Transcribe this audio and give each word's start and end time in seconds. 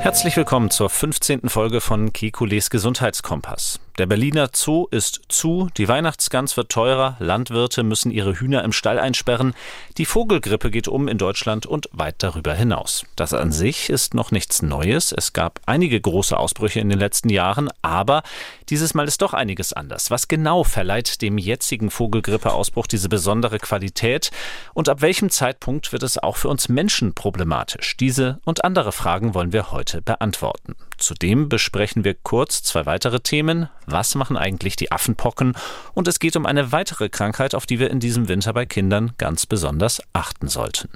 Herzlich 0.00 0.34
willkommen 0.38 0.70
zur 0.70 0.88
15. 0.88 1.50
Folge 1.50 1.82
von 1.82 2.14
Kekules 2.14 2.70
Gesundheitskompass. 2.70 3.80
Der 3.98 4.06
Berliner 4.06 4.48
Zoo 4.54 4.86
ist 4.90 5.20
zu, 5.28 5.68
die 5.76 5.86
Weihnachtsgans 5.86 6.56
wird 6.56 6.70
teurer, 6.70 7.16
Landwirte 7.18 7.82
müssen 7.82 8.10
ihre 8.10 8.32
Hühner 8.32 8.64
im 8.64 8.72
Stall 8.72 8.98
einsperren, 8.98 9.52
die 9.98 10.06
Vogelgrippe 10.06 10.70
geht 10.70 10.88
um 10.88 11.06
in 11.06 11.18
Deutschland 11.18 11.66
und 11.66 11.90
weit 11.92 12.14
darüber 12.22 12.54
hinaus. 12.54 13.04
Das 13.14 13.34
an 13.34 13.52
sich 13.52 13.90
ist 13.90 14.14
noch 14.14 14.30
nichts 14.30 14.62
Neues. 14.62 15.12
Es 15.12 15.34
gab 15.34 15.60
einige 15.66 16.00
große 16.00 16.34
Ausbrüche 16.34 16.80
in 16.80 16.88
den 16.88 16.98
letzten 16.98 17.28
Jahren, 17.28 17.68
aber 17.82 18.22
dieses 18.70 18.94
Mal 18.94 19.06
ist 19.06 19.20
doch 19.20 19.34
einiges 19.34 19.74
anders. 19.74 20.10
Was 20.10 20.28
genau 20.28 20.64
verleiht 20.64 21.20
dem 21.20 21.36
jetzigen 21.36 21.90
Vogelgrippeausbruch 21.90 22.86
diese 22.86 23.10
besondere 23.10 23.58
Qualität 23.58 24.30
und 24.72 24.88
ab 24.88 25.02
welchem 25.02 25.28
Zeitpunkt 25.28 25.92
wird 25.92 26.04
es 26.04 26.16
auch 26.16 26.38
für 26.38 26.48
uns 26.48 26.70
Menschen 26.70 27.12
problematisch? 27.12 27.98
Diese 27.98 28.40
und 28.46 28.64
andere 28.64 28.92
Fragen 28.92 29.34
wollen 29.34 29.52
wir 29.52 29.72
heute 29.72 29.89
beantworten. 30.04 30.76
Zudem 30.98 31.48
besprechen 31.48 32.04
wir 32.04 32.14
kurz 32.14 32.62
zwei 32.62 32.86
weitere 32.86 33.20
Themen. 33.20 33.68
Was 33.86 34.14
machen 34.14 34.36
eigentlich 34.36 34.76
die 34.76 34.92
Affenpocken? 34.92 35.54
Und 35.94 36.08
es 36.08 36.18
geht 36.18 36.36
um 36.36 36.46
eine 36.46 36.72
weitere 36.72 37.08
Krankheit, 37.08 37.54
auf 37.54 37.66
die 37.66 37.78
wir 37.78 37.90
in 37.90 38.00
diesem 38.00 38.28
Winter 38.28 38.52
bei 38.52 38.66
Kindern 38.66 39.12
ganz 39.18 39.46
besonders 39.46 40.02
achten 40.12 40.48
sollten. 40.48 40.88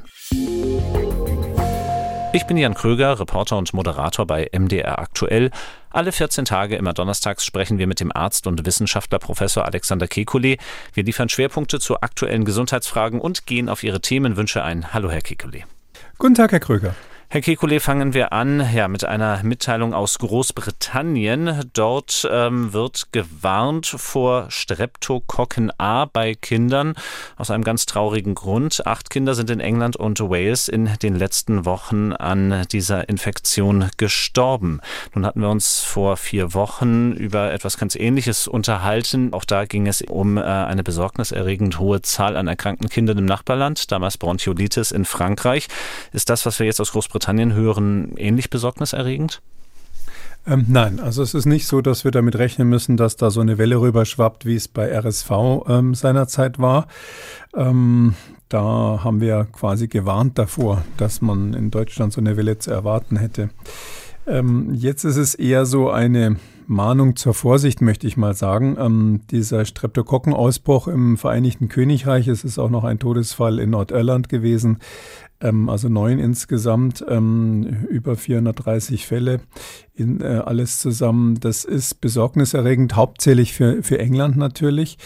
Ich 2.34 2.46
bin 2.46 2.56
Jan 2.56 2.74
Kröger, 2.74 3.20
Reporter 3.20 3.56
und 3.56 3.72
Moderator 3.74 4.26
bei 4.26 4.50
MDR 4.52 4.98
Aktuell. 4.98 5.52
Alle 5.90 6.10
14 6.10 6.44
Tage 6.44 6.74
immer 6.74 6.92
donnerstags 6.92 7.44
sprechen 7.44 7.78
wir 7.78 7.86
mit 7.86 8.00
dem 8.00 8.10
Arzt 8.10 8.48
und 8.48 8.66
Wissenschaftler 8.66 9.20
Professor 9.20 9.64
Alexander 9.64 10.06
Kekulé. 10.06 10.58
Wir 10.92 11.04
liefern 11.04 11.28
Schwerpunkte 11.28 11.78
zu 11.78 12.00
aktuellen 12.00 12.44
Gesundheitsfragen 12.44 13.20
und 13.20 13.46
gehen 13.46 13.68
auf 13.68 13.84
Ihre 13.84 14.00
Themenwünsche 14.00 14.64
ein. 14.64 14.92
Hallo, 14.92 15.12
Herr 15.12 15.20
Kekulé. 15.20 15.62
Guten 16.18 16.34
Tag, 16.34 16.50
Herr 16.50 16.58
Kröger. 16.58 16.96
Herr 17.34 17.40
Kekulé, 17.40 17.80
fangen 17.80 18.14
wir 18.14 18.32
an 18.32 18.64
ja, 18.72 18.86
mit 18.86 19.04
einer 19.04 19.42
Mitteilung 19.42 19.92
aus 19.92 20.20
Großbritannien. 20.20 21.68
Dort 21.72 22.28
ähm, 22.30 22.72
wird 22.72 23.08
gewarnt 23.10 23.86
vor 23.86 24.46
Streptokokken 24.52 25.72
A 25.76 26.04
bei 26.04 26.36
Kindern 26.36 26.94
aus 27.36 27.50
einem 27.50 27.64
ganz 27.64 27.86
traurigen 27.86 28.36
Grund. 28.36 28.86
Acht 28.86 29.10
Kinder 29.10 29.34
sind 29.34 29.50
in 29.50 29.58
England 29.58 29.96
und 29.96 30.20
Wales 30.20 30.68
in 30.68 30.88
den 31.02 31.16
letzten 31.16 31.64
Wochen 31.64 32.12
an 32.12 32.68
dieser 32.70 33.08
Infektion 33.08 33.90
gestorben. 33.96 34.80
Nun 35.12 35.26
hatten 35.26 35.40
wir 35.40 35.48
uns 35.48 35.80
vor 35.80 36.16
vier 36.16 36.54
Wochen 36.54 37.10
über 37.14 37.52
etwas 37.52 37.78
ganz 37.78 37.96
Ähnliches 37.96 38.46
unterhalten. 38.46 39.32
Auch 39.32 39.44
da 39.44 39.64
ging 39.64 39.88
es 39.88 40.02
um 40.02 40.36
äh, 40.36 40.42
eine 40.42 40.84
besorgniserregend 40.84 41.80
hohe 41.80 42.00
Zahl 42.00 42.36
an 42.36 42.46
erkrankten 42.46 42.88
Kindern 42.88 43.18
im 43.18 43.24
Nachbarland, 43.24 43.90
damals 43.90 44.18
Bronchiolitis 44.18 44.92
in 44.92 45.04
Frankreich. 45.04 45.66
Ist 46.12 46.30
das, 46.30 46.46
was 46.46 46.60
wir 46.60 46.66
jetzt 46.66 46.80
aus 46.80 46.92
Großbritannien 46.92 47.23
Großbritannien 47.24 47.54
hören, 47.54 48.12
ähnlich 48.16 48.50
besorgniserregend? 48.50 49.40
Ähm, 50.46 50.66
nein, 50.68 51.00
also 51.00 51.22
es 51.22 51.32
ist 51.32 51.46
nicht 51.46 51.66
so, 51.66 51.80
dass 51.80 52.04
wir 52.04 52.10
damit 52.10 52.36
rechnen 52.36 52.68
müssen, 52.68 52.98
dass 52.98 53.16
da 53.16 53.30
so 53.30 53.40
eine 53.40 53.56
Welle 53.56 53.80
rüberschwappt, 53.80 54.44
wie 54.44 54.56
es 54.56 54.68
bei 54.68 54.92
RSV 54.92 55.30
ähm, 55.66 55.94
seinerzeit 55.94 56.58
war. 56.58 56.86
Ähm, 57.56 58.14
da 58.50 59.00
haben 59.02 59.22
wir 59.22 59.46
quasi 59.52 59.88
gewarnt 59.88 60.38
davor, 60.38 60.84
dass 60.98 61.22
man 61.22 61.54
in 61.54 61.70
Deutschland 61.70 62.12
so 62.12 62.20
eine 62.20 62.36
Welle 62.36 62.58
zu 62.58 62.70
erwarten 62.70 63.16
hätte. 63.16 63.48
Ähm, 64.26 64.74
jetzt 64.74 65.04
ist 65.04 65.16
es 65.16 65.34
eher 65.34 65.64
so 65.64 65.90
eine 65.90 66.36
Mahnung 66.66 67.16
zur 67.16 67.32
Vorsicht, 67.32 67.80
möchte 67.80 68.06
ich 68.06 68.18
mal 68.18 68.34
sagen. 68.34 68.76
Ähm, 68.78 69.20
dieser 69.30 69.64
Streptokokkenausbruch 69.64 70.88
im 70.88 71.16
Vereinigten 71.16 71.68
Königreich, 71.68 72.28
es 72.28 72.44
ist 72.44 72.58
auch 72.58 72.70
noch 72.70 72.84
ein 72.84 72.98
Todesfall 72.98 73.58
in 73.58 73.70
Nordirland 73.70 74.28
gewesen, 74.28 74.78
ähm, 75.44 75.68
also 75.68 75.88
neun 75.88 76.18
insgesamt, 76.18 77.04
ähm, 77.08 77.86
über 77.88 78.16
430 78.16 79.06
Fälle 79.06 79.40
in 79.94 80.20
äh, 80.20 80.42
alles 80.44 80.80
zusammen. 80.80 81.38
Das 81.38 81.64
ist 81.64 82.00
besorgniserregend, 82.00 82.96
hauptsächlich 82.96 83.52
für, 83.52 83.82
für 83.82 83.98
England 83.98 84.36
natürlich 84.36 84.98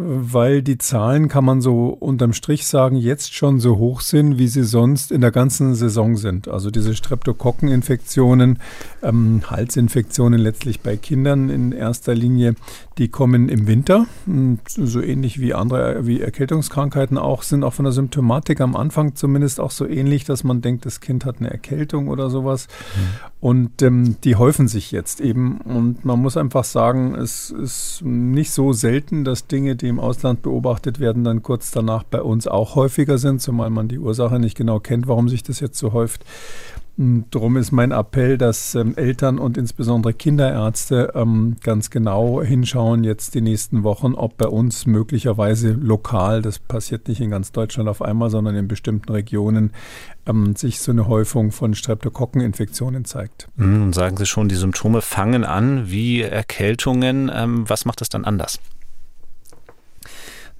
weil 0.00 0.62
die 0.62 0.78
Zahlen, 0.78 1.26
kann 1.26 1.44
man 1.44 1.60
so 1.60 1.88
unterm 1.88 2.32
Strich 2.32 2.68
sagen, 2.68 2.94
jetzt 2.94 3.34
schon 3.34 3.58
so 3.58 3.78
hoch 3.78 4.00
sind, 4.00 4.38
wie 4.38 4.46
sie 4.46 4.62
sonst 4.62 5.10
in 5.10 5.20
der 5.20 5.32
ganzen 5.32 5.74
Saison 5.74 6.16
sind. 6.16 6.46
Also 6.46 6.70
diese 6.70 6.94
Streptokokkeninfektionen, 6.94 8.60
ähm, 9.02 9.42
Halsinfektionen 9.50 10.38
letztlich 10.38 10.82
bei 10.82 10.96
Kindern 10.96 11.50
in 11.50 11.72
erster 11.72 12.14
Linie, 12.14 12.54
die 12.96 13.08
kommen 13.08 13.48
im 13.48 13.66
Winter, 13.66 14.06
so 14.66 15.00
ähnlich 15.00 15.40
wie 15.40 15.52
andere, 15.54 16.06
wie 16.06 16.20
Erkältungskrankheiten 16.20 17.18
auch, 17.18 17.42
sind 17.42 17.64
auch 17.64 17.74
von 17.74 17.84
der 17.84 17.92
Symptomatik 17.92 18.60
am 18.60 18.76
Anfang 18.76 19.16
zumindest 19.16 19.58
auch 19.58 19.72
so 19.72 19.84
ähnlich, 19.84 20.24
dass 20.24 20.44
man 20.44 20.60
denkt, 20.60 20.86
das 20.86 21.00
Kind 21.00 21.24
hat 21.24 21.36
eine 21.40 21.50
Erkältung 21.50 22.06
oder 22.06 22.30
sowas. 22.30 22.68
Mhm. 22.94 23.28
Und 23.40 23.82
ähm, 23.82 24.16
die 24.24 24.36
häufen 24.36 24.66
sich 24.66 24.90
jetzt 24.90 25.20
eben. 25.20 25.58
Und 25.60 26.04
man 26.04 26.20
muss 26.20 26.36
einfach 26.36 26.64
sagen, 26.64 27.14
es 27.14 27.50
ist 27.50 28.02
nicht 28.04 28.50
so 28.50 28.72
selten, 28.72 29.24
dass 29.24 29.46
Dinge, 29.46 29.76
die 29.76 29.87
im 29.88 30.00
Ausland 30.00 30.42
beobachtet 30.42 31.00
werden, 31.00 31.24
dann 31.24 31.42
kurz 31.42 31.70
danach 31.70 32.04
bei 32.04 32.22
uns 32.22 32.46
auch 32.46 32.74
häufiger 32.74 33.18
sind, 33.18 33.40
zumal 33.40 33.70
man 33.70 33.88
die 33.88 33.98
Ursache 33.98 34.38
nicht 34.38 34.56
genau 34.56 34.80
kennt, 34.80 35.08
warum 35.08 35.28
sich 35.28 35.42
das 35.42 35.60
jetzt 35.60 35.78
so 35.78 35.92
häuft. 35.92 36.24
Darum 37.00 37.56
ist 37.56 37.70
mein 37.70 37.92
Appell, 37.92 38.38
dass 38.38 38.74
ähm, 38.74 38.96
Eltern 38.96 39.38
und 39.38 39.56
insbesondere 39.56 40.12
Kinderärzte 40.14 41.12
ähm, 41.14 41.54
ganz 41.62 41.90
genau 41.90 42.42
hinschauen 42.42 43.04
jetzt 43.04 43.36
die 43.36 43.40
nächsten 43.40 43.84
Wochen, 43.84 44.14
ob 44.14 44.36
bei 44.36 44.48
uns 44.48 44.84
möglicherweise 44.84 45.70
lokal, 45.70 46.42
das 46.42 46.58
passiert 46.58 47.06
nicht 47.06 47.20
in 47.20 47.30
ganz 47.30 47.52
Deutschland 47.52 47.88
auf 47.88 48.02
einmal, 48.02 48.30
sondern 48.30 48.56
in 48.56 48.66
bestimmten 48.66 49.12
Regionen, 49.12 49.70
ähm, 50.26 50.56
sich 50.56 50.80
so 50.80 50.90
eine 50.90 51.06
Häufung 51.06 51.52
von 51.52 51.74
Streptokokkeninfektionen 51.74 53.04
zeigt. 53.04 53.46
Mhm, 53.54 53.92
sagen 53.92 54.16
Sie 54.16 54.26
schon, 54.26 54.48
die 54.48 54.56
Symptome 54.56 55.00
fangen 55.00 55.44
an 55.44 55.88
wie 55.88 56.22
Erkältungen. 56.22 57.30
Ähm, 57.32 57.62
was 57.70 57.84
macht 57.84 58.00
das 58.00 58.08
dann 58.08 58.24
anders? 58.24 58.58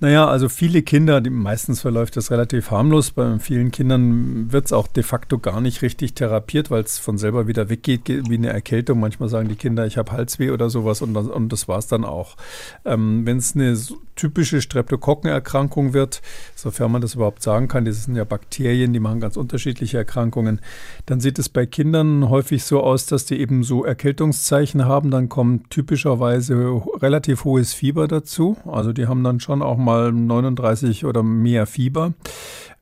Naja, 0.00 0.28
also 0.28 0.48
viele 0.48 0.82
Kinder, 0.82 1.20
die, 1.20 1.30
meistens 1.30 1.80
verläuft 1.80 2.16
das 2.16 2.30
relativ 2.30 2.70
harmlos. 2.70 3.10
Bei 3.10 3.38
vielen 3.40 3.72
Kindern 3.72 4.52
wird 4.52 4.66
es 4.66 4.72
auch 4.72 4.86
de 4.86 5.02
facto 5.02 5.38
gar 5.38 5.60
nicht 5.60 5.82
richtig 5.82 6.14
therapiert, 6.14 6.70
weil 6.70 6.84
es 6.84 6.98
von 6.98 7.18
selber 7.18 7.48
wieder 7.48 7.68
weggeht, 7.68 8.06
wie 8.06 8.36
eine 8.36 8.50
Erkältung. 8.50 9.00
Manchmal 9.00 9.28
sagen 9.28 9.48
die 9.48 9.56
Kinder, 9.56 9.86
ich 9.86 9.96
habe 9.96 10.12
Halsweh 10.12 10.50
oder 10.50 10.70
sowas 10.70 11.02
und, 11.02 11.16
und 11.16 11.52
das 11.52 11.66
war 11.66 11.78
es 11.78 11.88
dann 11.88 12.04
auch. 12.04 12.36
Ähm, 12.84 13.26
Wenn 13.26 13.38
es 13.38 13.56
eine 13.56 13.76
typische 14.18 14.60
Streptokokkenerkrankung 14.60 15.92
wird, 15.92 16.22
sofern 16.54 16.92
man 16.92 17.02
das 17.02 17.14
überhaupt 17.14 17.42
sagen 17.42 17.68
kann, 17.68 17.84
das 17.84 18.04
sind 18.04 18.16
ja 18.16 18.24
Bakterien, 18.24 18.92
die 18.92 19.00
machen 19.00 19.20
ganz 19.20 19.36
unterschiedliche 19.36 19.98
Erkrankungen, 19.98 20.60
dann 21.06 21.20
sieht 21.20 21.38
es 21.38 21.48
bei 21.48 21.66
Kindern 21.66 22.28
häufig 22.28 22.64
so 22.64 22.82
aus, 22.82 23.06
dass 23.06 23.24
die 23.24 23.40
eben 23.40 23.62
so 23.62 23.84
Erkältungszeichen 23.84 24.84
haben. 24.84 25.10
Dann 25.10 25.28
kommt 25.28 25.70
typischerweise 25.70 26.80
relativ 27.00 27.44
hohes 27.44 27.72
Fieber 27.72 28.08
dazu. 28.08 28.56
Also 28.64 28.92
die 28.92 29.06
haben 29.06 29.24
dann 29.24 29.40
schon 29.40 29.62
auch 29.62 29.76
mal 29.76 29.88
mal 29.88 30.12
39 30.12 31.04
oder 31.04 31.22
mehr 31.22 31.66
Fieber. 31.66 32.12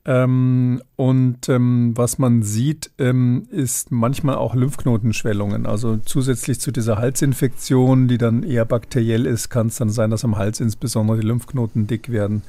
Ähm, 0.08 0.80
und 0.94 1.48
ähm, 1.48 1.92
was 1.96 2.18
man 2.18 2.44
sieht, 2.44 2.92
ähm, 2.98 3.48
ist 3.50 3.90
manchmal 3.90 4.36
auch 4.36 4.54
Lymphknotenschwellungen. 4.54 5.66
Also 5.66 5.96
zusätzlich 5.96 6.60
zu 6.60 6.70
dieser 6.70 6.98
Halsinfektion, 6.98 8.06
die 8.06 8.16
dann 8.16 8.44
eher 8.44 8.64
bakteriell 8.64 9.26
ist, 9.26 9.48
kann 9.48 9.66
es 9.66 9.76
dann 9.76 9.90
sein, 9.90 10.10
dass 10.10 10.24
am 10.24 10.38
Hals 10.38 10.60
insbesondere 10.60 11.18
die 11.20 11.26
Lymphknoten 11.26 11.88
dick 11.88 12.10
werden. 12.10 12.42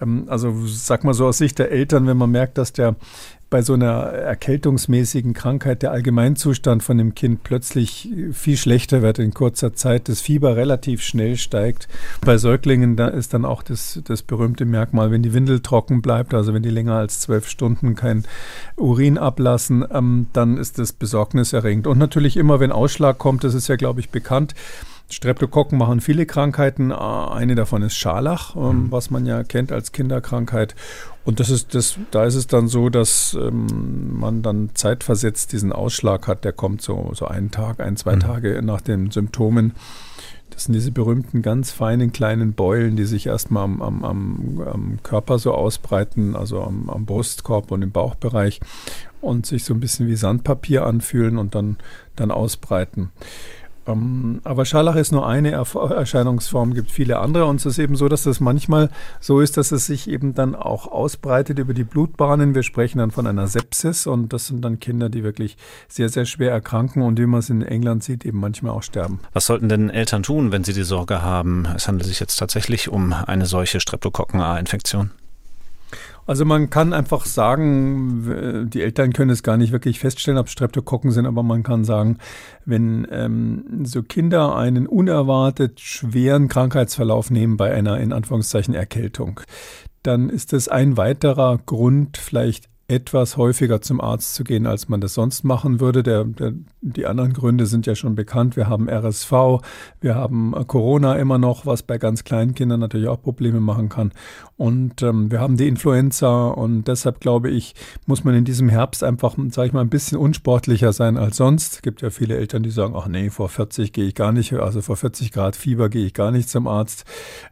Ähm, 0.00 0.24
also 0.28 0.54
sag 0.66 1.04
mal 1.04 1.14
so 1.14 1.26
aus 1.26 1.38
Sicht 1.38 1.58
der 1.58 1.70
Eltern, 1.70 2.06
wenn 2.06 2.16
man 2.16 2.30
merkt, 2.30 2.58
dass 2.58 2.72
der 2.72 2.96
bei 3.50 3.62
so 3.62 3.74
einer 3.74 3.88
erkältungsmäßigen 3.88 5.34
Krankheit 5.34 5.82
der 5.82 5.90
Allgemeinzustand 5.90 6.84
von 6.84 6.96
dem 6.96 7.16
Kind 7.16 7.42
plötzlich 7.42 8.08
viel 8.32 8.56
schlechter 8.56 9.02
wird 9.02 9.18
in 9.18 9.34
kurzer 9.34 9.74
Zeit, 9.74 10.08
das 10.08 10.20
Fieber 10.20 10.54
relativ 10.54 11.02
schnell 11.02 11.36
steigt. 11.36 11.88
Bei 12.24 12.38
Säuglingen 12.38 12.94
da 12.94 13.08
ist 13.08 13.34
dann 13.34 13.44
auch 13.44 13.64
das, 13.64 14.00
das 14.04 14.22
berühmte 14.22 14.64
Merkmal, 14.64 15.10
wenn 15.10 15.24
die 15.24 15.34
Windel 15.34 15.60
trocken 15.60 16.00
bleibt, 16.00 16.32
also 16.32 16.54
wenn 16.54 16.62
die 16.62 16.70
länger 16.70 16.94
als 16.94 17.20
zwölf 17.20 17.48
Stunden 17.48 17.96
kein 17.96 18.24
Urin 18.76 19.18
ablassen, 19.18 19.84
ähm, 19.90 20.28
dann 20.32 20.56
ist 20.56 20.78
das 20.78 20.92
besorgniserregend. 20.92 21.88
Und 21.88 21.98
natürlich 21.98 22.36
immer, 22.36 22.60
wenn 22.60 22.70
Ausschlag 22.70 23.18
kommt, 23.18 23.42
das 23.42 23.54
ist 23.54 23.66
ja, 23.66 23.74
glaube 23.74 23.98
ich, 23.98 24.10
bekannt, 24.10 24.54
Streptokokken 25.10 25.76
machen 25.76 26.00
viele 26.00 26.26
Krankheiten. 26.26 26.92
Eine 26.92 27.54
davon 27.54 27.82
ist 27.82 27.96
Scharlach, 27.96 28.56
ähm, 28.56 28.62
mhm. 28.62 28.92
was 28.92 29.10
man 29.10 29.26
ja 29.26 29.42
kennt 29.42 29.72
als 29.72 29.92
Kinderkrankheit. 29.92 30.74
Und 31.24 31.40
das 31.40 31.50
ist 31.50 31.74
das, 31.74 31.98
da 32.10 32.24
ist 32.24 32.34
es 32.34 32.46
dann 32.46 32.68
so, 32.68 32.88
dass 32.88 33.36
ähm, 33.38 34.18
man 34.18 34.42
dann 34.42 34.70
zeitversetzt 34.74 35.52
diesen 35.52 35.72
Ausschlag 35.72 36.26
hat. 36.26 36.44
Der 36.44 36.52
kommt 36.52 36.82
so, 36.82 37.10
so 37.14 37.26
einen 37.26 37.50
Tag, 37.50 37.80
ein, 37.80 37.96
zwei 37.96 38.16
mhm. 38.16 38.20
Tage 38.20 38.62
nach 38.62 38.80
den 38.80 39.10
Symptomen. 39.10 39.74
Das 40.50 40.64
sind 40.64 40.74
diese 40.74 40.90
berühmten 40.90 41.42
ganz 41.42 41.70
feinen 41.70 42.12
kleinen 42.12 42.52
Beulen, 42.52 42.96
die 42.96 43.04
sich 43.04 43.26
erstmal 43.26 43.64
am, 43.64 43.80
am, 43.80 44.04
am, 44.04 44.60
am 44.60 44.98
Körper 45.02 45.38
so 45.38 45.54
ausbreiten, 45.54 46.36
also 46.36 46.62
am, 46.62 46.90
am 46.90 47.06
Brustkorb 47.06 47.70
und 47.70 47.82
im 47.82 47.92
Bauchbereich 47.92 48.60
und 49.20 49.46
sich 49.46 49.64
so 49.64 49.74
ein 49.74 49.80
bisschen 49.80 50.08
wie 50.08 50.16
Sandpapier 50.16 50.84
anfühlen 50.86 51.38
und 51.38 51.54
dann, 51.54 51.76
dann 52.16 52.30
ausbreiten. 52.30 53.10
Ähm, 53.86 54.40
aber 54.44 54.64
Scharlach 54.64 54.96
ist 54.96 55.12
nur 55.12 55.26
eine 55.26 55.52
Erscheinungsform, 55.52 56.74
gibt 56.74 56.90
viele 56.90 57.18
andere. 57.18 57.46
Und 57.46 57.56
es 57.56 57.66
ist 57.66 57.78
eben 57.78 57.96
so, 57.96 58.08
dass 58.08 58.26
es 58.26 58.40
manchmal 58.40 58.90
so 59.20 59.40
ist, 59.40 59.56
dass 59.56 59.72
es 59.72 59.86
sich 59.86 60.08
eben 60.08 60.34
dann 60.34 60.54
auch 60.54 60.86
ausbreitet 60.86 61.58
über 61.58 61.74
die 61.74 61.84
Blutbahnen. 61.84 62.54
Wir 62.54 62.62
sprechen 62.62 62.98
dann 62.98 63.10
von 63.10 63.26
einer 63.26 63.46
Sepsis 63.46 64.06
und 64.06 64.32
das 64.32 64.46
sind 64.46 64.64
dann 64.64 64.80
Kinder, 64.80 65.08
die 65.08 65.24
wirklich 65.24 65.56
sehr, 65.88 66.08
sehr 66.08 66.24
schwer 66.24 66.52
erkranken 66.52 67.02
und 67.02 67.18
wie 67.18 67.26
man 67.26 67.40
es 67.40 67.50
in 67.50 67.62
England 67.62 68.04
sieht, 68.04 68.24
eben 68.24 68.40
manchmal 68.40 68.72
auch 68.72 68.82
sterben. 68.82 69.20
Was 69.32 69.46
sollten 69.46 69.68
denn 69.68 69.90
Eltern 69.90 70.22
tun, 70.22 70.52
wenn 70.52 70.64
sie 70.64 70.72
die 70.72 70.82
Sorge 70.82 71.22
haben, 71.22 71.66
es 71.74 71.88
handelt 71.88 72.06
sich 72.06 72.20
jetzt 72.20 72.36
tatsächlich 72.36 72.88
um 72.88 73.12
eine 73.12 73.46
solche 73.46 73.80
Streptokokken-A-Infektion? 73.80 75.10
Also 76.26 76.44
man 76.44 76.70
kann 76.70 76.92
einfach 76.92 77.24
sagen, 77.26 78.68
die 78.70 78.82
Eltern 78.82 79.12
können 79.12 79.30
es 79.30 79.42
gar 79.42 79.56
nicht 79.56 79.72
wirklich 79.72 79.98
feststellen, 79.98 80.38
ob 80.38 80.48
Streptokokken 80.48 81.10
sind, 81.10 81.26
aber 81.26 81.42
man 81.42 81.62
kann 81.62 81.84
sagen, 81.84 82.18
wenn 82.64 83.06
ähm, 83.10 83.84
so 83.84 84.02
Kinder 84.02 84.54
einen 84.56 84.86
unerwartet 84.86 85.80
schweren 85.80 86.48
Krankheitsverlauf 86.48 87.30
nehmen 87.30 87.56
bei 87.56 87.72
einer 87.72 87.98
in 87.98 88.12
Anführungszeichen 88.12 88.74
Erkältung, 88.74 89.40
dann 90.02 90.30
ist 90.30 90.52
das 90.52 90.68
ein 90.68 90.96
weiterer 90.96 91.58
Grund, 91.64 92.16
vielleicht 92.16 92.68
etwas 92.90 93.36
häufiger 93.36 93.80
zum 93.80 94.00
Arzt 94.00 94.34
zu 94.34 94.42
gehen, 94.42 94.66
als 94.66 94.88
man 94.88 95.00
das 95.00 95.14
sonst 95.14 95.44
machen 95.44 95.78
würde. 95.78 96.02
Der, 96.02 96.24
der, 96.24 96.54
die 96.80 97.06
anderen 97.06 97.32
Gründe 97.32 97.66
sind 97.66 97.86
ja 97.86 97.94
schon 97.94 98.16
bekannt. 98.16 98.56
Wir 98.56 98.68
haben 98.68 98.88
RSV, 98.88 99.32
wir 100.00 100.16
haben 100.16 100.54
Corona 100.66 101.14
immer 101.14 101.38
noch, 101.38 101.66
was 101.66 101.84
bei 101.84 101.98
ganz 101.98 102.24
kleinen 102.24 102.54
Kindern 102.54 102.80
natürlich 102.80 103.06
auch 103.06 103.22
Probleme 103.22 103.60
machen 103.60 103.88
kann. 103.88 104.10
Und 104.56 105.02
ähm, 105.02 105.30
wir 105.30 105.40
haben 105.40 105.56
die 105.56 105.68
Influenza 105.68 106.48
und 106.48 106.88
deshalb 106.88 107.20
glaube 107.20 107.48
ich, 107.48 107.74
muss 108.06 108.24
man 108.24 108.34
in 108.34 108.44
diesem 108.44 108.68
Herbst 108.68 109.04
einfach, 109.04 109.36
sage 109.50 109.68
ich 109.68 109.72
mal, 109.72 109.82
ein 109.82 109.88
bisschen 109.88 110.18
unsportlicher 110.18 110.92
sein 110.92 111.16
als 111.16 111.36
sonst. 111.36 111.74
Es 111.74 111.82
gibt 111.82 112.02
ja 112.02 112.10
viele 112.10 112.36
Eltern, 112.36 112.64
die 112.64 112.70
sagen, 112.70 112.94
ach 112.96 113.06
nee, 113.06 113.30
vor 113.30 113.48
40 113.48 113.92
gehe 113.92 114.06
ich 114.06 114.16
gar 114.16 114.32
nicht, 114.32 114.52
also 114.52 114.82
vor 114.82 114.96
40 114.96 115.30
Grad 115.30 115.54
Fieber 115.54 115.88
gehe 115.88 116.04
ich 116.04 116.12
gar 116.12 116.32
nicht 116.32 116.48
zum 116.48 116.66
Arzt. 116.66 117.04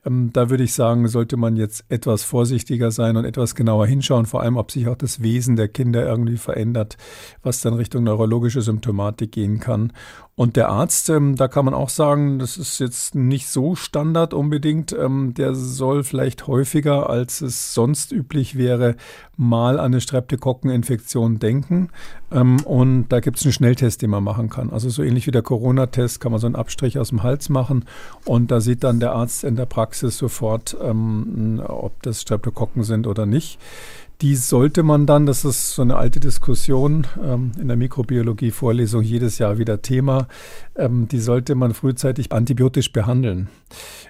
Ähm, 0.05 0.31
da 0.33 0.51
würde 0.51 0.65
ich 0.65 0.75
sagen, 0.75 1.07
sollte 1.07 1.37
man 1.37 1.57
jetzt 1.57 1.85
etwas 1.89 2.25
vorsichtiger 2.25 2.91
sein 2.91 3.17
und 3.17 3.25
etwas 3.25 3.55
genauer 3.55 3.87
hinschauen, 3.87 4.27
vor 4.27 4.43
allem, 4.43 4.57
ob 4.57 4.73
sich 4.73 4.89
auch 4.89 4.97
das 4.97 5.23
Wesen 5.29 5.57
der 5.57 5.69
Kinder 5.69 6.07
irgendwie 6.07 6.39
verändert, 6.39 6.97
was 7.43 7.61
dann 7.61 7.75
Richtung 7.75 8.05
neurologische 8.05 8.63
Symptomatik 8.63 9.33
gehen 9.33 9.61
kann. 9.61 9.93
Und 10.39 10.55
der 10.55 10.69
Arzt, 10.69 11.11
ähm, 11.11 11.35
da 11.35 11.49
kann 11.49 11.65
man 11.65 11.75
auch 11.75 11.89
sagen, 11.89 12.39
das 12.39 12.57
ist 12.57 12.79
jetzt 12.79 13.17
nicht 13.17 13.49
so 13.49 13.75
Standard 13.75 14.33
unbedingt. 14.33 14.93
Ähm, 14.93 15.35
der 15.35 15.53
soll 15.57 16.05
vielleicht 16.05 16.47
häufiger, 16.47 17.11
als 17.11 17.41
es 17.41 17.75
sonst 17.75 18.13
üblich 18.13 18.57
wäre, 18.57 18.95
mal 19.37 19.81
an 19.81 19.87
eine 19.87 20.01
Streptokokkeninfektion 20.01 21.41
denken. 21.41 21.91
Ähm, 22.31 22.61
und 22.61 23.09
da 23.09 23.19
gibt 23.19 23.39
es 23.39 23.45
einen 23.45 23.53
Schnelltest, 23.53 24.01
den 24.01 24.11
man 24.11 24.23
machen 24.23 24.49
kann. 24.49 24.71
Also 24.71 24.89
so 24.91 25.03
ähnlich 25.03 25.27
wie 25.27 25.33
der 25.33 25.43
Corona-Test 25.43 26.21
kann 26.21 26.31
man 26.31 26.41
so 26.41 26.47
einen 26.47 26.55
Abstrich 26.55 27.01
aus 27.01 27.09
dem 27.09 27.25
Hals 27.25 27.49
machen. 27.49 27.85
Und 28.25 28.53
da 28.53 28.61
sieht 28.61 28.85
dann 28.85 29.01
der 29.01 29.15
Arzt 29.15 29.43
in 29.43 29.57
der 29.57 29.67
Praxis 29.67 30.19
sofort, 30.19 30.77
ähm, 30.81 31.61
ob 31.67 32.01
das 32.03 32.23
Streptokokken 32.23 32.85
sind 32.85 33.09
oder 33.09 33.27
nicht. 33.27 33.59
Die 34.21 34.35
sollte 34.35 34.83
man 34.83 35.07
dann, 35.07 35.27
das 35.27 35.45
ist 35.45 35.77
so 35.77 35.83
eine 35.83 35.97
alte 35.97 36.19
Diskussion 36.19 37.07
ähm, 37.23 37.53
in 37.61 37.69
der 37.69 37.77
Mikrobiologie-Vorlesung 37.77 39.01
jedes 39.03 39.39
Jahr 39.39 39.59
wieder 39.59 39.81
Thema, 39.81 40.27
ähm, 40.75 41.07
die 41.07 41.21
sollte 41.21 41.55
man 41.55 41.73
frühzeitig 41.73 42.33
antibiotisch 42.33 42.93
behandeln. 42.93 43.49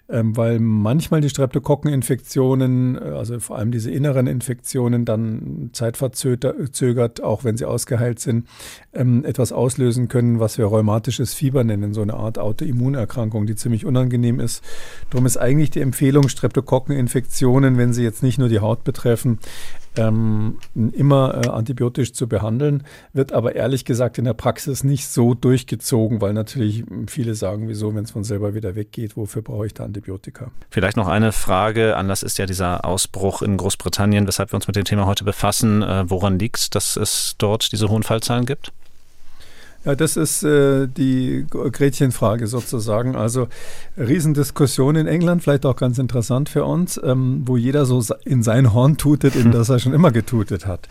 Ähm, 0.09 0.35
weil 0.35 0.61
manchmal 0.61 1.21
die 1.21 1.29
Streptokokkeninfektionen, 1.29 2.97
äh, 2.97 3.01
also 3.11 3.39
vor 3.39 3.59
allem 3.59 3.71
diese 3.71 3.91
inneren 3.91 4.27
Infektionen, 4.27 5.05
dann 5.05 5.69
zeitverzögert, 5.75 7.23
auch 7.23 7.45
wenn 7.45 7.59
sie 7.59 7.67
ausgeheilt 7.67 8.19
sind, 8.19 8.47
ähm, 8.95 9.27
etwas 9.27 9.53
auslösen 9.53 10.09
können, 10.09 10.41
was 10.41 10.57
wir 10.57 10.65
rheumatisches 10.65 11.35
Fieber 11.35 11.65
nennen, 11.65 11.93
so 11.93 12.01
eine 12.01 12.15
Art 12.15 12.39
Autoimmunerkrankung, 12.39 13.45
die 13.45 13.57
ziemlich 13.57 13.85
unangenehm 13.85 14.41
ist. 14.41 14.65
Darum 15.11 15.27
ist 15.27 15.37
eigentlich 15.37 15.69
die 15.69 15.83
Empfehlung, 15.83 16.31
Streptokokkeninfektionen, 16.31 17.77
wenn 17.77 17.93
sie 17.93 18.05
jetzt 18.05 18.23
nicht 18.23 18.39
nur 18.39 18.49
die 18.49 18.61
Haut 18.61 18.85
betreffen, 18.85 19.39
ähm, 19.99 20.59
immer 20.93 21.43
äh, 21.45 21.49
antibiotisch 21.49 22.13
zu 22.13 22.29
behandeln, 22.29 22.85
wird 23.13 23.33
aber 23.33 23.55
ehrlich 23.57 23.85
gesagt 23.85 24.19
in 24.19 24.25
der 24.25 24.35
Praxis 24.35 24.85
nicht 24.85 25.09
so 25.09 25.35
durchgezogen, 25.35 26.21
weil 26.21 26.33
natürlich 26.33 26.85
viele 27.07 27.35
sagen, 27.35 27.69
wieso, 27.69 27.95
wenn 27.95 28.05
es 28.05 28.11
von 28.11 28.25
selber 28.25 28.55
wieder 28.55 28.75
weggeht, 28.75 29.17
wofür 29.17 29.43
brauche 29.43 29.67
ich 29.67 29.75
da 29.75 29.85
Antibiotika? 29.85 30.51
Vielleicht 30.71 30.97
noch 30.97 31.09
eine 31.09 31.33
Frage, 31.33 31.97
Anlass 31.97 32.23
ist 32.23 32.39
ja 32.39 32.47
dieser 32.47 32.85
Ausbruch 32.85 33.43
in 33.43 33.57
Großbritannien, 33.57 34.27
weshalb 34.27 34.53
wir 34.53 34.57
uns 34.57 34.67
mit 34.67 34.77
dem 34.77 34.85
Thema 34.85 35.07
heute 35.07 35.25
befassen. 35.25 35.83
Äh, 35.83 36.09
woran 36.09 36.39
liegt 36.39 36.59
es, 36.59 36.71
dass 36.71 36.97
es 36.97 37.35
dort 37.39 37.73
diese 37.73 37.89
hohen 37.89 38.03
Fallzahlen 38.03 38.47
gibt? 38.47 38.73
Ja, 39.89 39.95
das 39.95 40.19
ist 40.19 40.43
äh, 40.43 40.87
die 40.87 41.47
Gretchenfrage 41.49 42.47
sozusagen. 42.47 43.17
Also 43.17 43.49
Riesendiskussion 43.97 44.97
in 44.97 45.07
England, 45.07 45.43
vielleicht 45.43 45.65
auch 45.65 45.77
ganz 45.77 45.99
interessant 45.99 46.51
für 46.51 46.67
uns, 46.67 47.01
ähm, 47.03 47.45
wo 47.47 47.57
jeder 47.57 47.87
so 47.87 48.05
in 48.27 48.43
sein 48.43 48.75
Horn 48.75 48.99
tutet, 48.99 49.35
in 49.35 49.51
das 49.51 49.71
er 49.71 49.79
schon 49.79 49.95
immer 49.95 50.11
getutet 50.13 50.67
hat. 50.67 50.89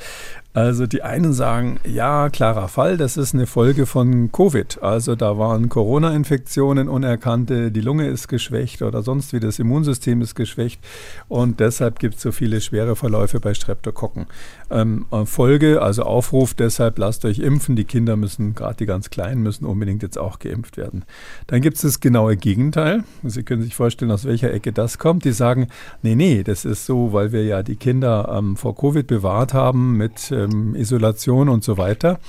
Also 0.54 0.88
die 0.88 1.04
einen 1.04 1.34
sagen, 1.34 1.80
ja, 1.86 2.30
klarer 2.30 2.68
Fall, 2.68 2.98
das 2.98 3.16
ist 3.16 3.36
eine 3.36 3.46
Folge 3.46 3.86
von 3.86 4.32
Covid. 4.32 4.82
Also 4.82 5.16
da 5.16 5.38
waren 5.38 5.70
Corona-Infektionen 5.70 6.90
unerkannte, 6.90 7.72
die 7.72 7.82
Lunge 7.82 8.08
ist 8.08 8.28
geschwächt 8.28 8.82
oder 8.82 9.04
sonst 9.04 9.34
wie 9.34 9.40
das 9.40 9.60
Immunsystem 9.60 10.20
ist 10.22 10.34
geschwächt 10.34 10.82
und 11.28 11.60
deshalb 11.60 12.00
gibt 12.00 12.16
es 12.16 12.24
so 12.24 12.32
viele 12.32 12.60
schwere 12.60 12.96
Verläufe 12.96 13.40
bei 13.40 13.54
Streptokokken. 13.54 14.26
Ähm, 14.72 15.06
Folge, 15.26 15.82
also 15.82 16.04
Aufruf, 16.04 16.54
deshalb 16.54 16.98
lasst 16.98 17.24
euch 17.26 17.40
impfen. 17.40 17.76
Die 17.76 17.86
Kinder 17.86 18.16
müssen, 18.16 18.56
gerade 18.56 18.78
die 18.78 18.86
ganz 18.86 19.10
Kleinen, 19.10 19.44
müssen 19.44 19.66
unbedingt 19.66 20.02
jetzt 20.02 20.18
auch 20.18 20.40
geimpft 20.40 20.76
werden. 20.78 21.06
Dann 21.46 21.62
gibt 21.62 21.78
es 21.78 21.84
das 21.84 22.00
genaue 22.00 22.36
Gegenteil. 22.36 23.04
Sie 23.24 23.44
können 23.44 23.62
sich 23.62 23.76
vorstellen, 23.76 24.12
aus 24.12 24.26
welcher 24.26 24.52
Ecke 24.52 24.74
das 24.74 24.98
kommt. 24.98 25.24
Die 25.24 25.32
sagen, 25.32 25.68
nee, 26.02 26.16
nee, 26.16 26.44
das 26.44 26.66
ist 26.66 26.86
so, 26.86 27.14
weil 27.14 27.32
wir 27.32 27.46
ja 27.46 27.64
die 27.64 27.76
Kinder 27.76 28.34
ähm, 28.36 28.58
vor 28.58 28.76
Covid 28.76 29.08
bewahrt 29.08 29.54
haben 29.54 29.96
mit 29.98 30.32
äh, 30.32 30.37
ähm, 30.38 30.76
Isolation 30.76 31.50
und 31.50 31.64
so 31.64 31.78
weiter, 31.78 32.20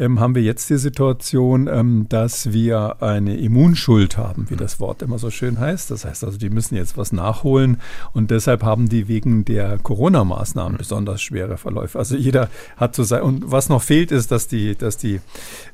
ähm, 0.00 0.18
haben 0.18 0.34
wir 0.34 0.42
jetzt 0.42 0.70
die 0.70 0.78
Situation, 0.78 1.68
ähm, 1.68 2.06
dass 2.08 2.52
wir 2.52 3.02
eine 3.02 3.36
Immunschuld 3.36 4.16
haben, 4.16 4.46
wie 4.48 4.56
das 4.56 4.80
Wort 4.80 5.02
immer 5.02 5.18
so 5.18 5.30
schön 5.30 5.60
heißt. 5.60 5.90
Das 5.90 6.04
heißt 6.06 6.24
also, 6.24 6.38
die 6.38 6.48
müssen 6.48 6.74
jetzt 6.74 6.96
was 6.96 7.12
nachholen 7.12 7.76
und 8.14 8.30
deshalb 8.30 8.62
haben 8.62 8.88
die 8.88 9.08
wegen 9.08 9.44
der 9.44 9.78
Corona-Maßnahmen 9.78 10.78
besonders 10.78 11.20
schwere 11.20 11.58
Verläufe. 11.58 11.98
Also 11.98 12.16
jeder 12.16 12.48
hat 12.76 12.96
so 12.96 13.04
sein. 13.04 13.22
Und 13.22 13.52
was 13.52 13.68
noch 13.68 13.82
fehlt, 13.82 14.10
ist, 14.10 14.32
dass 14.32 14.48
die, 14.48 14.74
dass 14.74 14.96
die 14.96 15.20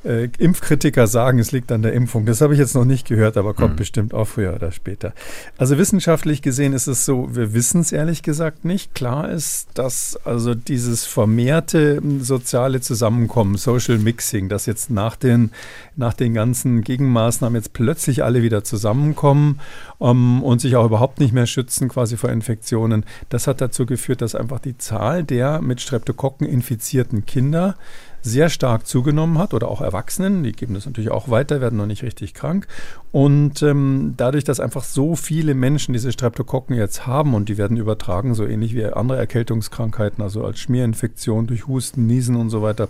äh, 0.04 0.28
Impfkritiker 0.38 1.06
sagen, 1.06 1.38
es 1.38 1.52
liegt 1.52 1.70
an 1.70 1.82
der 1.82 1.92
Impfung. 1.92 2.26
Das 2.26 2.40
habe 2.40 2.52
ich 2.52 2.58
jetzt 2.58 2.74
noch 2.74 2.84
nicht 2.84 3.06
gehört, 3.06 3.36
aber 3.36 3.54
kommt 3.54 3.74
mhm. 3.74 3.78
bestimmt 3.78 4.12
auch 4.12 4.26
früher 4.26 4.54
oder 4.54 4.72
später. 4.72 5.14
Also 5.56 5.78
wissenschaftlich 5.78 6.42
gesehen 6.42 6.72
ist 6.72 6.88
es 6.88 7.04
so, 7.04 7.34
wir 7.36 7.54
wissen 7.54 7.80
es 7.80 7.92
ehrlich 7.92 8.24
gesagt 8.24 8.64
nicht. 8.64 8.92
Klar 8.94 9.30
ist, 9.30 9.68
dass 9.74 10.18
also 10.24 10.54
dieses 10.54 11.04
vermehrte 11.04 12.02
soziale 12.20 12.80
Zusammenkommen, 12.80 13.56
Social 13.56 13.98
Mix, 13.98 14.15
Mixing, 14.16 14.48
dass 14.48 14.64
jetzt 14.64 14.90
nach 14.90 15.14
den, 15.14 15.50
nach 15.94 16.14
den 16.14 16.32
ganzen 16.32 16.80
Gegenmaßnahmen 16.80 17.56
jetzt 17.56 17.74
plötzlich 17.74 18.24
alle 18.24 18.42
wieder 18.42 18.64
zusammenkommen 18.64 19.60
um, 19.98 20.42
und 20.42 20.60
sich 20.60 20.76
auch 20.76 20.86
überhaupt 20.86 21.20
nicht 21.20 21.34
mehr 21.34 21.46
schützen 21.46 21.88
quasi 21.88 22.16
vor 22.16 22.30
Infektionen. 22.30 23.04
Das 23.28 23.46
hat 23.46 23.60
dazu 23.60 23.84
geführt, 23.84 24.22
dass 24.22 24.34
einfach 24.34 24.58
die 24.58 24.78
Zahl 24.78 25.22
der 25.22 25.60
mit 25.60 25.82
Streptokokken 25.82 26.46
infizierten 26.46 27.26
Kinder 27.26 27.76
sehr 28.22 28.48
stark 28.48 28.88
zugenommen 28.88 29.38
hat 29.38 29.54
oder 29.54 29.68
auch 29.68 29.80
Erwachsenen, 29.80 30.42
die 30.42 30.50
geben 30.50 30.74
das 30.74 30.84
natürlich 30.84 31.12
auch 31.12 31.30
weiter, 31.30 31.60
werden 31.60 31.76
noch 31.78 31.86
nicht 31.86 32.02
richtig 32.02 32.34
krank. 32.34 32.66
Und 33.12 33.62
ähm, 33.62 34.14
dadurch, 34.16 34.42
dass 34.42 34.58
einfach 34.58 34.82
so 34.82 35.14
viele 35.14 35.54
Menschen 35.54 35.92
diese 35.92 36.10
Streptokokken 36.10 36.74
jetzt 36.74 37.06
haben 37.06 37.34
und 37.34 37.48
die 37.48 37.56
werden 37.56 37.76
übertragen, 37.76 38.34
so 38.34 38.44
ähnlich 38.44 38.74
wie 38.74 38.84
andere 38.84 39.18
Erkältungskrankheiten, 39.18 40.24
also 40.24 40.44
als 40.44 40.58
Schmierinfektion 40.58 41.46
durch 41.46 41.68
Husten, 41.68 42.06
Niesen 42.06 42.34
und 42.34 42.50
so 42.50 42.62
weiter, 42.62 42.88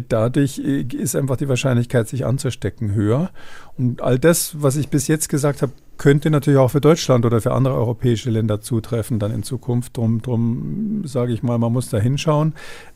dadurch 0.00 0.58
äh, 0.58 0.82
ist 0.82 1.14
einfach 1.14 1.36
die 1.36 1.48
Wahrscheinlichkeit, 1.48 2.08
sich 2.08 2.24
anzustecken, 2.24 2.94
höher. 2.94 3.30
Und 3.76 4.02
all 4.02 4.18
das, 4.18 4.62
was 4.62 4.76
ich 4.76 4.88
bis 4.88 5.08
jetzt 5.08 5.28
gesagt 5.28 5.62
habe, 5.62 5.72
könnte 5.98 6.30
natürlich 6.30 6.58
auch 6.58 6.70
für 6.72 6.80
Deutschland 6.80 7.24
oder 7.24 7.40
für 7.40 7.52
andere 7.52 7.74
europäische 7.74 8.28
Länder 8.30 8.60
zutreffen 8.60 9.18
dann 9.18 9.32
in 9.32 9.44
Zukunft. 9.44 9.96
Drum, 9.96 10.20
drum 10.20 11.02
sage 11.04 11.32
ich 11.32 11.44
mal, 11.44 11.58
man 11.58 11.72
muss 11.72 11.90
da 11.90 11.98
hinschauen, 11.98 12.54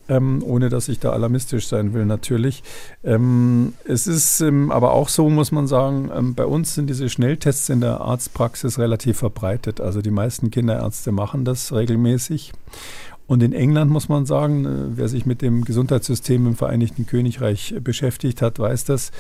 ähm, 0.09 0.43
ohne 0.45 0.71
dass 0.71 0.89
ich 0.89 0.99
da 0.99 1.11
alarmistisch 1.11 1.69
sein 1.69 1.95
will 1.95 2.05
natürlich. 2.05 2.65
Ähm, 3.05 3.75
es 3.85 4.09
ist 4.09 4.41
ähm, 4.41 4.73
aber 4.73 4.93
auch 4.93 5.09
so, 5.09 5.31
muss 5.31 5.53
man 5.53 5.69
sagen, 5.69 6.11
ähm, 6.13 6.35
bei 6.35 6.47
uns 6.47 6.75
sind 6.75 6.91
diese 6.91 7.09
Schnelltests 7.09 7.69
in 7.69 7.81
der 7.81 8.01
Arztpraxis 8.01 8.79
relativ 8.79 9.19
verbreitet. 9.19 9.81
Also 9.81 10.03
die 10.03 10.11
meisten 10.11 10.51
Kinderärzte 10.51 11.13
machen 11.13 11.45
das 11.45 11.73
regelmäßig. 11.73 12.53
Und 13.27 13.43
in 13.43 13.53
England 13.53 13.91
muss 13.91 14.09
man 14.09 14.27
sagen, 14.27 14.65
äh, 14.65 14.97
wer 14.97 15.09
sich 15.09 15.27
mit 15.27 15.43
dem 15.43 15.65
Gesundheitssystem 15.65 16.47
im 16.47 16.57
Vereinigten 16.57 17.07
Königreich 17.07 17.75
beschäftigt 17.83 18.43
hat, 18.43 18.59
weiß 18.59 18.85
das. 18.85 19.11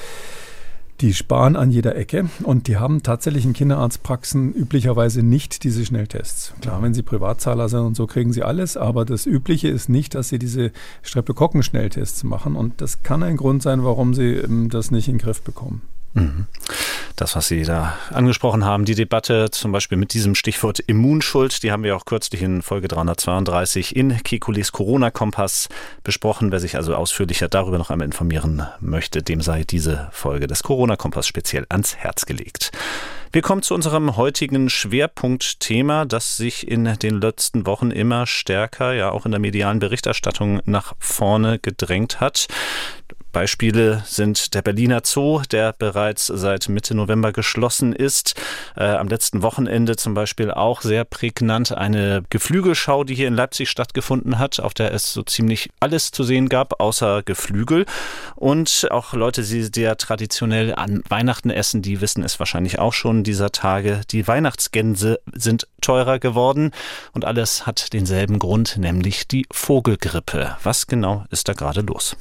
Die 1.02 1.12
sparen 1.12 1.56
an 1.56 1.70
jeder 1.70 1.94
Ecke 1.94 2.30
und 2.42 2.68
die 2.68 2.78
haben 2.78 3.02
tatsächlich 3.02 3.44
in 3.44 3.52
Kinderarztpraxen 3.52 4.54
üblicherweise 4.54 5.22
nicht 5.22 5.62
diese 5.62 5.84
Schnelltests. 5.84 6.54
Klar, 6.62 6.82
wenn 6.82 6.94
sie 6.94 7.02
Privatzahler 7.02 7.68
sind 7.68 7.80
und 7.80 7.96
so 7.96 8.06
kriegen 8.06 8.32
sie 8.32 8.42
alles, 8.42 8.78
aber 8.78 9.04
das 9.04 9.26
Übliche 9.26 9.68
ist 9.68 9.90
nicht, 9.90 10.14
dass 10.14 10.30
sie 10.30 10.38
diese 10.38 10.72
Streptokokken-Schnelltests 11.02 12.24
machen 12.24 12.56
und 12.56 12.80
das 12.80 13.02
kann 13.02 13.22
ein 13.22 13.36
Grund 13.36 13.62
sein, 13.62 13.84
warum 13.84 14.14
sie 14.14 14.36
ähm, 14.36 14.70
das 14.70 14.90
nicht 14.90 15.08
in 15.08 15.16
den 15.16 15.20
Griff 15.20 15.42
bekommen. 15.42 15.82
Das, 17.16 17.34
was 17.34 17.48
Sie 17.48 17.62
da 17.62 17.96
angesprochen 18.12 18.64
haben, 18.64 18.84
die 18.84 18.94
Debatte 18.94 19.50
zum 19.50 19.72
Beispiel 19.72 19.96
mit 19.96 20.12
diesem 20.12 20.34
Stichwort 20.34 20.80
Immunschuld, 20.80 21.62
die 21.62 21.72
haben 21.72 21.82
wir 21.82 21.96
auch 21.96 22.04
kürzlich 22.04 22.42
in 22.42 22.60
Folge 22.60 22.88
332 22.88 23.96
in 23.96 24.22
Kekules 24.22 24.70
Corona-Kompass 24.72 25.68
besprochen. 26.04 26.52
Wer 26.52 26.60
sich 26.60 26.76
also 26.76 26.94
ausführlicher 26.94 27.48
darüber 27.48 27.78
noch 27.78 27.88
einmal 27.88 28.04
informieren 28.04 28.66
möchte, 28.80 29.22
dem 29.22 29.40
sei 29.40 29.64
diese 29.64 30.08
Folge 30.12 30.46
des 30.46 30.62
Corona-Kompass 30.62 31.26
speziell 31.26 31.64
ans 31.70 31.96
Herz 31.96 32.26
gelegt. 32.26 32.70
Wir 33.32 33.42
kommen 33.42 33.62
zu 33.62 33.74
unserem 33.74 34.16
heutigen 34.16 34.70
Schwerpunktthema, 34.70 36.04
das 36.04 36.36
sich 36.36 36.68
in 36.68 36.84
den 36.84 37.20
letzten 37.20 37.66
Wochen 37.66 37.90
immer 37.90 38.26
stärker, 38.26 38.92
ja 38.92 39.10
auch 39.10 39.26
in 39.26 39.32
der 39.32 39.40
medialen 39.40 39.78
Berichterstattung 39.78 40.60
nach 40.64 40.94
vorne 40.98 41.58
gedrängt 41.58 42.20
hat. 42.20 42.46
Beispiele 43.36 44.02
sind 44.06 44.54
der 44.54 44.62
Berliner 44.62 45.02
Zoo, 45.04 45.42
der 45.50 45.74
bereits 45.74 46.26
seit 46.26 46.70
Mitte 46.70 46.94
November 46.94 47.32
geschlossen 47.32 47.92
ist. 47.92 48.34
Äh, 48.78 48.84
am 48.84 49.08
letzten 49.08 49.42
Wochenende 49.42 49.96
zum 49.96 50.14
Beispiel 50.14 50.50
auch 50.50 50.80
sehr 50.80 51.04
prägnant 51.04 51.70
eine 51.70 52.22
Geflügelschau, 52.30 53.04
die 53.04 53.14
hier 53.14 53.28
in 53.28 53.34
Leipzig 53.34 53.68
stattgefunden 53.68 54.38
hat, 54.38 54.58
auf 54.58 54.72
der 54.72 54.94
es 54.94 55.12
so 55.12 55.22
ziemlich 55.22 55.68
alles 55.80 56.12
zu 56.12 56.24
sehen 56.24 56.48
gab, 56.48 56.80
außer 56.80 57.22
Geflügel. 57.24 57.84
Und 58.36 58.88
auch 58.90 59.12
Leute, 59.12 59.42
die 59.42 59.64
sehr 59.64 59.98
traditionell 59.98 60.74
an 60.74 61.02
Weihnachten 61.10 61.50
essen, 61.50 61.82
die 61.82 62.00
wissen 62.00 62.24
es 62.24 62.38
wahrscheinlich 62.38 62.78
auch 62.78 62.94
schon 62.94 63.22
dieser 63.22 63.52
Tage. 63.52 64.00
Die 64.12 64.26
Weihnachtsgänse 64.26 65.20
sind 65.34 65.68
teurer 65.82 66.18
geworden 66.18 66.70
und 67.12 67.26
alles 67.26 67.66
hat 67.66 67.92
denselben 67.92 68.38
Grund, 68.38 68.78
nämlich 68.78 69.28
die 69.28 69.44
Vogelgrippe. 69.52 70.56
Was 70.62 70.86
genau 70.86 71.26
ist 71.28 71.48
da 71.48 71.52
gerade 71.52 71.82
los? 71.82 72.16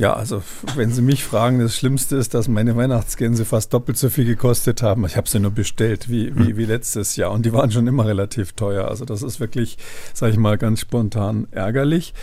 Ja, 0.00 0.14
also 0.14 0.42
wenn 0.76 0.92
Sie 0.92 1.02
mich 1.02 1.24
fragen, 1.24 1.58
das 1.58 1.76
Schlimmste 1.76 2.16
ist, 2.16 2.32
dass 2.32 2.48
meine 2.48 2.74
Weihnachtsgänse 2.74 3.44
fast 3.44 3.74
doppelt 3.74 3.98
so 3.98 4.08
viel 4.08 4.24
gekostet 4.24 4.82
haben. 4.82 5.04
Ich 5.04 5.18
habe 5.18 5.28
sie 5.28 5.40
nur 5.40 5.50
bestellt 5.50 6.08
wie, 6.08 6.34
wie, 6.34 6.46
hm. 6.46 6.56
wie 6.56 6.64
letztes 6.64 7.16
Jahr 7.16 7.32
und 7.32 7.44
die 7.44 7.52
waren 7.52 7.70
schon 7.70 7.86
immer 7.86 8.06
relativ 8.06 8.54
teuer. 8.54 8.88
Also 8.88 9.04
das 9.04 9.22
ist 9.22 9.40
wirklich, 9.40 9.76
sage 10.14 10.32
ich 10.32 10.38
mal, 10.38 10.56
ganz 10.56 10.80
spontan 10.80 11.48
ärgerlich. 11.50 12.14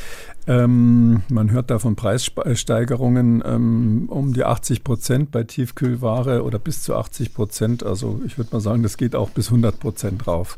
Ähm, 0.47 1.21
man 1.29 1.51
hört 1.51 1.69
da 1.69 1.77
von 1.77 1.95
Preissteigerungen 1.95 3.43
ähm, 3.45 4.05
um 4.09 4.33
die 4.33 4.43
80 4.43 4.83
Prozent 4.83 5.29
bei 5.29 5.43
Tiefkühlware 5.43 6.43
oder 6.45 6.57
bis 6.57 6.81
zu 6.81 6.95
80 6.95 7.35
Prozent. 7.35 7.83
Also 7.83 8.21
ich 8.25 8.39
würde 8.39 8.55
mal 8.55 8.59
sagen, 8.59 8.81
das 8.81 8.97
geht 8.97 9.15
auch 9.15 9.29
bis 9.29 9.49
100 9.49 9.79
Prozent 9.79 10.25
drauf. 10.25 10.57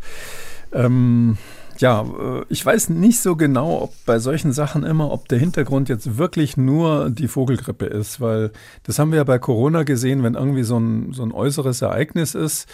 Ähm, 0.71 1.37
ja, 1.81 2.01
äh, 2.01 2.45
ich 2.49 2.65
weiß 2.65 2.89
nicht 2.89 3.19
so 3.19 3.35
genau, 3.35 3.83
ob 3.83 3.93
bei 4.05 4.19
solchen 4.19 4.51
Sachen 4.51 4.83
immer, 4.83 5.11
ob 5.11 5.27
der 5.27 5.39
Hintergrund 5.39 5.89
jetzt 5.89 6.17
wirklich 6.17 6.57
nur 6.57 7.09
die 7.09 7.27
Vogelgrippe 7.27 7.85
ist, 7.85 8.21
weil 8.21 8.51
das 8.83 8.99
haben 8.99 9.11
wir 9.11 9.17
ja 9.17 9.23
bei 9.23 9.39
Corona 9.39 9.83
gesehen, 9.83 10.23
wenn 10.23 10.35
irgendwie 10.35 10.63
so 10.63 10.77
ein, 10.77 11.13
so 11.13 11.23
ein 11.23 11.31
äußeres 11.31 11.81
Ereignis 11.81 12.35
ist, 12.35 12.67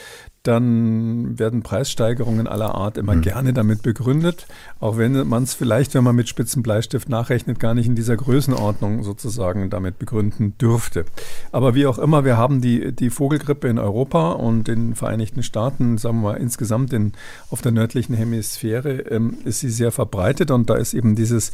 dann 0.48 1.38
werden 1.40 1.64
Preissteigerungen 1.64 2.48
aller 2.48 2.75
Art 2.75 2.98
immer 2.98 3.16
mhm. 3.16 3.22
gerne 3.22 3.54
damit 3.54 3.82
begründet, 3.82 4.48
auch 4.80 4.98
wenn 4.98 5.28
man 5.28 5.44
es 5.44 5.54
vielleicht, 5.54 5.94
wenn 5.94 6.04
man 6.04 6.16
mit 6.16 6.30
spitzen 6.30 6.64
Bleistift 6.64 7.10
nachrechnet, 7.10 7.60
gar 7.60 7.74
nicht 7.74 7.88
in 7.88 7.96
dieser 7.96 8.16
Größenordnung 8.16 9.04
sozusagen 9.04 9.70
damit 9.70 10.00
begründen 10.00 10.58
dürfte. 10.58 11.06
Aber 11.52 11.75
wie 11.75 11.88
auch 11.88 11.98
immer, 11.98 12.25
wir 12.25 12.38
haben 12.38 12.62
die, 12.62 12.92
die 12.92 13.10
Vogelgrippe 13.10 13.68
in 13.68 13.80
Europa 13.80 14.32
und 14.32 14.70
in 14.70 14.90
den 14.90 14.96
Vereinigten 14.96 15.44
Staaten, 15.44 15.98
sagen 15.98 16.22
wir 16.22 16.34
mal 16.34 16.38
insgesamt 16.38 16.94
in, 16.94 17.14
auf 17.50 17.62
der 17.62 17.72
nördlichen 17.72 18.14
Hemisphäre, 18.14 19.00
ähm, 19.10 19.38
ist 19.46 19.60
sie 19.60 19.70
sehr 19.70 19.92
verbreitet 19.92 20.52
und 20.52 20.70
da 20.70 20.75
ist 20.75 20.94
eben 20.94 21.16
dieses 21.16 21.52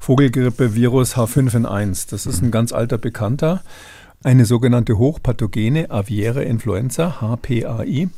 Vogelgrippe-Virus 0.00 1.16
H5N1. 1.16 2.10
Das 2.10 2.26
ist 2.26 2.42
ein 2.42 2.50
ganz 2.50 2.72
alter 2.72 2.98
Bekannter 2.98 3.62
eine 4.24 4.44
sogenannte 4.44 4.98
hochpathogene 4.98 5.90
aviäre 5.90 6.44
Influenza, 6.44 7.20
HPAI, 7.20 8.08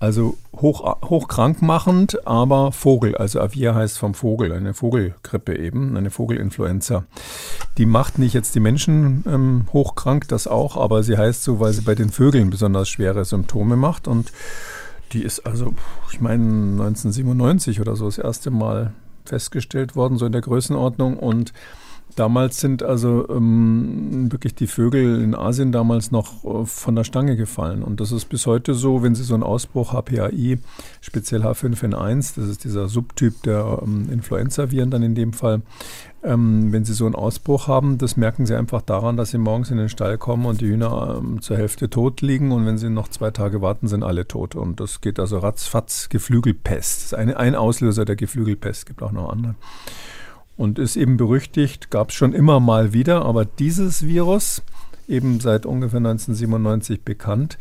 also 0.00 0.38
hoch, 0.54 0.96
hochkrankmachend, 1.08 2.24
aber 2.26 2.70
Vogel, 2.70 3.16
also 3.16 3.40
Aviar 3.40 3.74
heißt 3.74 3.98
vom 3.98 4.14
Vogel, 4.14 4.52
eine 4.52 4.72
Vogelgrippe 4.72 5.58
eben, 5.58 5.96
eine 5.96 6.10
Vogelinfluenza. 6.10 7.04
Die 7.78 7.86
macht 7.86 8.18
nicht 8.18 8.32
jetzt 8.32 8.54
die 8.54 8.60
Menschen 8.60 9.24
ähm, 9.26 9.66
hochkrank, 9.72 10.28
das 10.28 10.46
auch, 10.46 10.76
aber 10.76 11.02
sie 11.02 11.18
heißt 11.18 11.42
so, 11.42 11.58
weil 11.58 11.72
sie 11.72 11.82
bei 11.82 11.96
den 11.96 12.10
Vögeln 12.10 12.50
besonders 12.50 12.88
schwere 12.88 13.24
Symptome 13.24 13.76
macht. 13.76 14.06
Und 14.06 14.32
die 15.12 15.22
ist 15.22 15.40
also, 15.46 15.74
ich 16.12 16.20
meine, 16.20 16.44
1997 16.44 17.80
oder 17.80 17.96
so 17.96 18.04
das 18.04 18.18
erste 18.18 18.52
Mal 18.52 18.92
festgestellt 19.24 19.96
worden, 19.96 20.16
so 20.16 20.26
in 20.26 20.32
der 20.32 20.42
Größenordnung. 20.42 21.16
Und 21.16 21.52
Damals 22.16 22.60
sind 22.60 22.82
also 22.82 23.28
ähm, 23.28 24.32
wirklich 24.32 24.54
die 24.54 24.66
Vögel 24.66 25.22
in 25.22 25.34
Asien 25.34 25.72
damals 25.72 26.10
noch 26.10 26.44
äh, 26.44 26.66
von 26.66 26.96
der 26.96 27.04
Stange 27.04 27.36
gefallen. 27.36 27.82
Und 27.82 28.00
das 28.00 28.12
ist 28.12 28.26
bis 28.26 28.46
heute 28.46 28.74
so, 28.74 29.02
wenn 29.02 29.14
Sie 29.14 29.22
so 29.22 29.34
einen 29.34 29.42
Ausbruch 29.42 29.92
HPAI, 29.92 30.58
speziell 31.00 31.42
H5N1, 31.42 32.34
das 32.36 32.48
ist 32.48 32.64
dieser 32.64 32.88
Subtyp 32.88 33.42
der 33.44 33.82
ähm, 33.84 34.08
Influenza-Viren 34.10 34.90
dann 34.90 35.02
in 35.02 35.14
dem 35.14 35.32
Fall, 35.32 35.62
ähm, 36.24 36.72
wenn 36.72 36.84
Sie 36.84 36.94
so 36.94 37.06
einen 37.06 37.14
Ausbruch 37.14 37.68
haben, 37.68 37.98
das 37.98 38.16
merken 38.16 38.46
Sie 38.46 38.54
einfach 38.56 38.82
daran, 38.82 39.16
dass 39.16 39.30
Sie 39.30 39.38
morgens 39.38 39.70
in 39.70 39.76
den 39.76 39.88
Stall 39.88 40.18
kommen 40.18 40.46
und 40.46 40.60
die 40.60 40.66
Hühner 40.66 41.20
ähm, 41.20 41.40
zur 41.40 41.56
Hälfte 41.56 41.88
tot 41.88 42.20
liegen 42.20 42.50
und 42.50 42.66
wenn 42.66 42.78
Sie 42.78 42.90
noch 42.90 43.08
zwei 43.08 43.30
Tage 43.30 43.62
warten, 43.62 43.86
sind 43.86 44.02
alle 44.02 44.26
tot. 44.26 44.56
Und 44.56 44.80
das 44.80 45.00
geht 45.00 45.20
also 45.20 45.38
ratzfatz 45.38 46.08
Geflügelpest. 46.08 46.96
Das 46.96 47.04
ist 47.04 47.14
eine, 47.14 47.36
ein 47.36 47.54
Auslöser 47.54 48.04
der 48.04 48.16
Geflügelpest, 48.16 48.86
gibt 48.86 49.02
auch 49.02 49.12
noch 49.12 49.30
andere 49.30 49.54
und 50.58 50.78
ist 50.78 50.96
eben 50.96 51.16
berüchtigt, 51.16 51.90
gab 51.90 52.10
es 52.10 52.16
schon 52.16 52.34
immer 52.34 52.60
mal 52.60 52.92
wieder, 52.92 53.24
aber 53.24 53.46
dieses 53.46 54.06
Virus, 54.06 54.62
eben 55.06 55.40
seit 55.40 55.64
ungefähr 55.64 55.98
1997 55.98 57.02
bekannt, 57.02 57.56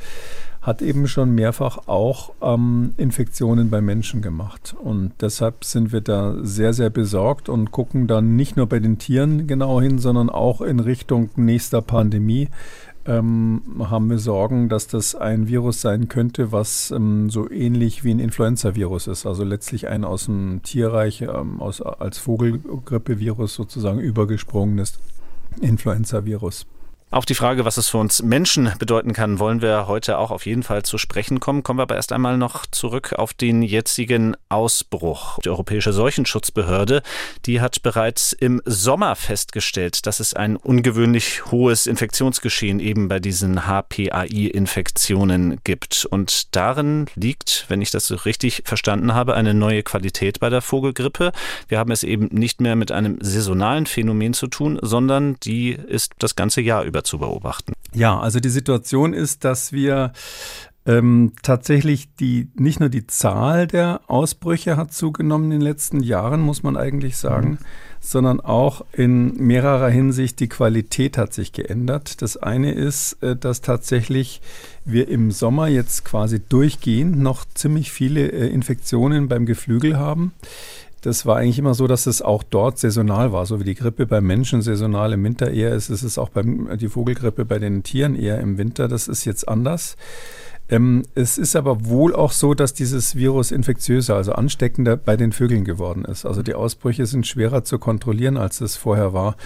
hat 0.67 0.81
eben 0.81 1.07
schon 1.07 1.33
mehrfach 1.33 1.87
auch 1.87 2.33
ähm, 2.41 2.93
Infektionen 2.97 3.69
bei 3.69 3.79
Menschen 3.79 4.21
gemacht. 4.21 4.75
Und 4.77 5.13
deshalb 5.21 5.63
sind 5.63 5.93
wir 5.93 6.01
da 6.01 6.35
sehr, 6.41 6.73
sehr 6.73 6.89
besorgt 6.89 7.47
und 7.47 7.71
gucken 7.71 8.07
dann 8.07 8.35
nicht 8.35 8.57
nur 8.57 8.67
bei 8.67 8.79
den 8.79 8.97
Tieren 8.97 9.47
genau 9.47 9.79
hin, 9.79 9.97
sondern 9.97 10.29
auch 10.29 10.59
in 10.59 10.81
Richtung 10.81 11.29
nächster 11.37 11.81
Pandemie 11.81 12.49
ähm, 13.07 13.61
haben 13.79 14.09
wir 14.09 14.19
Sorgen, 14.19 14.69
dass 14.69 14.87
das 14.87 15.15
ein 15.15 15.47
Virus 15.47 15.81
sein 15.81 16.09
könnte, 16.09 16.51
was 16.51 16.91
ähm, 16.91 17.29
so 17.29 17.49
ähnlich 17.49 18.03
wie 18.03 18.11
ein 18.11 18.19
Influenza-Virus 18.19 19.07
ist. 19.07 19.25
Also 19.25 19.43
letztlich 19.43 19.87
ein 19.87 20.03
aus 20.03 20.25
dem 20.25 20.61
Tierreich, 20.63 21.21
ähm, 21.21 21.61
aus, 21.61 21.81
als 21.81 22.17
Vogelgrippevirus 22.19 23.55
sozusagen 23.55 23.99
übergesprungenes 23.99 24.99
Influenza-Virus. 25.61 26.67
Auf 27.09 27.25
die 27.25 27.35
Frage, 27.35 27.63
was 27.63 27.77
es 27.77 27.87
für 27.87 27.99
uns 27.99 28.21
Menschen 28.21 28.73
bedeuten 28.79 29.13
kann, 29.13 29.39
wollen 29.39 29.61
wir 29.61 29.87
heute 29.87 30.17
auch 30.17 30.29
auf 30.29 30.45
jeden 30.45 30.61
Fall 30.61 30.83
zu 30.83 30.97
sprechen 30.97 31.39
kommen. 31.39 31.63
Kommen 31.63 31.79
wir 31.79 31.83
aber 31.83 31.95
erst 31.95 32.11
einmal 32.11 32.37
noch 32.37 32.65
zurück 32.65 33.13
auf 33.13 33.33
den 33.33 33.61
jetzigen 33.61 34.35
Ausbruch. 34.49 35.39
Die 35.39 35.47
Europäische 35.49 35.93
Seuchenschutzbehörde, 35.93 37.01
die 37.45 37.61
hat 37.61 37.81
bereits 37.81 38.33
im 38.33 38.61
Sommer 38.65 39.15
festgestellt, 39.15 40.05
dass 40.05 40.19
es 40.19 40.33
ein 40.33 40.57
ungewöhnlich 40.57 41.45
hohes 41.49 41.87
Infektionsgeschehen 41.87 42.81
eben 42.81 43.07
bei 43.07 43.21
diesen 43.21 43.65
HPAI-Infektionen 43.65 45.61
gibt. 45.63 46.05
Und 46.05 46.57
darin 46.57 47.05
liegt, 47.15 47.67
wenn 47.69 47.81
ich 47.81 47.89
das 47.89 48.07
so 48.07 48.15
richtig 48.15 48.63
verstanden 48.65 49.13
habe, 49.13 49.35
eine 49.35 49.53
neue 49.53 49.81
Qualität 49.81 50.41
bei 50.41 50.49
der 50.49 50.59
Vogelgrippe. 50.61 51.31
Wir 51.69 51.79
haben 51.79 51.91
es 51.91 52.03
eben 52.03 52.27
nicht 52.33 52.59
mehr 52.59 52.75
mit 52.75 52.91
einem 52.91 53.17
saisonalen 53.21 53.85
Phänomen 53.85 54.33
zu 54.33 54.47
tun, 54.47 54.77
sondern 54.81 55.37
die 55.45 55.69
ist 55.71 56.11
das 56.19 56.35
ganze 56.35 56.59
Jahr 56.59 56.83
über 56.83 56.96
selber 56.97 57.03
zu 57.03 57.19
beobachten? 57.19 57.73
Ja, 57.93 58.19
also 58.19 58.39
die 58.39 58.49
Situation 58.49 59.13
ist, 59.13 59.43
dass 59.43 59.71
wir 59.71 60.11
ähm, 60.85 61.33
tatsächlich 61.43 62.07
die 62.15 62.49
nicht 62.55 62.79
nur 62.79 62.89
die 62.89 63.07
Zahl 63.07 63.67
der 63.67 64.01
Ausbrüche 64.07 64.77
hat 64.77 64.93
zugenommen 64.93 65.45
in 65.45 65.59
den 65.59 65.61
letzten 65.61 66.01
Jahren, 66.01 66.41
muss 66.41 66.63
man 66.63 66.77
eigentlich 66.77 67.17
sagen, 67.17 67.49
mhm. 67.49 67.57
sondern 67.99 68.39
auch 68.39 68.85
in 68.93 69.35
mehrerer 69.35 69.89
Hinsicht 69.89 70.39
die 70.39 70.47
Qualität 70.47 71.17
hat 71.17 71.33
sich 71.33 71.51
geändert. 71.51 72.21
Das 72.21 72.37
eine 72.37 72.71
ist, 72.71 73.21
äh, 73.21 73.35
dass 73.35 73.61
tatsächlich 73.61 74.41
wir 74.85 75.09
im 75.09 75.31
Sommer 75.31 75.67
jetzt 75.67 76.05
quasi 76.05 76.39
durchgehend 76.39 77.19
noch 77.19 77.45
ziemlich 77.53 77.91
viele 77.91 78.31
äh, 78.31 78.47
Infektionen 78.47 79.27
beim 79.27 79.45
Geflügel 79.45 79.97
haben. 79.97 80.31
Das 81.01 81.25
war 81.25 81.37
eigentlich 81.37 81.59
immer 81.59 81.75
so, 81.75 81.85
dass 81.87 82.07
es 82.07 82.21
auch 82.21 82.43
dort 82.43 82.79
saisonal 82.79 83.31
war, 83.31 83.45
so 83.45 83.59
wie 83.59 83.63
die 83.63 83.75
Grippe 83.75 84.07
beim 84.07 84.25
Menschen 84.25 84.61
saisonal 84.61 85.13
im 85.13 85.23
Winter 85.23 85.51
eher 85.51 85.73
ist, 85.73 85.89
ist 85.89 86.03
es 86.03 86.17
auch 86.17 86.29
beim, 86.29 86.77
die 86.77 86.89
Vogelgrippe 86.89 87.45
bei 87.45 87.59
den 87.59 87.83
Tieren 87.83 88.15
eher 88.15 88.39
im 88.39 88.57
Winter. 88.57 88.87
Das 88.87 89.07
ist 89.07 89.25
jetzt 89.25 89.47
anders. 89.47 89.95
Ähm, 90.69 91.03
es 91.15 91.37
ist 91.37 91.55
aber 91.55 91.85
wohl 91.85 92.13
auch 92.13 92.31
so, 92.31 92.53
dass 92.53 92.73
dieses 92.73 93.15
Virus 93.15 93.51
infektiöser, 93.51 94.15
also 94.15 94.33
ansteckender 94.33 94.97
bei 94.97 95.15
den 95.15 95.31
Vögeln 95.31 95.63
geworden 95.63 96.03
ist. 96.03 96.25
Also 96.25 96.43
die 96.43 96.55
Ausbrüche 96.55 97.05
sind 97.05 97.25
schwerer 97.25 97.63
zu 97.63 97.79
kontrollieren, 97.79 98.37
als 98.37 98.59
es 98.59 98.75
vorher 98.75 99.13
war. 99.13 99.37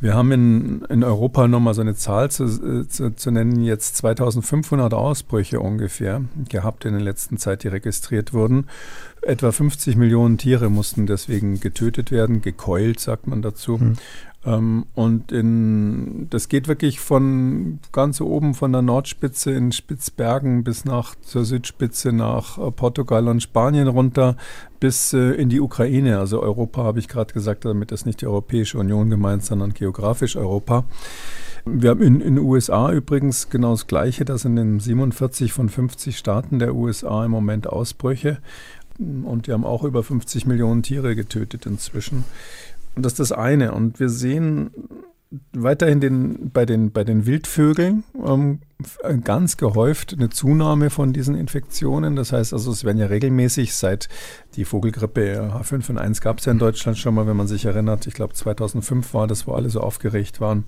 Wir 0.00 0.14
haben 0.14 0.30
in, 0.30 0.82
in 0.88 1.02
Europa 1.02 1.48
nochmal 1.48 1.74
so 1.74 1.80
eine 1.80 1.96
Zahl 1.96 2.30
zu, 2.30 2.44
äh, 2.44 2.86
zu, 2.86 3.14
zu, 3.14 3.30
nennen, 3.32 3.64
jetzt 3.64 3.96
2500 3.96 4.94
Ausbrüche 4.94 5.58
ungefähr 5.58 6.22
gehabt 6.48 6.84
in 6.84 6.92
der 6.92 7.02
letzten 7.02 7.38
Zeit, 7.38 7.64
die 7.64 7.68
registriert 7.68 8.32
wurden. 8.32 8.68
Etwa 9.22 9.50
50 9.50 9.96
Millionen 9.96 10.38
Tiere 10.38 10.70
mussten 10.70 11.06
deswegen 11.06 11.58
getötet 11.58 12.12
werden, 12.12 12.40
gekeult, 12.40 13.00
sagt 13.00 13.26
man 13.26 13.42
dazu. 13.42 13.78
Mhm. 13.78 13.96
Ähm, 14.48 14.86
und 14.94 15.30
in, 15.30 16.26
das 16.30 16.48
geht 16.48 16.68
wirklich 16.68 17.00
von 17.00 17.80
ganz 17.92 18.20
oben 18.20 18.54
von 18.54 18.72
der 18.72 18.80
Nordspitze 18.80 19.52
in 19.52 19.72
Spitzbergen 19.72 20.64
bis 20.64 20.86
nach 20.86 21.14
zur 21.16 21.44
Südspitze 21.44 22.12
nach 22.12 22.56
äh, 22.56 22.70
Portugal 22.70 23.28
und 23.28 23.42
Spanien 23.42 23.88
runter 23.88 24.36
bis 24.80 25.12
äh, 25.12 25.32
in 25.32 25.50
die 25.50 25.60
Ukraine. 25.60 26.18
Also 26.18 26.40
Europa 26.40 26.82
habe 26.82 26.98
ich 26.98 27.08
gerade 27.08 27.34
gesagt, 27.34 27.66
damit 27.66 27.92
ist 27.92 28.06
nicht 28.06 28.22
die 28.22 28.26
Europäische 28.26 28.78
Union 28.78 29.10
gemeint, 29.10 29.44
sondern 29.44 29.74
geografisch 29.74 30.36
Europa. 30.36 30.84
Wir 31.66 31.90
haben 31.90 32.02
in 32.02 32.20
den 32.20 32.38
USA 32.38 32.90
übrigens 32.90 33.50
genau 33.50 33.72
das 33.72 33.86
Gleiche. 33.86 34.24
Da 34.24 34.38
sind 34.38 34.56
in 34.56 34.80
47 34.80 35.52
von 35.52 35.68
50 35.68 36.16
Staaten 36.16 36.58
der 36.58 36.74
USA 36.74 37.26
im 37.26 37.30
Moment 37.30 37.66
Ausbrüche. 37.66 38.38
Und 38.98 39.46
die 39.46 39.52
haben 39.52 39.64
auch 39.64 39.84
über 39.84 40.02
50 40.02 40.46
Millionen 40.46 40.82
Tiere 40.82 41.14
getötet 41.14 41.66
inzwischen. 41.66 42.24
Und 42.98 43.04
das 43.04 43.12
ist 43.12 43.30
das 43.30 43.30
eine. 43.30 43.74
Und 43.74 44.00
wir 44.00 44.08
sehen 44.08 44.70
weiterhin 45.52 46.00
den, 46.00 46.50
bei, 46.50 46.66
den, 46.66 46.90
bei 46.90 47.04
den 47.04 47.26
Wildvögeln 47.26 48.02
ähm, 48.26 48.58
ganz 49.24 49.56
gehäuft 49.56 50.14
eine 50.14 50.30
Zunahme 50.30 50.90
von 50.90 51.12
diesen 51.12 51.34
Infektionen. 51.34 52.14
Das 52.14 52.32
heißt 52.32 52.52
also, 52.52 52.70
es 52.70 52.84
werden 52.84 52.98
ja 52.98 53.06
regelmäßig 53.06 53.74
seit 53.74 54.08
die 54.58 54.64
Vogelgrippe 54.64 55.52
H5N1 55.54 56.20
gab 56.20 56.38
es 56.40 56.46
ja 56.46 56.52
in 56.52 56.58
Deutschland 56.58 56.98
schon 56.98 57.14
mal, 57.14 57.28
wenn 57.28 57.36
man 57.36 57.46
sich 57.46 57.64
erinnert. 57.64 58.08
Ich 58.08 58.14
glaube 58.14 58.34
2005 58.34 59.14
war 59.14 59.28
das, 59.28 59.46
wo 59.46 59.52
alle 59.52 59.70
so 59.70 59.80
aufgeregt 59.80 60.40
waren. 60.40 60.64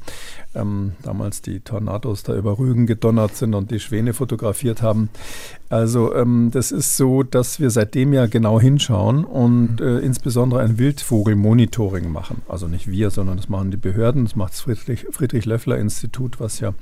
Ähm, 0.55 0.93
damals 1.03 1.43
die 1.43 1.59
Tornados 1.59 2.23
da 2.23 2.37
über 2.37 2.57
Rügen 2.59 2.87
gedonnert 2.87 3.35
sind 3.35 3.53
und 3.53 3.73
die 3.73 3.81
Schwäne 3.81 4.13
fotografiert 4.13 4.81
haben. 4.81 5.11
Also 5.71 6.15
ähm, 6.15 6.51
das 6.53 6.71
ist 6.71 6.97
so, 6.97 7.25
dass 7.25 7.59
wir 7.59 7.71
seitdem 7.71 8.13
ja 8.13 8.27
genau 8.27 8.61
hinschauen 8.61 9.25
und 9.25 9.81
äh, 9.81 9.99
insbesondere 9.99 10.61
ein 10.61 10.79
Wildvogelmonitoring 10.79 12.13
machen. 12.13 12.43
Also 12.49 12.69
nicht 12.69 12.89
wir, 12.89 13.11
sondern 13.11 13.39
das 13.39 13.49
machen 13.49 13.73
die 13.73 13.77
Behörden. 13.77 14.25
Das 14.25 14.37
macht 14.37 14.53
das 14.53 14.61
Friedrich, 14.61 15.07
Friedrich 15.11 15.47
Löffler 15.47 15.79
Institut, 15.79 16.39
was 16.39 16.61
ja 16.61 16.75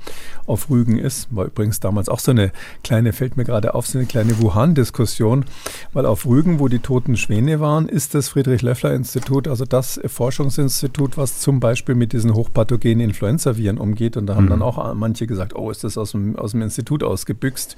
auf 0.45 0.69
Rügen 0.69 0.99
ist. 0.99 1.18
War 1.31 1.45
übrigens 1.45 1.79
damals 1.79 2.09
auch 2.09 2.19
so 2.19 2.31
eine 2.31 2.51
kleine, 2.83 3.13
fällt 3.13 3.37
mir 3.37 3.45
gerade 3.45 3.75
auf, 3.75 3.87
so 3.87 3.97
eine 3.97 4.07
kleine 4.07 4.39
Wuhan-Diskussion, 4.39 5.45
weil 5.93 6.05
auf 6.05 6.25
Rügen, 6.25 6.59
wo 6.59 6.67
die 6.67 6.79
toten 6.79 7.17
Schwäne 7.17 7.59
waren, 7.59 7.89
ist 7.89 8.15
das 8.15 8.29
Friedrich-Löffler-Institut, 8.29 9.47
also 9.47 9.65
das 9.65 9.99
Forschungsinstitut, 10.05 11.17
was 11.17 11.39
zum 11.39 11.59
Beispiel 11.59 11.95
mit 11.95 12.13
diesen 12.13 12.33
hochpathogenen 12.33 13.01
Influenza-Viren 13.01 13.77
umgeht. 13.77 14.17
Und 14.17 14.27
da 14.27 14.35
haben 14.35 14.45
mhm. 14.45 14.49
dann 14.49 14.61
auch 14.61 14.93
manche 14.93 15.27
gesagt, 15.27 15.55
oh, 15.55 15.71
ist 15.71 15.83
das 15.83 15.97
aus 15.97 16.11
dem, 16.11 16.35
aus 16.35 16.51
dem 16.51 16.61
Institut 16.61 17.03
ausgebüxt. 17.03 17.75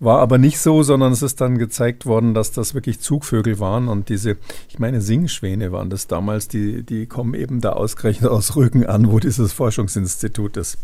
War 0.00 0.20
aber 0.20 0.38
nicht 0.38 0.58
so, 0.58 0.82
sondern 0.82 1.12
es 1.12 1.22
ist 1.22 1.40
dann 1.40 1.58
gezeigt 1.58 2.06
worden, 2.06 2.34
dass 2.34 2.52
das 2.52 2.74
wirklich 2.74 3.00
Zugvögel 3.00 3.58
waren. 3.58 3.88
Und 3.88 4.08
diese, 4.08 4.36
ich 4.68 4.78
meine, 4.78 5.00
Singschwäne 5.00 5.72
waren 5.72 5.90
das 5.90 6.06
damals, 6.06 6.48
die, 6.48 6.82
die 6.82 7.06
kommen 7.06 7.34
eben 7.34 7.60
da 7.60 7.72
ausgerechnet 7.72 8.30
aus 8.30 8.56
Rügen 8.56 8.86
an, 8.86 9.10
wo 9.10 9.18
dieses 9.18 9.52
Forschungsinstitut 9.52 10.56
ist. 10.56 10.78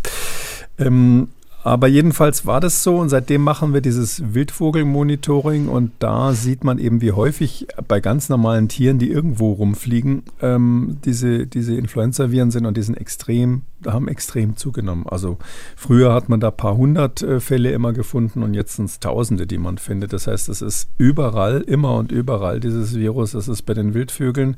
Ähm, 0.78 1.28
aber 1.62 1.88
jedenfalls 1.88 2.46
war 2.46 2.60
das 2.60 2.82
so 2.82 2.96
und 2.96 3.08
seitdem 3.10 3.42
machen 3.42 3.74
wir 3.74 3.80
dieses 3.80 4.34
Wildvogelmonitoring 4.34 5.68
und 5.68 5.92
da 5.98 6.32
sieht 6.32 6.64
man 6.64 6.78
eben, 6.78 7.00
wie 7.00 7.12
häufig 7.12 7.66
bei 7.86 8.00
ganz 8.00 8.28
normalen 8.28 8.68
Tieren, 8.68 8.98
die 8.98 9.10
irgendwo 9.10 9.52
rumfliegen, 9.52 10.22
ähm, 10.40 10.98
diese, 11.04 11.46
diese 11.46 11.74
Influenza-Viren 11.74 12.50
sind 12.50 12.66
und 12.66 12.76
die 12.76 12.82
sind 12.82 12.96
extrem 12.96 13.62
haben 13.86 14.08
extrem 14.08 14.56
zugenommen. 14.56 15.06
Also 15.06 15.38
früher 15.76 16.12
hat 16.12 16.28
man 16.28 16.40
da 16.40 16.48
ein 16.48 16.56
paar 16.56 16.76
hundert 16.76 17.22
äh, 17.22 17.40
Fälle 17.40 17.72
immer 17.72 17.92
gefunden 17.92 18.42
und 18.42 18.54
jetzt 18.54 18.76
sind 18.76 18.86
es 18.86 19.00
Tausende, 19.00 19.46
die 19.46 19.58
man 19.58 19.78
findet. 19.78 20.12
Das 20.12 20.26
heißt, 20.26 20.48
es 20.48 20.62
ist 20.62 20.90
überall, 20.98 21.60
immer 21.62 21.96
und 21.96 22.12
überall 22.12 22.60
dieses 22.60 22.94
Virus. 22.94 23.34
Es 23.34 23.48
ist 23.48 23.62
bei 23.62 23.74
den 23.74 23.94
Wildvögeln. 23.94 24.56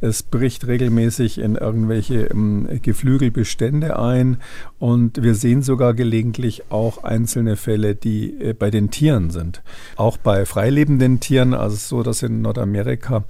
Es 0.00 0.22
bricht 0.22 0.66
regelmäßig 0.66 1.38
in 1.38 1.56
irgendwelche 1.56 2.26
ähm, 2.26 2.68
Geflügelbestände 2.82 3.98
ein 3.98 4.38
und 4.78 5.22
wir 5.22 5.34
sehen 5.34 5.62
sogar 5.62 5.94
gelegentlich 5.94 6.70
auch 6.70 7.04
einzelne 7.04 7.56
Fälle, 7.56 7.94
die 7.94 8.40
äh, 8.40 8.52
bei 8.52 8.70
den 8.70 8.90
Tieren 8.90 9.30
sind. 9.30 9.62
Auch 9.96 10.16
bei 10.16 10.46
freilebenden 10.46 11.20
Tieren, 11.20 11.54
also 11.54 11.76
so, 11.76 12.02
dass 12.02 12.22
in 12.22 12.42
Nordamerika 12.42 13.24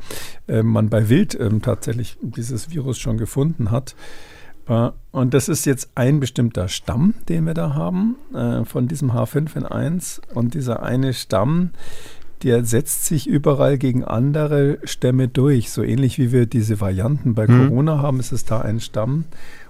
äh, 0.48 0.62
man 0.62 0.88
bei 0.88 1.08
Wild 1.08 1.38
ähm, 1.38 1.62
tatsächlich 1.62 2.18
dieses 2.20 2.70
Virus 2.70 2.98
schon 2.98 3.18
gefunden 3.18 3.70
hat. 3.70 3.94
Und 4.66 5.34
das 5.34 5.48
ist 5.48 5.64
jetzt 5.64 5.90
ein 5.94 6.20
bestimmter 6.20 6.68
Stamm, 6.68 7.14
den 7.28 7.46
wir 7.46 7.54
da 7.54 7.74
haben, 7.74 8.16
äh, 8.34 8.64
von 8.64 8.88
diesem 8.88 9.12
H5N1. 9.12 10.20
Und 10.34 10.54
dieser 10.54 10.82
eine 10.82 11.12
Stamm, 11.12 11.70
der 12.42 12.64
setzt 12.64 13.06
sich 13.06 13.26
überall 13.26 13.78
gegen 13.78 14.04
andere 14.04 14.78
Stämme 14.84 15.28
durch. 15.28 15.70
So 15.70 15.82
ähnlich 15.82 16.18
wie 16.18 16.32
wir 16.32 16.46
diese 16.46 16.80
Varianten 16.80 17.34
bei 17.34 17.46
mhm. 17.46 17.68
Corona 17.68 17.98
haben, 17.98 18.20
ist 18.20 18.32
es 18.32 18.44
da 18.44 18.60
ein 18.60 18.80
Stamm. 18.80 19.24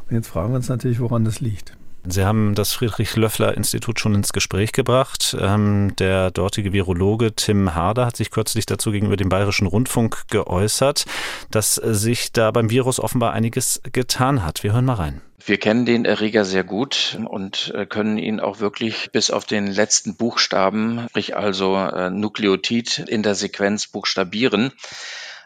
Und 0.08 0.16
jetzt 0.16 0.28
fragen 0.28 0.52
wir 0.52 0.56
uns 0.56 0.68
natürlich, 0.68 1.00
woran 1.00 1.24
das 1.24 1.40
liegt. 1.40 1.76
Sie 2.04 2.24
haben 2.24 2.54
das 2.54 2.72
Friedrich-Löffler-Institut 2.72 4.00
schon 4.00 4.14
ins 4.14 4.32
Gespräch 4.32 4.72
gebracht. 4.72 5.36
Ähm, 5.40 5.94
der 5.98 6.30
dortige 6.30 6.72
Virologe 6.72 7.34
Tim 7.34 7.74
Harder 7.74 8.06
hat 8.06 8.16
sich 8.16 8.30
kürzlich 8.30 8.66
dazu 8.66 8.90
gegenüber 8.90 9.16
dem 9.16 9.28
Bayerischen 9.28 9.66
Rundfunk 9.66 10.22
geäußert, 10.28 11.04
dass 11.50 11.76
sich 11.76 12.32
da 12.32 12.50
beim 12.50 12.70
Virus 12.70 12.98
offenbar 12.98 13.32
einiges 13.32 13.80
getan 13.92 14.44
hat. 14.44 14.64
Wir 14.64 14.72
hören 14.72 14.84
mal 14.84 14.94
rein. 14.94 15.20
Wir 15.44 15.58
kennen 15.58 15.86
den 15.86 16.04
Erreger 16.04 16.44
sehr 16.44 16.62
gut 16.62 17.18
und 17.24 17.72
äh, 17.74 17.84
können 17.86 18.16
ihn 18.16 18.38
auch 18.38 18.60
wirklich 18.60 19.10
bis 19.10 19.30
auf 19.30 19.44
den 19.44 19.66
letzten 19.66 20.14
Buchstaben, 20.14 21.06
sprich 21.08 21.36
also 21.36 21.76
äh, 21.76 22.10
Nukleotid 22.10 22.98
in 23.08 23.22
der 23.22 23.34
Sequenz 23.34 23.88
buchstabieren. 23.88 24.72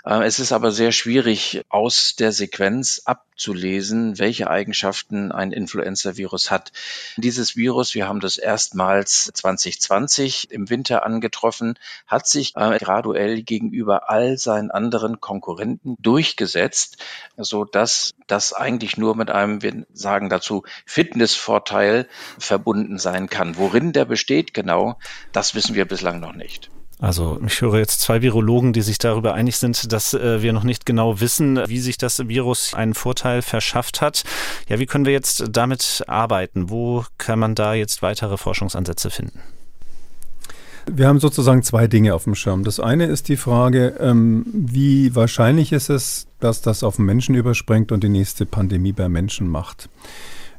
Äh, 0.06 0.24
es 0.24 0.38
ist 0.38 0.52
aber 0.52 0.70
sehr 0.70 0.92
schwierig, 0.92 1.64
aus 1.68 2.14
der 2.16 2.32
Sequenz 2.32 3.02
abzulesen, 3.04 4.18
welche 4.18 4.48
Eigenschaften 4.48 5.32
ein 5.32 5.52
Influenza-Virus 5.52 6.50
hat. 6.50 6.72
Dieses 7.16 7.56
Virus, 7.56 7.94
wir 7.94 8.06
haben 8.06 8.20
das 8.20 8.38
erstmals 8.38 9.30
2020 9.34 10.50
im 10.52 10.70
Winter 10.70 11.04
angetroffen, 11.04 11.78
hat 12.06 12.28
sich 12.28 12.54
äh, 12.56 12.78
graduell 12.78 13.42
gegenüber 13.42 14.08
all 14.08 14.38
seinen 14.38 14.70
anderen 14.70 15.20
Konkurrenten 15.20 15.96
durchgesetzt, 15.98 16.98
so 17.36 17.64
dass 17.64 18.14
das 18.28 18.52
eigentlich 18.52 18.96
nur 18.96 19.16
mit 19.16 19.30
einem, 19.30 19.62
wir 19.62 19.86
sagen 19.92 20.28
dazu, 20.28 20.62
Fitnessvorteil 20.84 22.08
verbunden 22.38 22.98
sein 22.98 23.28
kann. 23.28 23.56
Worin 23.56 23.92
der 23.92 24.04
besteht 24.04 24.54
genau, 24.54 24.98
das 25.32 25.54
wissen 25.54 25.74
wir 25.74 25.84
bislang 25.84 26.20
noch 26.20 26.34
nicht. 26.34 26.70
Also 26.98 27.38
ich 27.46 27.60
höre 27.60 27.78
jetzt 27.78 28.00
zwei 28.00 28.22
Virologen, 28.22 28.72
die 28.72 28.80
sich 28.80 28.96
darüber 28.96 29.34
einig 29.34 29.58
sind, 29.58 29.92
dass 29.92 30.14
äh, 30.14 30.40
wir 30.42 30.54
noch 30.54 30.64
nicht 30.64 30.86
genau 30.86 31.20
wissen, 31.20 31.60
wie 31.66 31.78
sich 31.78 31.98
das 31.98 32.26
Virus 32.26 32.72
einen 32.72 32.94
Vorteil 32.94 33.42
verschafft 33.42 34.00
hat. 34.00 34.24
Ja, 34.68 34.78
wie 34.78 34.86
können 34.86 35.04
wir 35.04 35.12
jetzt 35.12 35.44
damit 35.50 36.04
arbeiten? 36.06 36.70
Wo 36.70 37.04
kann 37.18 37.38
man 37.38 37.54
da 37.54 37.74
jetzt 37.74 38.00
weitere 38.00 38.38
Forschungsansätze 38.38 39.10
finden? 39.10 39.40
Wir 40.88 41.08
haben 41.08 41.18
sozusagen 41.18 41.62
zwei 41.64 41.88
Dinge 41.88 42.14
auf 42.14 42.24
dem 42.24 42.36
Schirm. 42.36 42.62
Das 42.62 42.78
eine 42.78 43.06
ist 43.06 43.28
die 43.28 43.36
Frage, 43.36 43.96
ähm, 43.98 44.46
wie 44.52 45.14
wahrscheinlich 45.14 45.72
ist 45.72 45.90
es, 45.90 46.28
dass 46.38 46.62
das 46.62 46.82
auf 46.84 46.96
den 46.96 47.04
Menschen 47.04 47.34
überspringt 47.34 47.90
und 47.92 48.04
die 48.04 48.08
nächste 48.08 48.46
Pandemie 48.46 48.92
bei 48.92 49.08
Menschen 49.08 49.48
macht. 49.48 49.90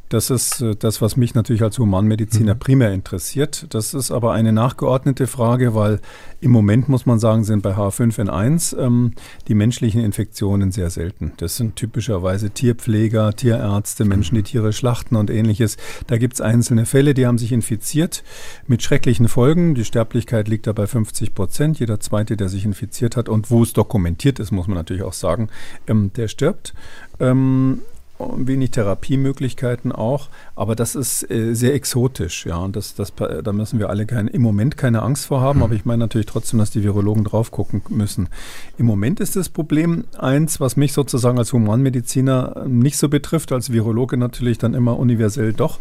Das 0.10 0.30
ist 0.30 0.62
äh, 0.62 0.76
das, 0.76 1.02
was 1.02 1.18
mich 1.18 1.36
natürlich 1.36 1.64
als 1.64 1.78
Humanmediziner 1.80 2.56
mhm. 2.56 2.60
primär 2.60 2.94
interessiert. 2.94 3.66
Das 3.70 3.94
ist 3.94 4.12
aber 4.12 4.34
eine 4.34 4.54
nachgeordnete 4.54 5.28
Frage, 5.28 5.76
weil 5.76 6.00
im 6.40 6.52
Moment 6.52 6.88
muss 6.88 7.06
man 7.06 7.20
sagen, 7.20 7.44
sind 7.44 7.64
bei 7.64 7.76
H5N1 7.76 8.78
ähm, 8.78 9.14
die 9.48 9.56
menschlichen 9.56 10.02
Infektionen 10.02 10.72
sehr 10.72 10.90
selten. 10.90 11.34
Das 11.38 11.58
sind 11.58 11.76
typischerweise 11.76 12.52
Tierpfleger, 12.52 13.34
Tierärzte, 13.34 14.06
Menschen, 14.06 14.36
die 14.36 14.44
Tiere 14.44 14.72
schlachten 14.72 15.16
und 15.16 15.30
ähnliches. 15.30 15.78
Da 16.08 16.18
gibt 16.18 16.36
es 16.36 16.42
einzelne 16.42 16.86
Fälle, 16.86 17.14
die 17.14 17.26
haben 17.26 17.38
sich 17.38 17.52
infiziert 17.52 18.24
mit 18.68 18.84
schrecklichen 18.84 19.28
Folgen. 19.28 19.76
Die 19.76 19.86
Sterblichkeit 19.86 20.48
liegt 20.48 20.68
da 20.68 20.74
bei 20.74 20.88
50 20.88 21.34
Prozent. 21.34 21.80
Jeder 21.80 22.00
zweite, 22.00 22.38
der 22.38 22.50
sich 22.50 22.66
infiziert 22.66 23.18
hat 23.18 23.30
und 23.30 23.52
wo 23.52 23.64
es 23.64 23.74
dokumentiert 23.74 24.40
ist, 24.40 24.52
muss 24.52 24.68
man 24.68 24.78
natürlich 24.78 25.04
auch 25.04 25.14
sagen, 25.14 25.50
ähm, 25.88 26.12
der 26.16 26.28
stirbt. 26.28 26.74
Ähm, 27.20 27.82
wenig 28.20 28.72
Therapiemöglichkeiten 28.72 29.92
auch, 29.92 30.30
aber 30.56 30.76
das 30.76 30.96
ist 30.96 31.30
äh, 31.30 31.54
sehr 31.54 31.74
exotisch, 31.74 32.46
ja, 32.46 32.58
und 32.58 32.76
das, 32.76 32.96
das, 32.96 33.14
da 33.16 33.54
müssen 33.54 33.80
wir 33.80 33.90
alle 33.90 34.06
kein, 34.06 34.28
im 34.28 34.42
Moment 34.42 34.78
keine 34.78 35.02
Angst 35.02 35.26
vor 35.26 35.42
haben, 35.42 35.64
aber 35.64 35.76
ich 35.76 35.86
meine 35.86 36.00
natürlich 36.00 36.28
trotzdem, 36.28 36.60
dass 36.60 36.72
die 36.72 36.84
Virologen 36.84 37.24
drauf 37.24 37.52
gucken 37.52 37.82
müssen. 37.90 38.30
Im 38.78 38.86
Moment 38.86 39.20
ist 39.20 39.36
das 39.36 39.50
Problem 39.50 40.06
eins, 40.18 40.60
was 40.60 40.78
mich 40.78 40.94
sozusagen 40.94 41.38
als 41.38 41.54
Humanmediziner 41.54 42.66
nicht 42.68 42.98
so 42.98 43.10
betrifft, 43.10 43.52
als 43.52 43.72
Virologe 43.72 44.18
natürlich 44.18 44.58
dann 44.58 44.74
immer 44.74 44.98
universell 44.98 45.54
doch. 45.54 45.80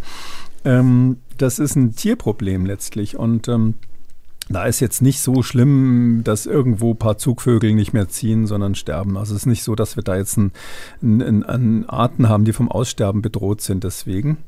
Ähm, 0.65 1.19
das 1.39 1.59
ist 1.59 1.77
ein 1.77 1.95
Tierproblem 1.95 2.67
letztlich 2.67 3.17
und 3.17 3.49
ähm, 3.49 3.75
da 4.49 4.65
ist 4.65 4.79
jetzt 4.79 5.03
nicht 5.03 5.21
so 5.21 5.43
schlimm, 5.43 6.21
dass 6.23 6.47
irgendwo 6.47 6.93
ein 6.93 6.99
paar 6.99 7.19
Zugvögel 7.19 7.75
nicht 7.75 7.93
mehr 7.93 8.09
ziehen, 8.09 8.47
sondern 8.47 8.77
sterben. 8.77 9.17
Also 9.17 9.35
es 9.35 9.43
ist 9.43 9.47
nicht 9.47 9.65
so, 9.65 9.75
dass 9.75 9.97
wir 9.97 10.05
da 10.05 10.17
jetzt 10.17 10.37
ein, 10.37 10.53
ein, 11.03 11.43
ein 11.43 11.89
Arten 11.89 12.29
haben, 12.29 12.45
die 12.45 12.53
vom 12.53 12.71
Aussterben 12.71 13.23
bedroht 13.23 13.61
sind. 13.61 13.83
Deswegen 13.83 14.39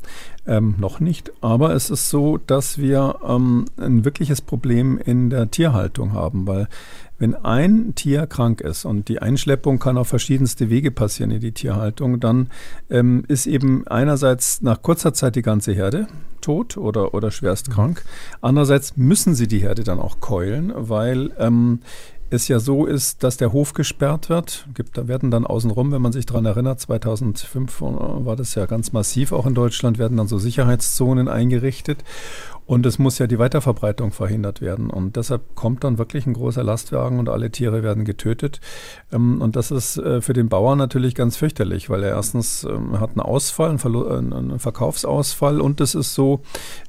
ähm, 0.47 0.77
noch 0.79 1.01
nicht. 1.01 1.33
Aber 1.41 1.75
es 1.75 1.91
ist 1.91 2.11
so, 2.11 2.39
dass 2.39 2.79
wir 2.79 3.17
ähm, 3.27 3.65
ein 3.77 4.05
wirkliches 4.05 4.41
Problem 4.41 4.99
in 4.99 5.31
der 5.31 5.51
Tierhaltung 5.51 6.13
haben, 6.13 6.47
weil 6.47 6.69
Wenn 7.18 7.35
ein 7.35 7.94
Tier 7.94 8.26
krank 8.26 8.61
ist 8.61 8.85
und 8.85 9.09
die 9.09 9.20
Einschleppung 9.20 9.78
kann 9.78 9.98
auf 9.98 10.09
verschiedenste 10.09 10.70
Wege 10.70 10.90
passieren 10.90 11.31
in 11.33 11.40
die 11.40 11.52
Tierhaltung, 11.52 12.20
dann 12.20 12.48
ähm, 12.90 13.24
ist 13.28 13.46
eben 13.46 13.87
einerseits 13.88 14.62
nach 14.62 14.83
kurzer 14.83 15.12
Zeit 15.12 15.37
die 15.37 15.42
ganze 15.42 15.72
Herde 15.72 16.07
tot 16.40 16.76
oder, 16.76 17.14
oder 17.14 17.31
schwerst 17.31 17.70
krank. 17.70 18.04
Andererseits 18.40 18.96
müssen 18.96 19.35
sie 19.35 19.48
die 19.48 19.59
Herde 19.59 19.83
dann 19.83 19.98
auch 19.98 20.20
keulen, 20.20 20.72
weil 20.74 21.33
ähm, 21.38 21.81
es 22.31 22.48
ja 22.48 22.61
so 22.61 22.85
ist, 22.85 23.22
dass 23.22 23.37
der 23.37 23.52
Hof 23.52 23.72
gesperrt 23.72 24.28
wird. 24.28 24.68
Gibt, 24.74 24.98
da 24.98 25.09
werden 25.09 25.31
dann 25.31 25.46
außenrum, 25.46 25.92
wenn 25.92 26.02
man 26.02 26.12
sich 26.12 26.26
daran 26.26 26.44
erinnert, 26.44 26.81
2005 26.81 27.81
war 27.81 28.37
das 28.37 28.54
ja 28.54 28.66
ganz 28.66 28.92
massiv 28.92 29.33
auch 29.33 29.46
in 29.46 29.54
Deutschland, 29.54 29.98
werden 29.98 30.18
dann 30.18 30.28
so 30.28 30.38
Sicherheitszonen 30.38 31.28
eingerichtet. 31.28 32.04
Und 32.68 32.85
es 32.85 32.98
muss 32.98 33.18
ja 33.18 33.26
die 33.26 33.38
Weiterverbreitung 33.38 34.12
verhindert 34.12 34.61
werden. 34.61 34.90
Und 34.90 35.16
deshalb 35.16 35.54
kommt 35.54 35.85
dann 35.85 35.96
wirklich 35.96 36.26
ein 36.26 36.35
großer 36.35 36.62
Lastwagen 36.62 37.18
und 37.18 37.31
alle 37.31 37.50
Tiere 37.50 37.83
werden 37.83 38.04
getötet. 38.04 38.61
Ähm, 39.11 39.40
und 39.40 39.57
das 39.57 39.70
ist 39.70 39.96
äh, 39.96 40.20
für 40.20 40.35
den 40.35 40.50
Bauern 40.50 40.76
natürlich 40.76 41.14
ganz 41.14 41.38
fürchterlich, 41.38 41.88
weil 41.88 42.02
er 42.02 42.11
erstens 42.11 42.64
ähm, 42.64 43.00
hat 43.00 43.12
einen 43.12 43.20
Ausfall, 43.20 43.70
einen, 43.70 44.59
Verkaufsausfall. 44.59 45.62
Und 45.62 45.81
es 45.81 45.94
ist 45.94 46.12
so, 46.12 46.42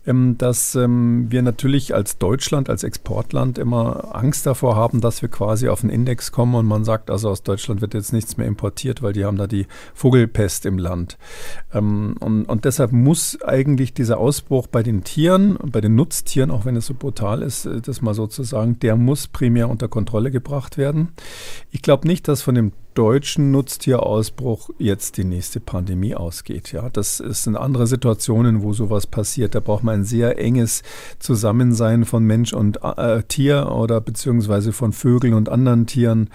ähm, 0.05 0.37
dass 0.37 0.75
wir 0.75 1.41
natürlich 1.41 1.95
als 1.95 2.17
Deutschland, 2.17 2.69
als 2.69 2.83
Exportland 2.83 3.57
immer 3.57 4.13
Angst 4.13 4.45
davor 4.45 4.75
haben, 4.75 4.99
dass 4.99 5.21
wir 5.21 5.29
quasi 5.29 5.69
auf 5.69 5.81
einen 5.81 5.91
Index 5.91 6.33
kommen 6.33 6.55
und 6.55 6.65
man 6.65 6.83
sagt, 6.83 7.09
also 7.09 7.29
aus 7.29 7.43
Deutschland 7.43 7.79
wird 7.79 7.93
jetzt 7.93 8.11
nichts 8.11 8.35
mehr 8.35 8.47
importiert, 8.47 9.01
weil 9.01 9.13
die 9.13 9.23
haben 9.23 9.37
da 9.37 9.47
die 9.47 9.67
Vogelpest 9.93 10.65
im 10.65 10.77
Land. 10.77 11.17
Und, 11.71 12.17
und 12.19 12.65
deshalb 12.65 12.91
muss 12.91 13.41
eigentlich 13.41 13.93
dieser 13.93 14.17
Ausbruch 14.17 14.67
bei 14.67 14.83
den 14.83 15.03
Tieren, 15.03 15.57
bei 15.71 15.81
den 15.81 15.95
Nutztieren, 15.95 16.51
auch 16.51 16.65
wenn 16.65 16.75
es 16.75 16.85
so 16.85 16.93
brutal 16.93 17.41
ist, 17.41 17.65
äh, 17.65 17.81
das 17.81 18.01
mal 18.01 18.13
so 18.13 18.27
zu 18.27 18.43
sagen, 18.43 18.79
der 18.79 18.95
muss 18.95 19.27
primär 19.27 19.69
unter 19.69 19.87
Kontrolle 19.87 20.31
gebracht 20.31 20.77
werden. 20.77 21.09
Ich 21.71 21.81
glaube 21.81 22.07
nicht, 22.07 22.27
dass 22.27 22.41
von 22.41 22.55
dem 22.55 22.71
deutschen 22.93 23.51
Nutztierausbruch 23.51 24.71
jetzt 24.77 25.17
die 25.17 25.23
nächste 25.23 25.59
Pandemie 25.59 26.15
ausgeht. 26.15 26.71
Ja, 26.73 26.89
das 26.89 27.17
sind 27.17 27.55
andere 27.55 27.87
Situationen, 27.87 28.61
wo 28.61 28.73
sowas 28.73 29.07
passiert. 29.07 29.55
Da 29.55 29.61
braucht 29.61 29.83
man 29.83 30.01
ein 30.01 30.03
sehr 30.03 30.37
enges 30.37 30.83
Zusammensein 31.19 32.03
von 32.03 32.25
Mensch 32.25 32.51
und 32.51 32.83
äh, 32.83 33.23
Tier 33.23 33.71
oder 33.71 34.01
beziehungsweise 34.01 34.73
von 34.73 34.91
Vögeln 34.91 35.33
und 35.33 35.47
anderen 35.47 35.85
Tieren. 35.85 36.29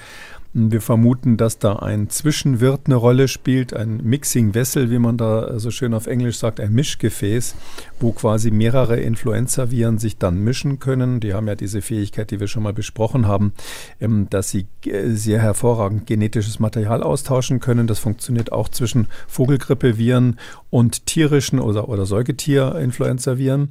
Wir 0.57 0.81
vermuten, 0.81 1.37
dass 1.37 1.59
da 1.59 1.81
ein 1.81 2.11
Zwischenwirt 2.11 2.83
eine 2.85 2.95
Rolle 2.95 3.27
spielt, 3.27 3.75
ein 3.75 3.97
Mixing 4.05 4.55
Vessel, 4.55 4.89
wie 4.89 5.01
man 5.01 5.17
da 5.17 5.59
so 5.59 5.73
schön 5.73 5.93
auf 5.93 6.07
Englisch 6.07 6.39
sagt, 6.39 6.61
ein 6.61 6.73
Mischgefäß, 6.73 7.57
wo 7.99 8.13
quasi 8.13 8.53
mehrere 8.53 9.01
Influenza-Viren 9.01 9.99
sich 9.99 10.17
dann 10.17 10.45
mischen 10.45 10.79
können. 10.79 11.19
Die 11.19 11.35
haben 11.35 11.49
ja 11.49 11.57
diese 11.57 11.83
Fähigkeit, 11.83 12.31
die 12.31 12.39
wir 12.39 12.47
schon 12.47 12.63
mal 12.63 12.73
besprochen 12.73 13.27
haben, 13.27 13.53
ähm, 14.01 14.29
dass 14.31 14.51
sie 14.51 14.67
sehr 14.85 15.41
hervorragend 15.41 16.07
genetisches 16.07 16.61
Material 16.61 17.03
austauschen 17.03 17.59
können. 17.59 17.89
Das 17.89 17.99
funktioniert 17.99 18.53
auch 18.53 18.69
zwischen 18.69 19.09
Vogelgrippeviren 19.27 20.39
und 20.75 21.07
tierischen 21.07 21.61
oder, 21.61 21.89
oder 21.89 22.05
Säugetier-Influenza-Viren. 22.05 23.69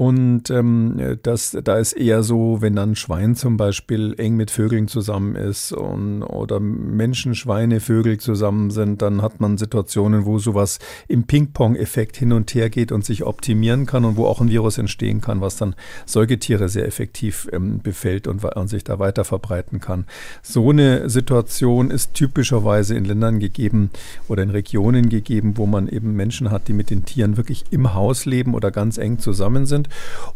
Und 0.00 0.48
ähm, 0.48 1.18
das, 1.22 1.54
da 1.62 1.76
ist 1.76 1.92
eher 1.92 2.22
so, 2.22 2.62
wenn 2.62 2.74
dann 2.74 2.96
Schwein 2.96 3.36
zum 3.36 3.58
Beispiel 3.58 4.14
eng 4.16 4.34
mit 4.34 4.50
Vögeln 4.50 4.88
zusammen 4.88 5.36
ist 5.36 5.72
und, 5.72 6.22
oder 6.22 6.58
Menschen, 6.58 7.34
Schweine, 7.34 7.80
Vögel 7.80 8.16
zusammen 8.18 8.70
sind, 8.70 9.02
dann 9.02 9.20
hat 9.20 9.40
man 9.40 9.58
Situationen, 9.58 10.24
wo 10.24 10.38
sowas 10.38 10.78
im 11.06 11.24
Ping-Pong-Effekt 11.24 12.16
hin 12.16 12.32
und 12.32 12.54
her 12.54 12.70
geht 12.70 12.92
und 12.92 13.04
sich 13.04 13.24
optimieren 13.24 13.84
kann 13.84 14.06
und 14.06 14.16
wo 14.16 14.24
auch 14.24 14.40
ein 14.40 14.48
Virus 14.48 14.78
entstehen 14.78 15.20
kann, 15.20 15.42
was 15.42 15.58
dann 15.58 15.74
Säugetiere 16.06 16.70
sehr 16.70 16.86
effektiv 16.86 17.46
ähm, 17.52 17.80
befällt 17.80 18.26
und, 18.26 18.42
und 18.42 18.68
sich 18.68 18.84
da 18.84 18.98
weiter 18.98 19.26
verbreiten 19.26 19.80
kann. 19.80 20.06
So 20.42 20.70
eine 20.70 21.10
Situation 21.10 21.90
ist 21.90 22.14
typischerweise 22.14 22.96
in 22.96 23.04
Ländern 23.04 23.38
gegeben 23.38 23.90
oder 24.28 24.42
in 24.42 24.50
Regionen 24.50 25.10
gegeben, 25.10 25.58
wo 25.58 25.66
man 25.66 25.88
eben 25.88 26.16
Menschen 26.16 26.39
hat, 26.48 26.68
die 26.68 26.72
mit 26.72 26.88
den 26.88 27.04
Tieren 27.04 27.36
wirklich 27.36 27.64
im 27.70 27.92
Haus 27.92 28.24
leben 28.24 28.54
oder 28.54 28.70
ganz 28.70 28.96
eng 28.96 29.18
zusammen 29.18 29.66
sind 29.66 29.90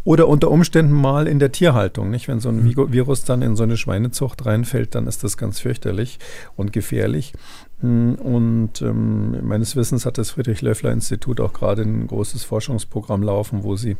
oder 0.05 0.29
unter 0.29 0.51
Umständen 0.51 0.93
mal 0.93 1.27
in 1.27 1.39
der 1.39 1.53
Tierhaltung. 1.53 2.11
Nicht? 2.11 2.29
Wenn 2.29 2.41
so 2.41 2.51
ein 2.51 2.65
mhm. 2.65 2.93
Virus 2.93 3.25
dann 3.25 3.41
in 3.41 3.57
so 3.57 3.63
eine 3.63 3.79
Schweinezucht 3.79 4.45
reinfällt, 4.45 4.95
dann 4.95 5.07
ist 5.07 5.25
das 5.25 5.37
ganz 5.39 5.61
fürchterlich 5.61 6.19
und 6.57 6.73
gefährlich. 6.73 7.33
Hm, 7.81 8.15
und 8.15 8.83
ähm, 8.83 9.47
meines 9.47 9.77
Wissens 9.77 10.07
hat 10.07 10.19
das 10.19 10.31
Friedrich-Löffler-Institut 10.31 11.41
auch 11.41 11.53
gerade 11.53 11.83
ein 11.83 12.07
großes 12.07 12.45
Forschungsprogramm 12.45 13.23
laufen, 13.23 13.63
wo 13.63 13.77
sie 13.77 13.97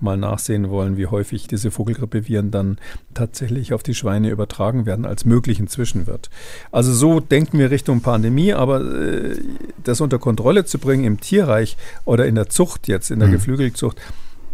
mal 0.00 0.16
nachsehen 0.16 0.70
wollen, 0.70 0.96
wie 0.96 1.06
häufig 1.06 1.46
diese 1.46 1.70
Vogelgrippeviren 1.70 2.50
dann 2.50 2.78
tatsächlich 3.14 3.72
auf 3.72 3.82
die 3.82 3.94
Schweine 3.94 4.30
übertragen 4.30 4.86
werden 4.86 5.06
als 5.06 5.24
möglichen 5.24 5.68
Zwischenwirt. 5.68 6.30
Also 6.70 6.92
so 6.92 7.20
denken 7.20 7.58
wir 7.58 7.70
Richtung 7.70 8.02
Pandemie, 8.02 8.52
aber 8.52 8.80
äh, 8.80 9.36
das 9.82 10.00
unter 10.00 10.18
Kontrolle 10.18 10.64
zu 10.64 10.78
bringen 10.78 11.04
im 11.04 11.20
Tierreich 11.20 11.76
oder 12.04 12.26
in 12.26 12.34
der 12.34 12.48
Zucht 12.48 12.88
jetzt, 12.88 13.10
in 13.10 13.18
der 13.18 13.28
mhm. 13.28 13.32
Geflügelzucht, 13.32 14.00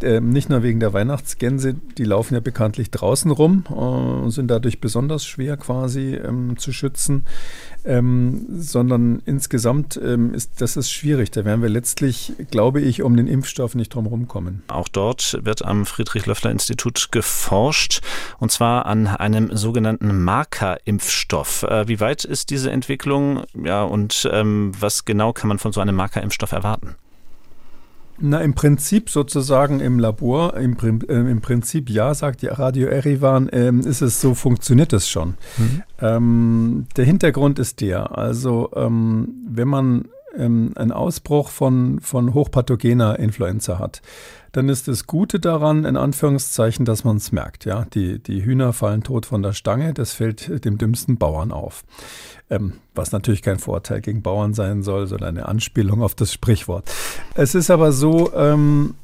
äh, 0.03 0.21
nicht 0.21 0.49
nur 0.49 0.63
wegen 0.63 0.81
der 0.81 0.93
Weihnachtsgänse, 0.93 1.75
die 1.99 2.05
laufen 2.05 2.35
ja 2.35 2.41
bekanntlich 2.41 2.91
draußen 2.91 3.31
rum 3.31 3.65
äh, 3.69 3.73
und 3.73 4.31
sind 4.31 4.49
dadurch 4.49 4.81
besonders 4.81 5.25
schwer 5.25 5.57
quasi 5.57 6.15
ähm, 6.15 6.57
zu 6.57 6.73
schützen, 6.73 7.25
ähm, 7.85 8.47
sondern 8.51 9.23
insgesamt 9.27 10.01
ähm, 10.03 10.35
ist 10.35 10.61
das 10.61 10.77
ist 10.77 10.91
schwierig. 10.91 11.31
Da 11.31 11.45
werden 11.45 11.63
wir 11.63 11.69
letztlich, 11.69 12.33
glaube 12.51 12.81
ich, 12.81 13.03
um 13.03 13.17
den 13.17 13.27
Impfstoff 13.27 13.75
nicht 13.75 13.95
drum 13.95 14.07
rumkommen. 14.07 14.63
Auch 14.69 14.89
dort 14.89 15.39
wird 15.43 15.65
am 15.65 15.87
Friedrich-Löffler-Institut 15.87 17.09
geforscht 17.11 18.01
und 18.39 18.51
zwar 18.51 18.87
an 18.87 19.07
einem 19.07 19.57
sogenannten 19.57 20.23
Markerimpfstoff. 20.23 21.63
Äh, 21.65 21.89
wie 21.89 22.01
weit 22.01 22.25
ist 22.25 22.51
diese 22.51 22.71
Entwicklung 22.71 23.45
ja, 23.55 23.83
und 23.83 24.29
ähm, 24.33 24.73
was 24.79 25.05
genau 25.05 25.33
kann 25.33 25.49
man 25.49 25.59
von 25.59 25.73
so 25.73 25.81
einem 25.81 25.97
Markerimpfstoff 25.97 26.53
erwarten? 26.53 26.97
Na, 28.23 28.41
im 28.41 28.55
Prinzip 28.55 29.09
sozusagen 29.09 29.81
im 29.81 29.99
Labor, 29.99 30.57
im, 30.57 30.77
äh, 31.09 31.15
im 31.15 31.41
Prinzip 31.41 31.89
ja, 31.89 32.15
sagt 32.15 32.43
die 32.43 32.49
Radio 32.49 32.89
Erivan, 32.89 33.49
äh, 33.49 33.73
ist 33.73 34.03
es 34.03 34.21
so, 34.21 34.35
funktioniert 34.35 34.93
es 34.93 35.09
schon. 35.09 35.35
Mhm. 35.57 35.83
Ähm, 36.01 36.87
der 36.97 37.05
Hintergrund 37.07 37.59
ist 37.59 37.81
der, 37.81 38.17
also 38.17 38.71
ähm, 38.77 39.29
wenn 39.49 39.69
man 39.69 40.05
ähm, 40.37 40.73
einen 40.77 40.93
Ausbruch 40.93 41.49
von, 41.49 42.01
von 42.01 42.35
hochpathogener 42.35 43.19
Influenza 43.19 43.79
hat, 43.79 44.03
dann 44.53 44.69
ist 44.69 44.89
das 44.89 45.07
Gute 45.07 45.39
daran, 45.39 45.85
in 45.85 45.97
Anführungszeichen, 45.97 46.85
dass 46.85 47.05
man 47.05 47.17
es 47.17 47.31
merkt. 47.33 47.65
Ja? 47.65 47.87
Die, 47.95 48.19
die 48.19 48.45
Hühner 48.45 48.73
fallen 48.73 49.03
tot 49.03 49.27
von 49.27 49.43
der 49.43 49.53
Stange, 49.53 49.95
das 49.95 50.13
fällt 50.13 50.65
dem 50.65 50.79
dümmsten 50.79 51.19
Bauern 51.19 51.53
auf. 51.53 51.85
Ähm, 52.49 52.75
was 52.95 53.13
natürlich 53.13 53.43
kein 53.43 53.59
Vorteil 53.59 54.01
gegen 54.01 54.23
Bauern 54.23 54.55
sein 54.55 54.83
soll, 54.83 55.07
sondern 55.07 55.37
eine 55.39 55.47
Anspielung 55.47 56.03
auf 56.03 56.15
das 56.15 56.33
Sprichwort. 56.33 56.91
Es 57.35 57.55
ist 57.55 57.71
aber 57.71 57.93
so, 57.93 58.33
ähm, 58.35 58.95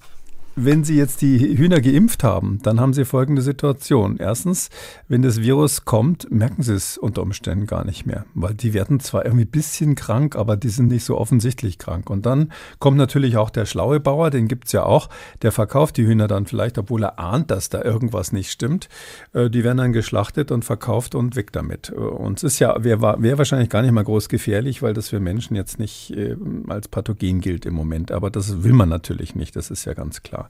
wenn 0.58 0.84
Sie 0.84 0.96
jetzt 0.96 1.20
die 1.20 1.58
Hühner 1.58 1.82
geimpft 1.82 2.24
haben, 2.24 2.58
dann 2.62 2.80
haben 2.80 2.94
Sie 2.94 3.04
folgende 3.04 3.42
Situation. 3.42 4.16
Erstens, 4.16 4.70
wenn 5.06 5.20
das 5.20 5.42
Virus 5.42 5.84
kommt, 5.84 6.30
merken 6.30 6.62
Sie 6.62 6.72
es 6.72 6.96
unter 6.96 7.20
Umständen 7.20 7.66
gar 7.66 7.84
nicht 7.84 8.06
mehr, 8.06 8.24
weil 8.34 8.54
die 8.54 8.72
werden 8.72 8.98
zwar 8.98 9.26
irgendwie 9.26 9.44
ein 9.44 9.50
bisschen 9.50 9.96
krank, 9.96 10.34
aber 10.34 10.56
die 10.56 10.70
sind 10.70 10.88
nicht 10.88 11.04
so 11.04 11.18
offensichtlich 11.18 11.76
krank. 11.76 12.08
Und 12.08 12.24
dann 12.24 12.52
kommt 12.78 12.96
natürlich 12.96 13.36
auch 13.36 13.50
der 13.50 13.66
schlaue 13.66 14.00
Bauer, 14.00 14.30
den 14.30 14.48
gibt's 14.48 14.72
ja 14.72 14.84
auch, 14.84 15.10
der 15.42 15.52
verkauft 15.52 15.98
die 15.98 16.06
Hühner 16.06 16.26
dann 16.26 16.46
vielleicht, 16.46 16.78
obwohl 16.78 17.04
er 17.04 17.18
ahnt, 17.18 17.50
dass 17.50 17.68
da 17.68 17.82
irgendwas 17.82 18.32
nicht 18.32 18.50
stimmt. 18.50 18.88
Äh, 19.34 19.50
die 19.50 19.62
werden 19.62 19.76
dann 19.76 19.92
geschlachtet 19.92 20.50
und 20.50 20.64
verkauft 20.64 21.14
und 21.14 21.36
weg 21.36 21.52
damit. 21.52 21.90
Äh, 21.90 21.96
und 21.96 22.38
es 22.38 22.44
ist 22.44 22.58
ja, 22.60 22.82
wäre 22.82 23.02
wär 23.22 23.36
wahrscheinlich 23.36 23.68
gar 23.68 23.82
nicht 23.82 23.92
mal 23.92 24.04
groß 24.04 24.30
gefährlich, 24.30 24.80
weil 24.80 24.94
das 24.94 25.10
für 25.10 25.20
Menschen 25.20 25.54
jetzt 25.54 25.78
nicht 25.78 26.12
äh, 26.16 26.34
als 26.68 26.88
Pathogen 26.88 27.42
gilt 27.42 27.66
im 27.66 27.74
Moment. 27.74 28.10
Aber 28.10 28.30
das 28.30 28.62
will 28.62 28.72
man 28.72 28.88
natürlich 28.88 29.34
nicht, 29.34 29.54
das 29.54 29.70
ist 29.70 29.84
ja 29.84 29.92
ganz 29.92 30.22
klar. 30.22 30.45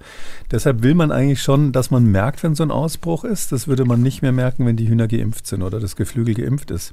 Deshalb 0.50 0.82
will 0.82 0.94
man 0.94 1.12
eigentlich 1.12 1.42
schon, 1.42 1.72
dass 1.72 1.90
man 1.90 2.04
merkt, 2.06 2.42
wenn 2.42 2.54
so 2.54 2.62
ein 2.62 2.70
Ausbruch 2.70 3.24
ist. 3.24 3.52
Das 3.52 3.68
würde 3.68 3.84
man 3.84 4.02
nicht 4.02 4.22
mehr 4.22 4.32
merken, 4.32 4.66
wenn 4.66 4.76
die 4.76 4.88
Hühner 4.88 5.08
geimpft 5.08 5.46
sind 5.46 5.62
oder 5.62 5.80
das 5.80 5.96
Geflügel 5.96 6.34
geimpft 6.34 6.70
ist. 6.70 6.92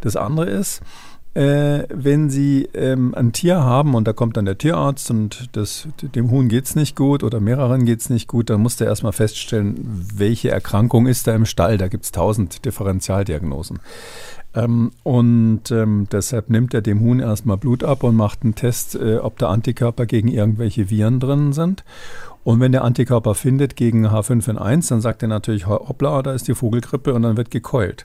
Das 0.00 0.16
andere 0.16 0.46
ist, 0.46 0.82
äh, 1.34 1.88
wenn 1.92 2.30
Sie 2.30 2.68
ähm, 2.74 3.12
ein 3.14 3.32
Tier 3.32 3.56
haben 3.56 3.94
und 3.94 4.06
da 4.06 4.12
kommt 4.12 4.36
dann 4.36 4.44
der 4.44 4.56
Tierarzt 4.56 5.10
und 5.10 5.48
das, 5.52 5.88
dem 6.00 6.30
Huhn 6.30 6.48
geht 6.48 6.66
es 6.66 6.76
nicht 6.76 6.94
gut 6.94 7.24
oder 7.24 7.40
mehreren 7.40 7.84
geht 7.84 8.00
es 8.00 8.08
nicht 8.08 8.28
gut, 8.28 8.50
dann 8.50 8.62
muss 8.62 8.76
der 8.76 8.86
erstmal 8.86 9.12
feststellen, 9.12 9.74
welche 10.14 10.50
Erkrankung 10.50 11.08
ist 11.08 11.26
da 11.26 11.34
im 11.34 11.44
Stall. 11.44 11.76
Da 11.76 11.88
gibt 11.88 12.04
es 12.04 12.12
tausend 12.12 12.64
Differentialdiagnosen. 12.64 13.80
Ähm, 14.54 14.92
und 15.02 15.72
ähm, 15.72 16.06
deshalb 16.12 16.50
nimmt 16.50 16.72
er 16.72 16.82
dem 16.82 17.00
Huhn 17.00 17.18
erstmal 17.18 17.56
Blut 17.56 17.82
ab 17.82 18.04
und 18.04 18.14
macht 18.14 18.44
einen 18.44 18.54
Test, 18.54 18.94
äh, 18.94 19.16
ob 19.16 19.36
da 19.38 19.48
Antikörper 19.48 20.06
gegen 20.06 20.28
irgendwelche 20.28 20.88
Viren 20.88 21.18
drin 21.18 21.52
sind. 21.52 21.82
Und 22.44 22.60
wenn 22.60 22.72
der 22.72 22.84
Antikörper 22.84 23.34
findet 23.34 23.74
gegen 23.74 24.06
H5N1, 24.06 24.90
dann 24.90 25.00
sagt 25.00 25.22
er 25.22 25.28
natürlich, 25.28 25.66
hoppla, 25.66 26.22
da 26.22 26.34
ist 26.34 26.46
die 26.46 26.54
Vogelgrippe 26.54 27.14
und 27.14 27.22
dann 27.22 27.38
wird 27.38 27.50
gekeult. 27.50 28.04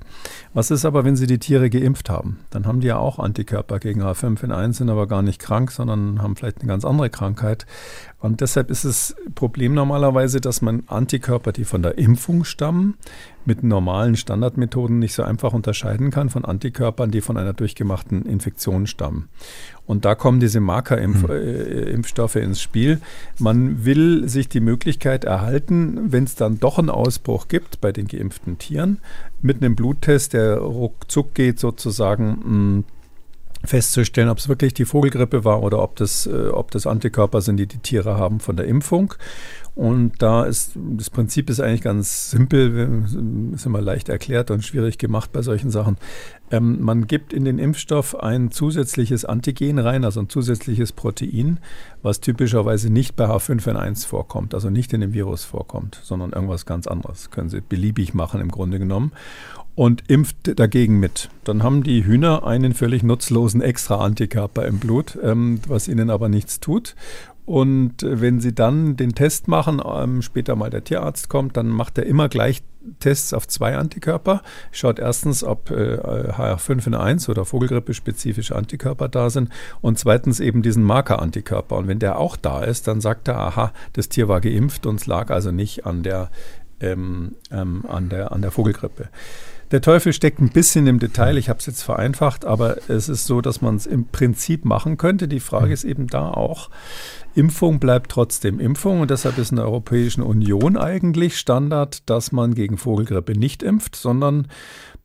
Was 0.54 0.72
ist 0.72 0.86
aber, 0.86 1.04
wenn 1.04 1.18
Sie 1.18 1.28
die 1.28 1.40
Tiere 1.40 1.70
geimpft 1.70 2.10
haben? 2.10 2.40
Dann 2.50 2.66
haben 2.66 2.80
die 2.80 2.88
ja 2.88 2.98
auch 2.98 3.20
Antikörper 3.20 3.80
gegen 3.80 4.02
H5N1, 4.02 4.74
sind 4.74 4.90
aber 4.90 5.08
gar 5.08 5.22
nicht 5.22 5.42
krank, 5.42 5.72
sondern 5.72 6.22
haben 6.22 6.38
vielleicht 6.38 6.60
eine 6.60 6.68
ganz 6.68 6.86
andere 6.86 7.10
Krankheit. 7.10 7.66
Und 8.20 8.42
deshalb 8.42 8.70
ist 8.70 8.84
es 8.84 9.16
Problem 9.34 9.74
normalerweise, 9.74 10.42
dass 10.42 10.62
man 10.62 10.84
Antikörper, 10.88 11.54
die 11.54 11.64
von 11.64 11.82
der 11.82 11.98
Impfung 11.98 12.44
stammen, 12.44 12.96
mit 13.46 13.64
normalen 13.64 14.18
Standardmethoden 14.18 15.00
nicht 15.00 15.14
so 15.14 15.24
einfach 15.24 15.54
unterscheiden 15.54 16.12
kann 16.12 16.30
von 16.30 16.44
Antikörpern, 16.44 17.12
die 17.12 17.22
von 17.22 17.38
einer 17.38 17.54
durchgemachten 17.54 18.26
Infektion 18.26 18.88
stammen. 18.88 19.30
Und 19.86 20.04
da 20.04 20.16
kommen 20.16 20.42
diese 20.42 20.60
Markerimpfstoffe 20.60 22.36
hm. 22.36 22.42
äh, 22.42 22.46
ins 22.46 22.62
Spiel. 22.62 23.00
Man 23.40 23.86
will 23.86 24.28
sich 24.28 24.50
die 24.50 24.60
Möglichkeit 24.60 25.24
erhalten, 25.24 26.12
wenn 26.12 26.26
es 26.26 26.36
dann 26.36 26.60
doch 26.60 26.78
einen 26.78 26.90
Ausbruch 26.90 27.48
gibt 27.48 27.80
bei 27.80 27.94
den 27.94 28.08
geimpften 28.08 28.58
Tieren, 28.58 29.00
mit 29.42 29.64
einem 29.64 29.76
Bluttest, 29.76 30.34
der 30.34 30.58
ruckzuck 30.58 31.34
geht, 31.34 31.58
sozusagen 31.58 32.42
hm, 32.44 32.84
festzustellen, 33.64 34.30
ob 34.30 34.38
es 34.38 34.48
wirklich 34.48 34.74
die 34.74 34.86
Vogelgrippe 34.86 35.44
war 35.44 35.64
oder 35.64 35.82
ob 35.84 35.96
das, 35.98 36.28
äh, 36.28 36.50
ob 36.50 36.72
das 36.72 36.88
Antikörper 36.88 37.42
sind, 37.42 37.58
die 37.58 37.68
die 37.68 37.80
Tiere 37.80 38.18
haben 38.18 38.40
von 38.40 38.56
der 38.56 38.68
Impfung. 38.68 39.14
Und 39.76 40.22
da 40.22 40.44
ist 40.44 40.74
das 40.76 41.10
Prinzip 41.10 41.50
ist 41.50 41.62
eigentlich 41.62 41.82
ganz 41.82 42.32
simpel, 42.32 43.06
ist 43.54 43.66
immer 43.66 43.80
leicht 43.80 44.10
erklärt 44.10 44.52
und 44.52 44.66
schwierig 44.66 44.98
gemacht 44.98 45.32
bei 45.32 45.42
solchen 45.42 45.70
Sachen. 45.70 45.98
Ähm, 46.52 46.82
man 46.82 47.08
gibt 47.08 47.32
in 47.32 47.46
den 47.46 47.60
Impfstoff 47.60 48.20
ein 48.20 48.52
zusätzliches 48.52 49.24
Antigen 49.24 49.80
rein, 49.80 50.04
also 50.04 50.20
ein 50.20 50.28
zusätzliches 50.28 50.92
Protein, 50.92 51.60
was 52.02 52.20
typischerweise 52.20 52.90
nicht 52.90 53.16
bei 53.16 53.26
H5N1 53.28 54.06
vorkommt, 54.06 54.54
also 54.54 54.70
nicht 54.70 54.92
in 54.92 55.00
dem 55.00 55.14
Virus 55.14 55.46
vorkommt, 55.46 56.02
sondern 56.04 56.34
irgendwas 56.34 56.66
ganz 56.66 56.86
anderes. 56.86 57.30
Können 57.32 57.50
Sie 57.50 57.62
beliebig 57.62 58.14
machen 58.14 58.42
im 58.42 58.52
Grunde 58.52 58.80
genommen 58.80 59.14
und 59.80 60.10
impft 60.10 60.60
dagegen 60.60 61.00
mit. 61.00 61.30
Dann 61.46 61.64
haben 61.64 61.84
die 61.84 62.04
Hühner 62.04 62.46
einen 62.46 62.74
völlig 62.74 63.02
nutzlosen 63.02 63.62
Extra-Antikörper 63.62 64.66
im 64.66 64.78
Blut, 64.78 65.18
ähm, 65.24 65.62
was 65.70 65.88
ihnen 65.88 66.10
aber 66.10 66.28
nichts 66.28 66.60
tut. 66.60 66.98
Und 67.46 68.04
äh, 68.04 68.20
wenn 68.20 68.42
Sie 68.42 68.54
dann 68.54 68.98
den 68.98 69.16
Test 69.16 69.48
machen, 69.48 69.82
ähm, 69.82 70.22
später 70.22 70.58
mal 70.58 70.70
der 70.70 70.84
Tierarzt 70.84 71.30
kommt, 71.30 71.56
dann 71.56 71.70
macht 71.70 71.98
er 71.98 72.06
immer 72.08 72.28
gleich 72.28 72.62
Tests 73.00 73.32
auf 73.32 73.48
zwei 73.48 73.78
Antikörper. 73.78 74.42
Schaut 74.74 75.00
erstens, 75.00 75.46
ob 75.46 75.72
äh, 75.72 75.96
HR5N1 75.96 77.30
oder 77.30 77.46
Vogelgrippe-spezifische 77.46 78.58
Antikörper 78.58 79.08
da 79.08 79.30
sind 79.30 79.48
und 79.80 79.98
zweitens 79.98 80.42
eben 80.42 80.62
diesen 80.62 80.84
Marker-Antikörper. 80.84 81.78
Und 81.78 81.88
wenn 81.88 82.00
der 82.00 82.20
auch 82.20 82.36
da 82.36 82.66
ist, 82.66 82.90
dann 82.90 83.00
sagt 83.00 83.30
er, 83.30 83.38
aha, 83.38 83.72
das 83.94 84.10
Tier 84.10 84.28
war 84.28 84.42
geimpft 84.42 84.86
und 84.86 85.00
es 85.00 85.08
lag 85.08 85.30
also 85.30 85.52
nicht 85.52 85.86
an 85.86 86.04
der, 86.04 86.32
ähm, 86.82 87.36
ähm, 87.50 87.86
an 87.88 88.10
der, 88.10 88.34
an 88.34 88.42
der 88.42 88.52
Vogelgrippe. 88.52 89.08
Der 89.72 89.82
Teufel 89.82 90.14
steckt 90.14 90.40
ein 90.40 90.50
bisschen 90.50 90.88
im 90.88 90.98
Detail. 90.98 91.38
Ich 91.38 91.48
habe 91.48 91.60
es 91.60 91.68
jetzt 91.68 91.84
vereinfacht, 91.84 92.44
aber 92.44 92.78
es 92.90 93.08
ist 93.08 93.26
so, 93.26 93.40
dass 93.40 93.62
man 93.62 93.76
es 93.76 93.86
im 93.86 94.08
Prinzip 94.08 94.66
machen 94.66 94.98
könnte. 94.98 95.28
Die 95.28 95.40
Frage 95.40 95.68
mhm. 95.68 95.74
ist 95.74 95.84
eben 95.84 96.08
da 96.08 96.30
auch, 96.30 96.70
Impfung 97.36 97.80
bleibt 97.80 98.12
trotzdem 98.12 98.60
Impfung 98.60 99.02
und 99.02 99.12
deshalb 99.12 99.38
ist 99.38 99.52
in 99.52 99.58
der 99.58 99.66
Europäischen 99.66 100.24
Union 100.24 100.76
eigentlich 100.76 101.38
Standard, 101.38 102.10
dass 102.10 102.32
man 102.32 102.56
gegen 102.56 102.78
Vogelgrippe 102.78 103.34
nicht 103.34 103.62
impft, 103.62 103.96
sondern 103.96 104.48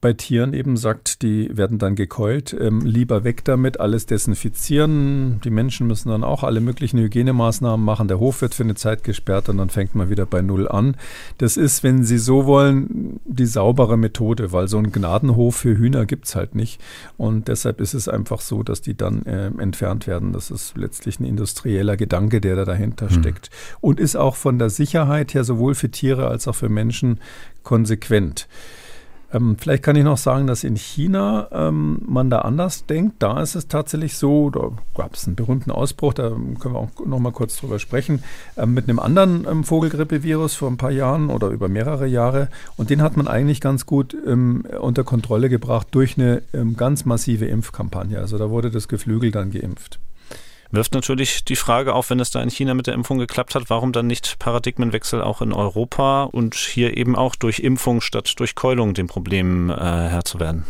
bei 0.04 0.12
Tieren 0.12 0.52
eben 0.52 0.76
sagt, 0.76 1.22
die 1.22 1.48
werden 1.56 1.78
dann 1.78 1.94
gekeult, 1.94 2.54
ähm, 2.60 2.82
lieber 2.82 3.24
weg 3.24 3.42
damit, 3.42 3.80
alles 3.80 4.04
desinfizieren. 4.04 5.40
Die 5.42 5.48
Menschen 5.48 5.86
müssen 5.86 6.10
dann 6.10 6.22
auch 6.22 6.42
alle 6.42 6.60
möglichen 6.60 6.98
Hygienemaßnahmen 6.98 7.82
machen. 7.82 8.06
Der 8.06 8.20
Hof 8.20 8.42
wird 8.42 8.54
für 8.54 8.64
eine 8.64 8.74
Zeit 8.74 9.02
gesperrt 9.02 9.48
und 9.48 9.56
dann 9.56 9.70
fängt 9.70 9.94
man 9.94 10.10
wieder 10.10 10.26
bei 10.26 10.42
Null 10.42 10.68
an. 10.68 10.98
Das 11.38 11.56
ist, 11.56 11.82
wenn 11.84 12.04
Sie 12.04 12.18
so 12.18 12.44
wollen, 12.44 13.18
die 13.24 13.46
saubere 13.46 13.96
Methode, 13.96 14.52
weil 14.52 14.68
so 14.68 14.76
einen 14.76 14.92
Gnadenhof 14.92 15.56
für 15.56 15.74
Hühner 15.74 16.04
gibt 16.04 16.26
es 16.26 16.36
halt 16.36 16.54
nicht. 16.54 16.82
Und 17.16 17.48
deshalb 17.48 17.80
ist 17.80 17.94
es 17.94 18.06
einfach 18.06 18.42
so, 18.42 18.62
dass 18.62 18.82
die 18.82 18.94
dann 18.94 19.24
äh, 19.24 19.46
entfernt 19.56 20.06
werden. 20.06 20.34
Das 20.34 20.50
ist 20.50 20.76
letztlich 20.76 21.18
ein 21.18 21.24
industrieller 21.24 21.96
Gedanke, 21.96 22.42
der 22.42 22.56
da 22.56 22.66
dahinter 22.66 23.06
mhm. 23.06 23.20
steckt. 23.20 23.48
Und 23.80 23.98
ist 23.98 24.16
auch 24.16 24.36
von 24.36 24.58
der 24.58 24.68
Sicherheit 24.68 25.32
her 25.32 25.44
sowohl 25.44 25.74
für 25.74 25.90
Tiere 25.90 26.28
als 26.28 26.46
auch 26.46 26.56
für 26.56 26.68
Menschen 26.68 27.20
konsequent. 27.62 28.48
Ähm, 29.32 29.56
vielleicht 29.58 29.82
kann 29.82 29.96
ich 29.96 30.04
noch 30.04 30.18
sagen, 30.18 30.46
dass 30.46 30.64
in 30.64 30.76
China 30.76 31.48
ähm, 31.52 32.00
man 32.06 32.30
da 32.30 32.40
anders 32.40 32.86
denkt. 32.86 33.16
Da 33.18 33.40
ist 33.40 33.54
es 33.54 33.68
tatsächlich 33.68 34.16
so, 34.16 34.50
da 34.50 34.70
gab 34.94 35.14
es 35.14 35.26
einen 35.26 35.36
berühmten 35.36 35.70
Ausbruch, 35.70 36.14
da 36.14 36.30
können 36.30 36.74
wir 36.74 36.78
auch 36.78 36.90
noch 37.04 37.18
mal 37.18 37.32
kurz 37.32 37.56
drüber 37.56 37.78
sprechen, 37.78 38.22
ähm, 38.56 38.74
mit 38.74 38.88
einem 38.88 38.98
anderen 38.98 39.46
ähm, 39.48 39.64
Vogelgrippevirus 39.64 40.54
vor 40.54 40.70
ein 40.70 40.76
paar 40.76 40.90
Jahren 40.90 41.30
oder 41.30 41.48
über 41.48 41.68
mehrere 41.68 42.06
Jahre. 42.06 42.48
Und 42.76 42.90
den 42.90 43.02
hat 43.02 43.16
man 43.16 43.28
eigentlich 43.28 43.60
ganz 43.60 43.86
gut 43.86 44.16
ähm, 44.26 44.64
unter 44.80 45.04
Kontrolle 45.04 45.48
gebracht 45.48 45.88
durch 45.92 46.18
eine 46.18 46.42
ähm, 46.52 46.76
ganz 46.76 47.04
massive 47.04 47.46
Impfkampagne. 47.46 48.18
Also 48.18 48.38
da 48.38 48.50
wurde 48.50 48.70
das 48.70 48.88
Geflügel 48.88 49.30
dann 49.30 49.50
geimpft. 49.50 49.98
Wirft 50.74 50.94
natürlich 50.94 51.44
die 51.44 51.56
Frage 51.56 51.94
auf, 51.94 52.10
wenn 52.10 52.20
es 52.20 52.30
da 52.30 52.42
in 52.42 52.50
China 52.50 52.74
mit 52.74 52.86
der 52.86 52.94
Impfung 52.94 53.18
geklappt 53.18 53.54
hat, 53.54 53.70
warum 53.70 53.92
dann 53.92 54.06
nicht 54.06 54.38
Paradigmenwechsel 54.38 55.22
auch 55.22 55.42
in 55.42 55.52
Europa 55.52 56.24
und 56.24 56.54
hier 56.54 56.96
eben 56.96 57.16
auch 57.16 57.34
durch 57.34 57.60
Impfung 57.60 58.00
statt 58.00 58.32
durch 58.36 58.54
Keulung 58.54 58.94
dem 58.94 59.06
Problem 59.06 59.70
äh, 59.70 59.74
Herr 59.74 60.24
zu 60.24 60.40
werden? 60.40 60.64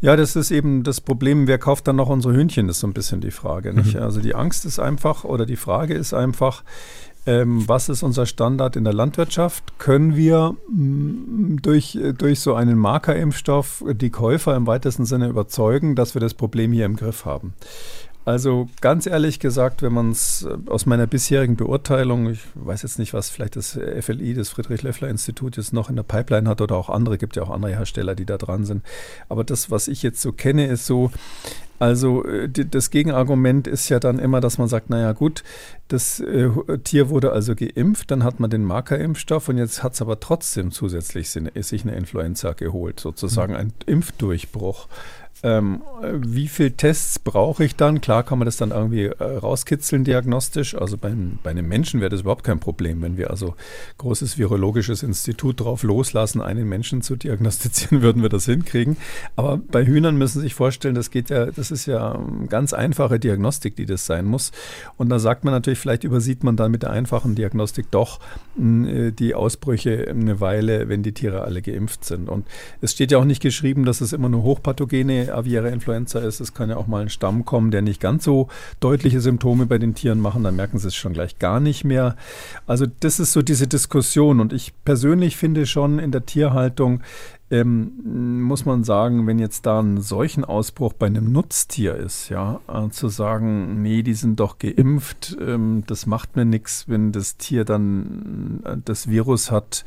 Ja, 0.00 0.16
das 0.16 0.36
ist 0.36 0.50
eben 0.50 0.82
das 0.82 1.00
Problem, 1.00 1.46
wer 1.46 1.56
kauft 1.56 1.88
dann 1.88 1.96
noch 1.96 2.10
unsere 2.10 2.34
Hühnchen, 2.34 2.68
ist 2.68 2.80
so 2.80 2.86
ein 2.86 2.92
bisschen 2.92 3.22
die 3.22 3.30
Frage. 3.30 3.72
Nicht? 3.72 3.94
Mhm. 3.94 4.02
Also 4.02 4.20
die 4.20 4.34
Angst 4.34 4.66
ist 4.66 4.78
einfach 4.78 5.24
oder 5.24 5.46
die 5.46 5.56
Frage 5.56 5.94
ist 5.94 6.12
einfach, 6.12 6.62
ähm, 7.26 7.66
was 7.66 7.88
ist 7.88 8.02
unser 8.02 8.26
Standard 8.26 8.76
in 8.76 8.84
der 8.84 8.92
Landwirtschaft? 8.92 9.78
Können 9.78 10.14
wir 10.14 10.56
mh, 10.68 11.60
durch, 11.62 11.98
durch 12.18 12.40
so 12.40 12.54
einen 12.54 12.76
Markerimpfstoff 12.76 13.82
die 13.92 14.10
Käufer 14.10 14.54
im 14.56 14.66
weitesten 14.66 15.06
Sinne 15.06 15.28
überzeugen, 15.28 15.94
dass 15.94 16.14
wir 16.14 16.20
das 16.20 16.34
Problem 16.34 16.72
hier 16.72 16.84
im 16.84 16.96
Griff 16.96 17.24
haben? 17.24 17.54
Also 18.24 18.68
ganz 18.80 19.06
ehrlich 19.06 19.38
gesagt, 19.38 19.82
wenn 19.82 19.92
man 19.92 20.10
es 20.10 20.44
äh, 20.48 20.56
aus 20.70 20.86
meiner 20.86 21.06
bisherigen 21.06 21.56
Beurteilung, 21.56 22.30
ich 22.30 22.40
weiß 22.54 22.82
jetzt 22.82 22.98
nicht, 22.98 23.12
was 23.12 23.28
vielleicht 23.28 23.56
das 23.56 23.78
FLI, 24.00 24.34
das 24.34 24.48
Friedrich-Löffler-Institut 24.48 25.58
jetzt 25.58 25.72
noch 25.72 25.90
in 25.90 25.96
der 25.96 26.04
Pipeline 26.04 26.48
hat 26.48 26.60
oder 26.62 26.76
auch 26.76 26.88
andere, 26.88 27.18
gibt 27.18 27.36
ja 27.36 27.42
auch 27.42 27.50
andere 27.50 27.72
Hersteller, 27.72 28.14
die 28.14 28.24
da 28.24 28.38
dran 28.38 28.64
sind. 28.64 28.82
Aber 29.28 29.44
das, 29.44 29.70
was 29.70 29.88
ich 29.88 30.02
jetzt 30.02 30.22
so 30.22 30.32
kenne, 30.32 30.66
ist 30.66 30.86
so, 30.86 31.10
also 31.78 32.24
äh, 32.24 32.48
das 32.48 32.90
Gegenargument 32.90 33.66
ist 33.66 33.90
ja 33.90 34.00
dann 34.00 34.18
immer, 34.18 34.40
dass 34.40 34.56
man 34.56 34.68
sagt, 34.68 34.88
naja 34.88 35.12
gut, 35.12 35.44
das 35.88 36.18
äh, 36.20 36.48
Tier 36.82 37.10
wurde 37.10 37.32
also 37.32 37.54
geimpft, 37.54 38.10
dann 38.10 38.24
hat 38.24 38.40
man 38.40 38.48
den 38.48 38.64
Markerimpfstoff 38.64 39.50
und 39.50 39.58
jetzt 39.58 39.82
hat 39.82 39.92
es 39.92 40.00
aber 40.00 40.18
trotzdem 40.18 40.70
zusätzlich 40.70 41.30
sich 41.30 41.82
eine 41.82 41.94
Influenza 41.94 42.54
geholt, 42.54 43.00
sozusagen 43.00 43.52
mhm. 43.52 43.58
ein 43.58 43.72
Impfdurchbruch. 43.84 44.88
Ähm, 45.44 45.82
wie 46.02 46.48
viele 46.48 46.72
Tests 46.72 47.18
brauche 47.18 47.64
ich 47.64 47.76
dann? 47.76 48.00
Klar 48.00 48.22
kann 48.22 48.38
man 48.38 48.46
das 48.46 48.56
dann 48.56 48.70
irgendwie 48.70 49.04
äh, 49.04 49.22
rauskitzeln 49.22 50.02
diagnostisch. 50.02 50.74
Also 50.74 50.96
bei, 50.96 51.12
bei 51.42 51.50
einem 51.50 51.68
Menschen 51.68 52.00
wäre 52.00 52.08
das 52.08 52.22
überhaupt 52.22 52.44
kein 52.44 52.60
Problem, 52.60 53.02
wenn 53.02 53.18
wir 53.18 53.30
also 53.30 53.54
großes 53.98 54.38
virologisches 54.38 55.02
Institut 55.02 55.60
drauf 55.60 55.82
loslassen, 55.82 56.40
einen 56.40 56.66
Menschen 56.66 57.02
zu 57.02 57.16
diagnostizieren, 57.16 58.00
würden 58.02 58.22
wir 58.22 58.30
das 58.30 58.46
hinkriegen. 58.46 58.96
Aber 59.36 59.58
bei 59.58 59.84
Hühnern 59.84 60.16
müssen 60.16 60.38
Sie 60.38 60.44
sich 60.44 60.54
vorstellen, 60.54 60.94
das 60.94 61.10
geht 61.10 61.28
ja, 61.28 61.46
das 61.46 61.70
ist 61.70 61.84
ja 61.84 62.18
ganz 62.48 62.72
einfache 62.72 63.20
Diagnostik, 63.20 63.76
die 63.76 63.84
das 63.84 64.06
sein 64.06 64.24
muss. 64.24 64.50
Und 64.96 65.10
da 65.10 65.18
sagt 65.18 65.44
man 65.44 65.52
natürlich, 65.52 65.78
vielleicht 65.78 66.04
übersieht 66.04 66.42
man 66.42 66.56
dann 66.56 66.70
mit 66.70 66.84
der 66.84 66.90
einfachen 66.90 67.34
Diagnostik 67.34 67.90
doch 67.90 68.18
äh, 68.58 69.10
die 69.10 69.34
Ausbrüche 69.34 70.08
eine 70.08 70.40
Weile, 70.40 70.88
wenn 70.88 71.02
die 71.02 71.12
Tiere 71.12 71.42
alle 71.42 71.60
geimpft 71.60 72.06
sind. 72.06 72.30
Und 72.30 72.46
es 72.80 72.92
steht 72.92 73.10
ja 73.10 73.18
auch 73.18 73.26
nicht 73.26 73.42
geschrieben, 73.42 73.84
dass 73.84 74.00
es 74.00 74.14
immer 74.14 74.30
nur 74.30 74.42
hochpathogene 74.42 75.33
aviäre 75.36 75.70
Influenza 75.70 76.18
ist. 76.20 76.40
Es 76.40 76.54
kann 76.54 76.70
ja 76.70 76.76
auch 76.76 76.86
mal 76.86 77.02
ein 77.02 77.08
Stamm 77.08 77.44
kommen, 77.44 77.70
der 77.70 77.82
nicht 77.82 78.00
ganz 78.00 78.24
so 78.24 78.48
deutliche 78.80 79.20
Symptome 79.20 79.66
bei 79.66 79.78
den 79.78 79.94
Tieren 79.94 80.20
machen. 80.20 80.44
Dann 80.44 80.56
merken 80.56 80.78
sie 80.78 80.88
es 80.88 80.94
schon 80.94 81.12
gleich 81.12 81.38
gar 81.38 81.60
nicht 81.60 81.84
mehr. 81.84 82.16
Also 82.66 82.86
das 83.00 83.20
ist 83.20 83.32
so 83.32 83.42
diese 83.42 83.66
Diskussion. 83.66 84.40
Und 84.40 84.52
ich 84.52 84.72
persönlich 84.84 85.36
finde 85.36 85.66
schon 85.66 85.98
in 85.98 86.12
der 86.12 86.26
Tierhaltung, 86.26 87.02
ähm, 87.50 88.42
muss 88.42 88.64
man 88.64 88.84
sagen, 88.84 89.26
wenn 89.26 89.38
jetzt 89.38 89.66
da 89.66 89.80
ein 89.80 90.00
Seuchenausbruch 90.00 90.94
bei 90.94 91.06
einem 91.06 91.30
Nutztier 91.30 91.94
ist, 91.94 92.30
ja, 92.30 92.60
äh, 92.68 92.88
zu 92.88 93.08
sagen, 93.08 93.82
nee, 93.82 94.02
die 94.02 94.14
sind 94.14 94.40
doch 94.40 94.58
geimpft, 94.58 95.36
ähm, 95.40 95.84
das 95.86 96.06
macht 96.06 96.36
mir 96.36 96.44
nichts, 96.44 96.88
wenn 96.88 97.12
das 97.12 97.36
Tier 97.36 97.64
dann 97.64 98.62
äh, 98.64 98.76
das 98.82 99.08
Virus 99.08 99.50
hat, 99.50 99.84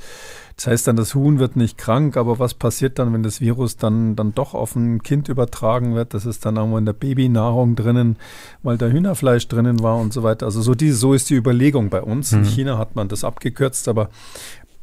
das 0.57 0.65
heißt 0.65 0.87
dann, 0.87 0.95
das 0.95 1.13
Huhn 1.13 1.37
wird 1.37 1.55
nicht 1.55 1.77
krank, 1.77 2.17
aber 2.17 2.39
was 2.39 2.55
passiert 2.55 2.97
dann, 2.97 3.13
wenn 3.13 3.21
das 3.21 3.41
Virus 3.41 3.77
dann, 3.77 4.15
dann 4.15 4.33
doch 4.33 4.55
auf 4.55 4.75
ein 4.75 5.03
Kind 5.03 5.29
übertragen 5.29 5.93
wird? 5.93 6.15
Das 6.15 6.25
ist 6.25 6.47
dann 6.47 6.55
irgendwo 6.55 6.79
in 6.79 6.85
der 6.85 6.93
Babynahrung 6.93 7.75
drinnen, 7.75 8.17
weil 8.63 8.75
da 8.75 8.87
Hühnerfleisch 8.87 9.47
drinnen 9.47 9.83
war 9.83 9.97
und 9.97 10.13
so 10.13 10.23
weiter. 10.23 10.47
Also 10.47 10.63
so, 10.63 10.73
die, 10.73 10.89
so 10.93 11.13
ist 11.13 11.29
die 11.29 11.35
Überlegung 11.35 11.91
bei 11.91 12.01
uns. 12.01 12.31
Mhm. 12.31 12.39
In 12.39 12.45
China 12.45 12.77
hat 12.79 12.95
man 12.95 13.07
das 13.07 13.23
abgekürzt, 13.23 13.87
aber 13.87 14.09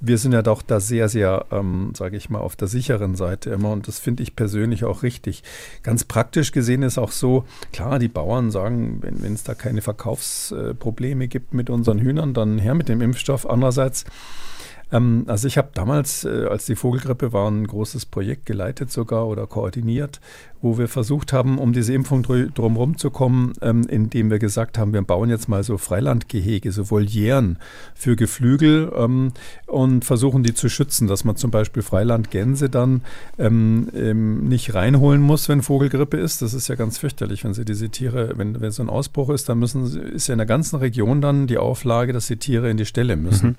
wir 0.01 0.19
sind 0.19 0.33
ja 0.33 0.43
doch 0.43 0.63
da 0.63 0.81
sehr, 0.81 1.09
sehr, 1.09 1.47
ähm, 1.51 1.93
sage 1.95 2.17
ich 2.17 2.31
mal, 2.31 2.41
auf 2.41 2.57
der 2.57 2.69
sicheren 2.69 3.15
Seite 3.15 3.51
immer 3.51 3.71
und 3.71 3.89
das 3.89 3.99
finde 3.99 4.23
ich 4.23 4.37
persönlich 4.37 4.85
auch 4.85 5.03
richtig. 5.03 5.43
Ganz 5.83 6.05
praktisch 6.05 6.53
gesehen 6.53 6.83
ist 6.83 6.99
auch 6.99 7.13
so, 7.13 7.45
klar, 7.73 7.99
die 7.99 8.09
Bauern 8.09 8.51
sagen, 8.51 8.99
wenn 9.03 9.35
es 9.35 9.45
da 9.45 9.55
keine 9.55 9.83
Verkaufsprobleme 9.83 11.29
gibt 11.29 11.55
mit 11.55 11.71
unseren 11.71 11.99
Hühnern, 11.99 12.35
dann 12.35 12.59
her 12.59 12.75
mit 12.75 12.89
dem 12.89 13.01
Impfstoff. 13.01 13.49
Andererseits 13.49 14.05
ähm, 14.93 15.25
also 15.27 15.49
ich 15.49 15.59
habe 15.59 15.71
damals, 15.75 16.25
äh, 16.25 16.47
als 16.49 16.67
die 16.67 16.77
Vogelgrippe 16.77 17.33
war, 17.33 17.51
ein 17.51 17.67
großes 17.67 18.07
Projekt 18.07 18.47
geleitet 18.47 18.91
sogar 18.91 19.27
oder 19.27 19.47
koordiniert, 19.47 20.21
wo 20.65 20.79
wir 20.79 20.89
versucht 20.89 21.35
haben, 21.35 21.59
um 21.59 21.75
diese 21.75 21.93
Impfung 21.93 22.23
drumherum 22.23 22.97
zu 22.97 23.11
kommen, 23.11 23.53
ähm, 23.61 23.85
indem 23.87 24.31
wir 24.31 24.39
gesagt 24.39 24.79
haben, 24.79 24.95
wir 24.95 25.03
bauen 25.03 25.29
jetzt 25.29 25.47
mal 25.47 25.63
so 25.63 25.77
Freilandgehege, 25.77 26.73
so 26.73 26.91
Volieren 26.91 27.59
für 27.95 28.17
Geflügel 28.17 28.91
ähm, 28.97 29.33
und 29.67 30.07
versuchen 30.07 30.43
die 30.43 30.55
zu 30.55 30.71
schützen, 30.71 31.07
dass 31.07 31.23
man 31.25 31.37
zum 31.37 31.51
Beispiel 31.51 31.83
Freilandgänse 31.83 32.71
dann 32.71 33.03
ähm, 33.39 33.89
ähm, 33.95 34.49
nicht 34.49 34.73
reinholen 34.73 35.21
muss, 35.21 35.51
wenn 35.51 35.61
Vogelgrippe 35.61 36.17
ist. 36.17 36.41
Das 36.41 36.55
ist 36.55 36.69
ja 36.69 36.77
ganz 36.77 36.97
fürchterlich, 36.97 37.45
wenn 37.45 37.53
sie 37.53 37.67
diese 37.67 37.91
Tiere, 37.91 38.33
wenn, 38.37 38.63
wenn 38.63 38.71
so 38.71 38.83
ein 38.83 38.89
Ausbruch 38.89 39.29
ist, 39.29 39.51
dann 39.51 39.59
müssen, 39.59 39.85
ist 40.15 40.29
ja 40.29 40.33
in 40.33 40.39
der 40.39 40.47
ganzen 40.47 40.77
Region 40.77 41.21
dann 41.21 41.47
die 41.47 41.59
Auflage, 41.59 42.15
dass 42.15 42.27
die 42.27 42.39
Tiere 42.39 42.71
in 42.71 42.79
die 42.79 42.87
Ställe 42.87 43.17
müssen. 43.17 43.49
Mhm. 43.49 43.57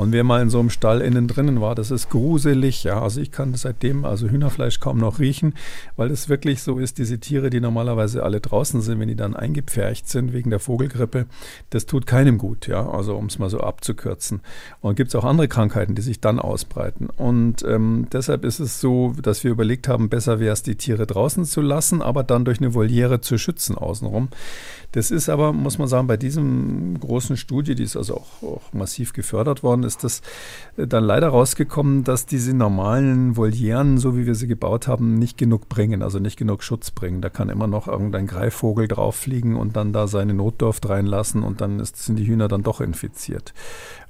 Und 0.00 0.12
wer 0.12 0.24
mal 0.24 0.40
in 0.40 0.48
so 0.48 0.58
einem 0.58 0.70
Stall 0.70 1.02
innen 1.02 1.28
drinnen 1.28 1.60
war, 1.60 1.74
das 1.74 1.90
ist 1.90 2.08
gruselig. 2.08 2.84
Ja, 2.84 3.02
also 3.02 3.20
ich 3.20 3.32
kann 3.32 3.54
seitdem 3.54 4.06
also 4.06 4.28
Hühnerfleisch 4.28 4.80
kaum 4.80 4.96
noch 4.96 5.18
riechen, 5.18 5.52
weil 5.96 6.10
es 6.10 6.30
wirklich 6.30 6.39
so 6.62 6.78
ist, 6.78 6.98
diese 6.98 7.18
Tiere, 7.18 7.50
die 7.50 7.60
normalerweise 7.60 8.22
alle 8.22 8.40
draußen 8.40 8.80
sind, 8.80 9.00
wenn 9.00 9.08
die 9.08 9.16
dann 9.16 9.34
eingepfercht 9.34 10.08
sind 10.08 10.32
wegen 10.32 10.50
der 10.50 10.58
Vogelgrippe, 10.58 11.26
das 11.70 11.86
tut 11.86 12.06
keinem 12.06 12.38
gut. 12.38 12.66
Ja, 12.66 12.88
also 12.88 13.16
um 13.16 13.26
es 13.26 13.38
mal 13.38 13.50
so 13.50 13.60
abzukürzen. 13.60 14.40
Und 14.80 14.96
gibt 14.96 15.08
es 15.08 15.14
auch 15.14 15.24
andere 15.24 15.48
Krankheiten, 15.48 15.94
die 15.94 16.02
sich 16.02 16.20
dann 16.20 16.38
ausbreiten. 16.38 17.08
Und 17.10 17.62
ähm, 17.62 18.06
deshalb 18.12 18.44
ist 18.44 18.60
es 18.60 18.80
so, 18.80 19.14
dass 19.22 19.44
wir 19.44 19.50
überlegt 19.50 19.88
haben, 19.88 20.08
besser 20.08 20.40
wäre 20.40 20.52
es, 20.52 20.62
die 20.62 20.76
Tiere 20.76 21.06
draußen 21.06 21.44
zu 21.44 21.60
lassen, 21.60 22.02
aber 22.02 22.22
dann 22.22 22.44
durch 22.44 22.60
eine 22.60 22.74
Voliere 22.74 23.20
zu 23.20 23.38
schützen 23.38 23.76
außenrum. 23.76 24.28
Das 24.92 25.12
ist 25.12 25.28
aber, 25.28 25.52
muss 25.52 25.78
man 25.78 25.86
sagen, 25.86 26.08
bei 26.08 26.16
diesem 26.16 26.98
großen 26.98 27.36
Studie, 27.36 27.76
die 27.76 27.84
ist 27.84 27.96
also 27.96 28.16
auch, 28.16 28.42
auch 28.42 28.72
massiv 28.72 29.12
gefördert 29.12 29.62
worden, 29.62 29.84
ist 29.84 30.02
das 30.02 30.20
äh, 30.76 30.86
dann 30.86 31.04
leider 31.04 31.28
rausgekommen, 31.28 32.02
dass 32.02 32.26
diese 32.26 32.54
normalen 32.54 33.36
Volieren, 33.36 33.98
so 33.98 34.16
wie 34.16 34.26
wir 34.26 34.34
sie 34.34 34.48
gebaut 34.48 34.88
haben, 34.88 35.14
nicht 35.14 35.38
genug 35.38 35.68
bringen, 35.68 36.02
also 36.02 36.18
nicht 36.22 36.36
genug 36.36 36.62
Schutz 36.62 36.90
bringen. 36.90 37.20
Da 37.20 37.28
kann 37.28 37.48
immer 37.48 37.66
noch 37.66 37.88
irgendein 37.88 38.26
Greifvogel 38.26 38.88
drauf 38.88 39.16
fliegen 39.16 39.56
und 39.56 39.76
dann 39.76 39.92
da 39.92 40.06
seine 40.06 40.34
Notdurft 40.34 40.88
reinlassen 40.88 41.42
und 41.42 41.60
dann 41.60 41.80
ist, 41.80 41.96
sind 41.96 42.16
die 42.16 42.26
Hühner 42.26 42.48
dann 42.48 42.62
doch 42.62 42.80
infiziert. 42.80 43.54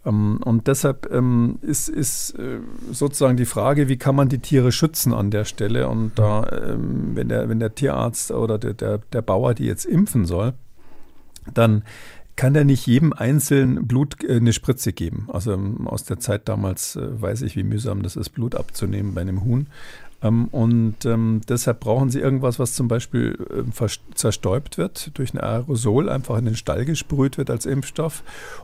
Ähm, 0.05 0.41
und 0.45 0.67
deshalb 0.67 1.11
ähm, 1.13 1.59
ist, 1.63 1.89
ist 1.89 2.39
äh, 2.39 2.61
sozusagen 2.91 3.37
die 3.37 3.47
Frage, 3.47 3.89
wie 3.89 3.97
kann 3.97 4.17
man 4.17 4.29
die 4.29 4.39
Tiere 4.39 4.73
schützen 4.73 5.13
an 5.13 5.31
der 5.31 5.45
Stelle? 5.45 5.89
Und 5.89 6.13
da, 6.19 6.49
ähm, 6.51 7.13
wenn, 7.15 7.29
der, 7.29 7.49
wenn 7.49 7.61
der 7.61 7.75
Tierarzt 7.75 8.31
oder 8.31 8.59
der, 8.59 8.75
der, 8.75 8.99
der 9.13 9.23
Bauer 9.23 9.55
die 9.55 9.67
jetzt 9.67 9.85
impfen 9.85 10.25
soll, 10.25 10.55
dann 11.53 11.83
kann 12.41 12.55
er 12.55 12.65
nicht 12.65 12.87
jedem 12.87 13.13
einzelnen 13.13 13.87
Blut 13.87 14.25
äh, 14.25 14.37
eine 14.37 14.55
Spritze 14.55 14.95
geben. 14.95 15.29
Also 15.31 15.59
aus 15.85 16.05
der 16.05 16.21
Zeit 16.21 16.49
damals 16.49 16.97
äh, 16.97 17.21
weiß 17.21 17.43
ich, 17.43 17.55
wie 17.55 17.63
mühsam 17.63 18.03
das 18.03 18.17
ist, 18.17 18.31
Blut 18.31 18.55
abzunehmen 18.55 19.13
bei 19.13 19.21
einem 19.21 19.45
Huhn. 19.45 19.67
Ähm, 20.23 20.49
und 20.49 21.05
ähm, 21.07 21.41
deshalb 21.49 21.81
brauchen 21.81 22.11
sie 22.11 22.21
irgendwas, 22.21 22.59
was 22.59 22.75
zum 22.75 22.89
Beispiel 22.89 23.39
äh, 23.51 23.87
zerstäubt 24.15 24.79
wird, 24.79 25.11
durch 25.15 25.33
ein 25.35 25.41
Aerosol 25.41 26.09
einfach 26.09 26.37
in 26.39 26.45
den 26.45 26.57
Stall 26.57 26.85
gesprüht 26.85 27.39
wird 27.39 27.51
als 27.51 27.67
Impfstoff 27.67 28.23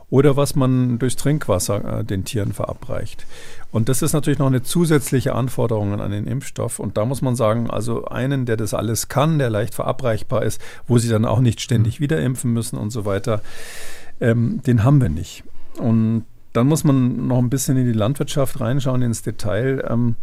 oder 0.09 0.37
was 0.37 0.55
man 0.55 0.99
durchs 0.99 1.15
Trinkwasser 1.15 1.99
äh, 1.99 2.03
den 2.03 2.25
Tieren 2.25 2.53
verabreicht. 2.53 3.25
Und 3.71 3.89
das 3.89 4.01
ist 4.01 4.13
natürlich 4.13 4.39
noch 4.39 4.47
eine 4.47 4.63
zusätzliche 4.63 5.33
Anforderung 5.35 5.99
an 5.99 6.11
den 6.11 6.27
Impfstoff. 6.27 6.79
Und 6.79 6.97
da 6.97 7.05
muss 7.05 7.21
man 7.21 7.35
sagen, 7.35 7.69
also 7.69 8.05
einen, 8.05 8.45
der 8.45 8.57
das 8.57 8.73
alles 8.73 9.07
kann, 9.07 9.39
der 9.39 9.49
leicht 9.49 9.73
verabreichbar 9.73 10.43
ist, 10.43 10.61
wo 10.87 10.97
sie 10.97 11.09
dann 11.09 11.25
auch 11.25 11.39
nicht 11.39 11.61
ständig 11.61 11.99
mhm. 11.99 12.03
wieder 12.03 12.21
impfen 12.21 12.53
müssen 12.53 12.77
und 12.77 12.91
so 12.91 13.05
weiter, 13.05 13.41
ähm, 14.19 14.61
den 14.65 14.83
haben 14.83 15.01
wir 15.01 15.09
nicht. 15.09 15.43
Und 15.79 16.25
dann 16.53 16.67
muss 16.67 16.83
man 16.83 17.27
noch 17.27 17.37
ein 17.37 17.49
bisschen 17.49 17.77
in 17.77 17.85
die 17.85 17.97
Landwirtschaft 17.97 18.59
reinschauen, 18.59 19.01
ins 19.01 19.21
Detail. 19.21 19.85
Ähm, 19.87 20.15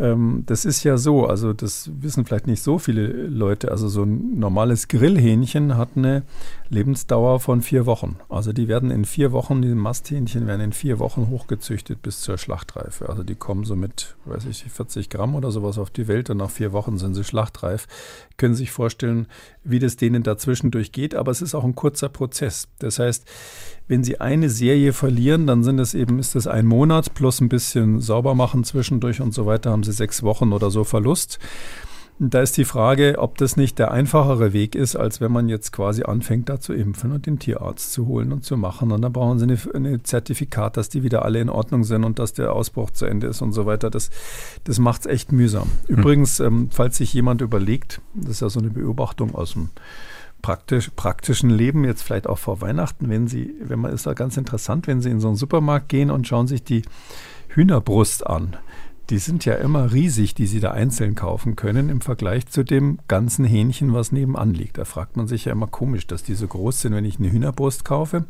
ähm, 0.00 0.44
das 0.46 0.64
ist 0.64 0.82
ja 0.82 0.96
so, 0.96 1.26
also 1.26 1.52
das 1.52 1.90
wissen 2.00 2.24
vielleicht 2.24 2.46
nicht 2.46 2.62
so 2.62 2.78
viele 2.78 3.06
Leute. 3.06 3.70
Also 3.70 3.88
so 3.88 4.02
ein 4.02 4.38
normales 4.38 4.88
Grillhähnchen 4.88 5.76
hat 5.76 5.90
eine 5.96 6.22
Lebensdauer 6.70 7.40
von 7.40 7.62
vier 7.62 7.84
Wochen. 7.84 8.16
Also 8.28 8.52
die 8.52 8.68
werden 8.68 8.92
in 8.92 9.04
vier 9.04 9.32
Wochen, 9.32 9.60
diese 9.60 9.74
Masthähnchen 9.74 10.46
werden 10.46 10.60
in 10.60 10.72
vier 10.72 11.00
Wochen 11.00 11.28
hochgezüchtet 11.28 12.00
bis 12.00 12.20
zur 12.20 12.38
Schlachtreife. 12.38 13.08
Also 13.08 13.24
die 13.24 13.34
kommen 13.34 13.64
so 13.64 13.74
mit, 13.74 14.14
weiß 14.24 14.46
ich, 14.46 14.64
40 14.64 15.10
Gramm 15.10 15.34
oder 15.34 15.50
sowas 15.50 15.78
auf 15.78 15.90
die 15.90 16.06
Welt 16.06 16.30
und 16.30 16.36
nach 16.36 16.50
vier 16.50 16.72
Wochen 16.72 16.96
sind 16.96 17.14
sie 17.14 17.24
schlachtreif. 17.24 17.88
Können 18.36 18.54
sich 18.54 18.70
vorstellen, 18.70 19.26
wie 19.64 19.80
das 19.80 19.96
denen 19.96 20.22
dazwischen 20.22 20.70
durchgeht, 20.70 21.16
aber 21.16 21.32
es 21.32 21.42
ist 21.42 21.56
auch 21.56 21.64
ein 21.64 21.74
kurzer 21.74 22.08
Prozess. 22.08 22.68
Das 22.78 23.00
heißt, 23.00 23.26
wenn 23.88 24.04
Sie 24.04 24.20
eine 24.20 24.48
Serie 24.48 24.92
verlieren, 24.92 25.48
dann 25.48 25.64
sind 25.64 25.80
es 25.80 25.94
eben, 25.94 26.20
ist 26.20 26.36
es 26.36 26.46
ein 26.46 26.66
Monat 26.66 27.14
plus 27.14 27.40
ein 27.40 27.48
bisschen 27.48 28.00
sauber 28.00 28.36
machen 28.36 28.62
zwischendurch 28.62 29.20
und 29.20 29.34
so 29.34 29.46
weiter, 29.46 29.72
haben 29.72 29.82
Sie 29.82 29.90
sechs 29.90 30.22
Wochen 30.22 30.52
oder 30.52 30.70
so 30.70 30.84
Verlust. 30.84 31.40
Da 32.22 32.42
ist 32.42 32.58
die 32.58 32.66
Frage, 32.66 33.14
ob 33.16 33.38
das 33.38 33.56
nicht 33.56 33.78
der 33.78 33.92
einfachere 33.92 34.52
Weg 34.52 34.74
ist, 34.74 34.94
als 34.94 35.22
wenn 35.22 35.32
man 35.32 35.48
jetzt 35.48 35.72
quasi 35.72 36.02
anfängt, 36.02 36.50
da 36.50 36.60
zu 36.60 36.74
impfen 36.74 37.12
und 37.12 37.24
den 37.24 37.38
Tierarzt 37.38 37.94
zu 37.94 38.06
holen 38.08 38.30
und 38.30 38.44
zu 38.44 38.58
machen. 38.58 38.92
Und 38.92 39.00
dann 39.00 39.10
brauchen 39.10 39.38
sie 39.38 39.46
ein 39.74 40.04
Zertifikat, 40.04 40.76
dass 40.76 40.90
die 40.90 41.02
wieder 41.02 41.24
alle 41.24 41.40
in 41.40 41.48
Ordnung 41.48 41.82
sind 41.82 42.04
und 42.04 42.18
dass 42.18 42.34
der 42.34 42.52
Ausbruch 42.52 42.90
zu 42.90 43.06
Ende 43.06 43.28
ist 43.28 43.40
und 43.40 43.52
so 43.52 43.64
weiter. 43.64 43.88
Das, 43.88 44.10
das 44.64 44.78
macht 44.78 45.00
es 45.00 45.06
echt 45.06 45.32
mühsam. 45.32 45.70
Hm. 45.86 45.96
Übrigens, 45.96 46.40
ähm, 46.40 46.68
falls 46.70 46.98
sich 46.98 47.14
jemand 47.14 47.40
überlegt, 47.40 48.02
das 48.12 48.32
ist 48.32 48.40
ja 48.42 48.50
so 48.50 48.60
eine 48.60 48.68
Beobachtung 48.68 49.34
aus 49.34 49.54
dem 49.54 49.70
praktisch, 50.42 50.90
praktischen 50.94 51.48
Leben, 51.48 51.84
jetzt 51.84 52.02
vielleicht 52.02 52.26
auch 52.26 52.38
vor 52.38 52.60
Weihnachten, 52.60 53.08
wenn 53.08 53.28
Sie, 53.28 53.54
wenn 53.62 53.78
man 53.78 53.94
ist 53.94 54.06
da 54.06 54.12
ganz 54.12 54.36
interessant, 54.36 54.86
wenn 54.86 55.00
Sie 55.00 55.08
in 55.08 55.20
so 55.20 55.28
einen 55.28 55.38
Supermarkt 55.38 55.88
gehen 55.88 56.10
und 56.10 56.28
schauen 56.28 56.48
sich 56.48 56.62
die 56.62 56.82
Hühnerbrust 57.48 58.26
an 58.26 58.58
die 59.10 59.18
sind 59.18 59.44
ja 59.44 59.54
immer 59.54 59.92
riesig, 59.92 60.34
die 60.34 60.46
Sie 60.46 60.60
da 60.60 60.70
einzeln 60.70 61.16
kaufen 61.16 61.56
können 61.56 61.88
im 61.88 62.00
Vergleich 62.00 62.46
zu 62.46 62.62
dem 62.62 62.98
ganzen 63.08 63.44
Hähnchen, 63.44 63.92
was 63.92 64.12
nebenan 64.12 64.54
liegt. 64.54 64.78
Da 64.78 64.84
fragt 64.84 65.16
man 65.16 65.26
sich 65.26 65.46
ja 65.46 65.52
immer 65.52 65.66
komisch, 65.66 66.06
dass 66.06 66.22
die 66.22 66.34
so 66.34 66.46
groß 66.46 66.80
sind, 66.80 66.94
wenn 66.94 67.04
ich 67.04 67.18
eine 67.18 67.30
Hühnerbrust 67.30 67.84
kaufe 67.84 68.24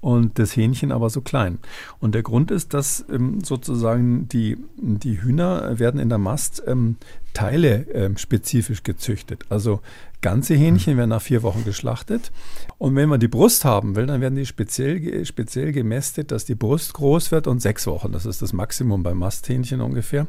und 0.00 0.38
das 0.38 0.56
Hähnchen 0.56 0.92
aber 0.92 1.10
so 1.10 1.20
klein. 1.20 1.58
Und 2.00 2.14
der 2.14 2.22
Grund 2.22 2.50
ist, 2.50 2.74
dass 2.74 3.04
ähm, 3.10 3.42
sozusagen 3.42 4.28
die, 4.28 4.56
die 4.76 5.22
Hühner 5.22 5.78
werden 5.78 6.00
in 6.00 6.08
der 6.08 6.18
Mast 6.18 6.62
ähm, 6.66 6.96
Teile 7.34 7.86
ähm, 7.92 8.16
spezifisch 8.16 8.82
gezüchtet. 8.82 9.44
Also 9.50 9.80
ganze 10.24 10.54
Hähnchen 10.54 10.96
werden 10.96 11.10
nach 11.10 11.20
vier 11.20 11.42
Wochen 11.42 11.64
geschlachtet. 11.66 12.32
Und 12.78 12.96
wenn 12.96 13.10
man 13.10 13.20
die 13.20 13.28
Brust 13.28 13.66
haben 13.66 13.94
will, 13.94 14.06
dann 14.06 14.22
werden 14.22 14.36
die 14.36 14.46
speziell, 14.46 15.22
speziell 15.26 15.70
gemästet, 15.70 16.30
dass 16.30 16.46
die 16.46 16.54
Brust 16.54 16.94
groß 16.94 17.30
wird 17.30 17.46
und 17.46 17.60
sechs 17.60 17.86
Wochen. 17.86 18.10
Das 18.10 18.24
ist 18.24 18.40
das 18.40 18.54
Maximum 18.54 19.02
bei 19.02 19.12
Masthähnchen 19.12 19.82
ungefähr. 19.82 20.26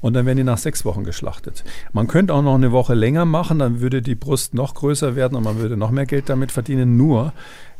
Und 0.00 0.12
dann 0.14 0.24
werden 0.24 0.36
die 0.36 0.44
nach 0.44 0.58
sechs 0.58 0.84
Wochen 0.84 1.02
geschlachtet. 1.02 1.64
Man 1.92 2.06
könnte 2.06 2.32
auch 2.32 2.42
noch 2.42 2.54
eine 2.54 2.70
Woche 2.70 2.94
länger 2.94 3.24
machen, 3.24 3.58
dann 3.58 3.80
würde 3.80 4.02
die 4.02 4.14
Brust 4.14 4.54
noch 4.54 4.72
größer 4.74 5.16
werden 5.16 5.34
und 5.34 5.42
man 5.42 5.58
würde 5.58 5.76
noch 5.76 5.90
mehr 5.90 6.06
Geld 6.06 6.28
damit 6.28 6.52
verdienen. 6.52 6.96
Nur 6.96 7.32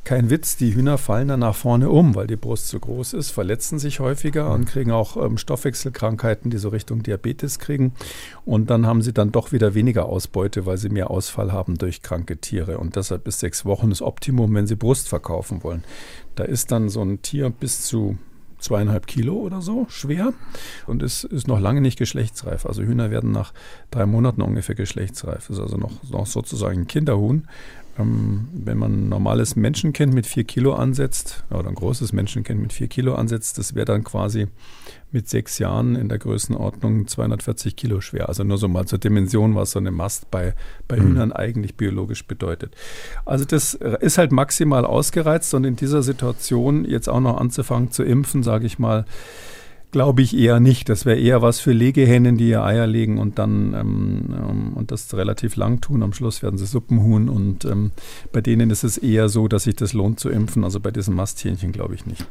kein 0.04 0.28
Witz, 0.28 0.56
die 0.56 0.74
Hühner 0.74 0.98
fallen 0.98 1.28
dann 1.28 1.40
nach 1.40 1.54
vorne 1.54 1.88
um, 1.88 2.14
weil 2.14 2.26
die 2.26 2.36
Brust 2.36 2.68
zu 2.68 2.78
groß 2.78 3.14
ist, 3.14 3.30
verletzen 3.30 3.78
sich 3.78 4.00
häufiger 4.00 4.52
und 4.52 4.66
kriegen 4.66 4.90
auch 4.90 5.16
ähm, 5.16 5.38
Stoffwechselkrankheiten, 5.38 6.50
die 6.50 6.58
so 6.58 6.68
Richtung 6.68 7.02
Diabetes 7.02 7.58
kriegen. 7.58 7.94
Und 8.44 8.68
dann 8.68 8.86
haben 8.86 9.00
sie 9.00 9.14
dann 9.14 9.32
doch 9.32 9.52
wieder 9.52 9.74
weniger 9.74 10.06
Ausbeute, 10.06 10.66
weil 10.66 10.76
sie 10.76 10.90
mehr 10.90 11.10
Ausfall 11.10 11.52
haben 11.52 11.78
durch 11.78 12.02
kranke 12.02 12.36
Tiere. 12.36 12.78
Und 12.78 12.96
deshalb 12.96 13.26
ist 13.26 13.40
sechs 13.40 13.64
Wochen 13.64 13.88
das 13.88 14.02
Optimum, 14.02 14.54
wenn 14.54 14.66
sie 14.66 14.76
Brust 14.76 15.08
verkaufen 15.08 15.64
wollen. 15.64 15.84
Da 16.34 16.44
ist 16.44 16.70
dann 16.70 16.90
so 16.90 17.02
ein 17.02 17.22
Tier 17.22 17.48
bis 17.48 17.82
zu 17.82 18.18
zweieinhalb 18.58 19.06
Kilo 19.06 19.34
oder 19.34 19.60
so 19.60 19.86
schwer 19.90 20.32
und 20.86 21.02
es 21.02 21.22
ist 21.22 21.46
noch 21.48 21.60
lange 21.60 21.82
nicht 21.82 21.98
geschlechtsreif. 21.98 22.64
Also 22.64 22.82
Hühner 22.82 23.10
werden 23.10 23.30
nach 23.30 23.52
drei 23.90 24.06
Monaten 24.06 24.40
ungefähr 24.40 24.74
geschlechtsreif. 24.74 25.48
Das 25.48 25.58
ist 25.58 25.62
also 25.62 25.76
noch, 25.76 26.02
noch 26.10 26.26
sozusagen 26.26 26.80
ein 26.80 26.86
Kinderhuhn. 26.86 27.46
Ähm, 27.98 28.48
wenn 28.52 28.78
man 28.78 28.92
ein 28.92 29.08
normales 29.08 29.56
Menschenkind 29.56 30.12
mit 30.12 30.26
vier 30.26 30.44
Kilo 30.44 30.74
ansetzt, 30.74 31.44
oder 31.50 31.68
ein 31.68 31.74
großes 31.74 32.12
Menschenkind 32.12 32.60
mit 32.60 32.72
vier 32.72 32.88
Kilo 32.88 33.14
ansetzt, 33.14 33.58
das 33.58 33.74
wäre 33.74 33.84
dann 33.84 34.04
quasi 34.04 34.48
mit 35.12 35.28
sechs 35.28 35.58
Jahren 35.60 35.94
in 35.94 36.08
der 36.08 36.18
Größenordnung 36.18 37.06
240 37.06 37.76
Kilo 37.76 38.00
schwer. 38.00 38.28
Also 38.28 38.42
nur 38.42 38.58
so 38.58 38.66
mal 38.66 38.86
zur 38.86 38.98
Dimension, 38.98 39.54
was 39.54 39.70
so 39.70 39.78
eine 39.78 39.92
Mast 39.92 40.30
bei, 40.32 40.54
bei 40.88 40.96
mhm. 40.96 41.02
Hühnern 41.02 41.32
eigentlich 41.32 41.76
biologisch 41.76 42.26
bedeutet. 42.26 42.74
Also 43.24 43.44
das 43.44 43.74
ist 43.74 44.18
halt 44.18 44.32
maximal 44.32 44.84
ausgereizt 44.84 45.54
und 45.54 45.64
in 45.64 45.76
dieser 45.76 46.02
Situation 46.02 46.84
jetzt 46.84 47.08
auch 47.08 47.20
noch 47.20 47.38
anzufangen 47.38 47.92
zu 47.92 48.02
impfen, 48.02 48.42
sage 48.42 48.66
ich 48.66 48.80
mal, 48.80 49.04
glaube 49.94 50.22
ich 50.22 50.36
eher 50.36 50.58
nicht. 50.58 50.88
Das 50.88 51.06
wäre 51.06 51.20
eher 51.20 51.40
was 51.40 51.60
für 51.60 51.70
Legehennen, 51.70 52.36
die 52.36 52.48
ihr 52.48 52.64
Eier 52.64 52.84
legen 52.84 53.18
und 53.18 53.38
dann 53.38 53.74
ähm, 53.74 54.24
ähm, 54.36 54.72
und 54.74 54.90
das 54.90 55.14
relativ 55.14 55.54
lang 55.54 55.80
tun. 55.80 56.02
Am 56.02 56.12
Schluss 56.12 56.42
werden 56.42 56.58
sie 56.58 56.66
Suppenhuhn 56.66 57.28
und 57.28 57.64
ähm, 57.64 57.92
bei 58.32 58.40
denen 58.40 58.70
ist 58.70 58.82
es 58.82 58.98
eher 58.98 59.28
so, 59.28 59.46
dass 59.46 59.62
sich 59.62 59.76
das 59.76 59.92
lohnt 59.92 60.18
zu 60.18 60.30
impfen. 60.30 60.64
Also 60.64 60.80
bei 60.80 60.90
diesen 60.90 61.14
Masthähnchen 61.14 61.70
glaube 61.70 61.94
ich 61.94 62.06
nicht. 62.06 62.26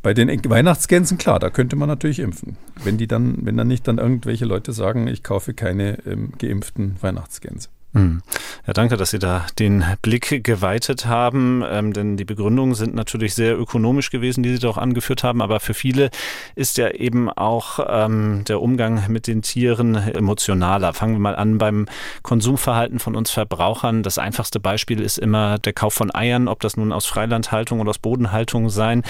Bei 0.00 0.14
den 0.14 0.30
Weihnachtsgänsen, 0.48 1.18
klar, 1.18 1.38
da 1.38 1.50
könnte 1.50 1.76
man 1.76 1.90
natürlich 1.90 2.18
impfen. 2.18 2.56
Wenn 2.82 2.96
die 2.96 3.08
dann, 3.08 3.44
wenn 3.44 3.58
dann 3.58 3.68
nicht 3.68 3.86
dann 3.86 3.98
irgendwelche 3.98 4.46
Leute 4.46 4.72
sagen, 4.72 5.06
ich 5.06 5.22
kaufe 5.22 5.52
keine 5.52 5.98
ähm, 6.06 6.32
geimpften 6.38 6.96
Weihnachtsgänse. 7.02 7.68
Hm. 7.94 8.22
Ja, 8.66 8.72
danke, 8.72 8.96
dass 8.96 9.10
Sie 9.10 9.18
da 9.18 9.44
den 9.58 9.84
Blick 10.00 10.42
geweitet 10.44 11.04
haben, 11.04 11.62
ähm, 11.68 11.92
denn 11.92 12.16
die 12.16 12.24
Begründungen 12.24 12.74
sind 12.74 12.94
natürlich 12.94 13.34
sehr 13.34 13.58
ökonomisch 13.58 14.10
gewesen, 14.10 14.42
die 14.42 14.52
Sie 14.52 14.60
doch 14.60 14.78
angeführt 14.78 15.22
haben, 15.22 15.42
aber 15.42 15.60
für 15.60 15.74
viele 15.74 16.10
ist 16.54 16.78
ja 16.78 16.88
eben 16.90 17.28
auch 17.28 17.80
ähm, 17.86 18.44
der 18.48 18.62
Umgang 18.62 19.04
mit 19.08 19.26
den 19.26 19.42
Tieren 19.42 19.96
emotionaler. 19.96 20.94
Fangen 20.94 21.14
wir 21.14 21.20
mal 21.20 21.36
an 21.36 21.58
beim 21.58 21.86
Konsumverhalten 22.22 22.98
von 22.98 23.14
uns 23.14 23.30
Verbrauchern. 23.30 24.02
Das 24.02 24.16
einfachste 24.16 24.58
Beispiel 24.58 25.00
ist 25.00 25.18
immer 25.18 25.58
der 25.58 25.74
Kauf 25.74 25.92
von 25.92 26.14
Eiern, 26.14 26.48
ob 26.48 26.60
das 26.60 26.78
nun 26.78 26.92
aus 26.92 27.04
Freilandhaltung 27.04 27.80
oder 27.80 27.90
aus 27.90 27.98
Bodenhaltung 27.98 28.70
sein 28.70 29.02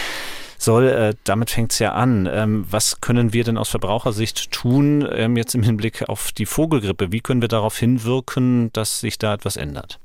soll. 0.63 0.89
Äh, 0.89 1.15
damit 1.25 1.51
fängt 1.51 1.73
es 1.73 1.79
ja 1.79 1.93
an. 1.93 2.29
Ähm, 2.31 2.67
was 2.71 3.01
können 3.01 3.33
wir 3.33 3.45
denn 3.45 3.59
aus 3.59 3.69
Verbrauchersicht 3.69 4.51
tun, 4.51 5.07
ähm, 5.13 5.37
jetzt 5.37 5.55
im 5.55 5.63
Hinblick 5.63 6.09
auf 6.09 6.33
die 6.33 6.47
Vogelgrippe? 6.47 7.13
Wie 7.13 7.21
können 7.21 7.41
wir 7.41 7.49
darauf 7.49 7.77
hinwirken, 7.77 8.73
dass 8.73 9.01
sich 9.01 9.19
da 9.19 9.35
etwas 9.35 9.57
ändert? 9.57 9.99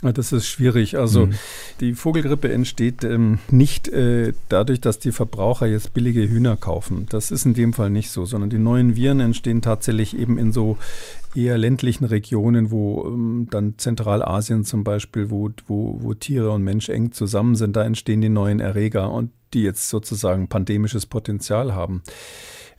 Das 0.00 0.30
ist 0.32 0.46
schwierig. 0.46 0.96
Also 0.96 1.26
mhm. 1.26 1.34
die 1.80 1.94
Vogelgrippe 1.94 2.52
entsteht 2.52 3.02
ähm, 3.02 3.38
nicht 3.50 3.88
äh, 3.88 4.32
dadurch, 4.48 4.80
dass 4.80 5.00
die 5.00 5.10
Verbraucher 5.10 5.66
jetzt 5.66 5.92
billige 5.92 6.28
Hühner 6.28 6.56
kaufen. 6.56 7.06
Das 7.08 7.32
ist 7.32 7.44
in 7.46 7.54
dem 7.54 7.72
Fall 7.72 7.90
nicht 7.90 8.10
so, 8.10 8.24
sondern 8.24 8.48
die 8.48 8.58
neuen 8.58 8.94
Viren 8.94 9.18
entstehen 9.18 9.60
tatsächlich 9.60 10.16
eben 10.16 10.38
in 10.38 10.52
so 10.52 10.78
eher 11.34 11.58
ländlichen 11.58 12.04
Regionen, 12.04 12.70
wo 12.70 13.06
ähm, 13.06 13.48
dann 13.50 13.74
Zentralasien 13.76 14.64
zum 14.64 14.84
Beispiel, 14.84 15.30
wo, 15.30 15.50
wo, 15.66 15.98
wo 16.00 16.14
Tiere 16.14 16.50
und 16.52 16.62
Mensch 16.62 16.88
eng 16.88 17.10
zusammen 17.10 17.56
sind, 17.56 17.74
da 17.74 17.84
entstehen 17.84 18.20
die 18.20 18.28
neuen 18.28 18.60
Erreger 18.60 19.10
und 19.10 19.30
die 19.52 19.62
jetzt 19.62 19.88
sozusagen 19.88 20.48
pandemisches 20.48 21.06
Potenzial 21.06 21.74
haben. 21.74 22.02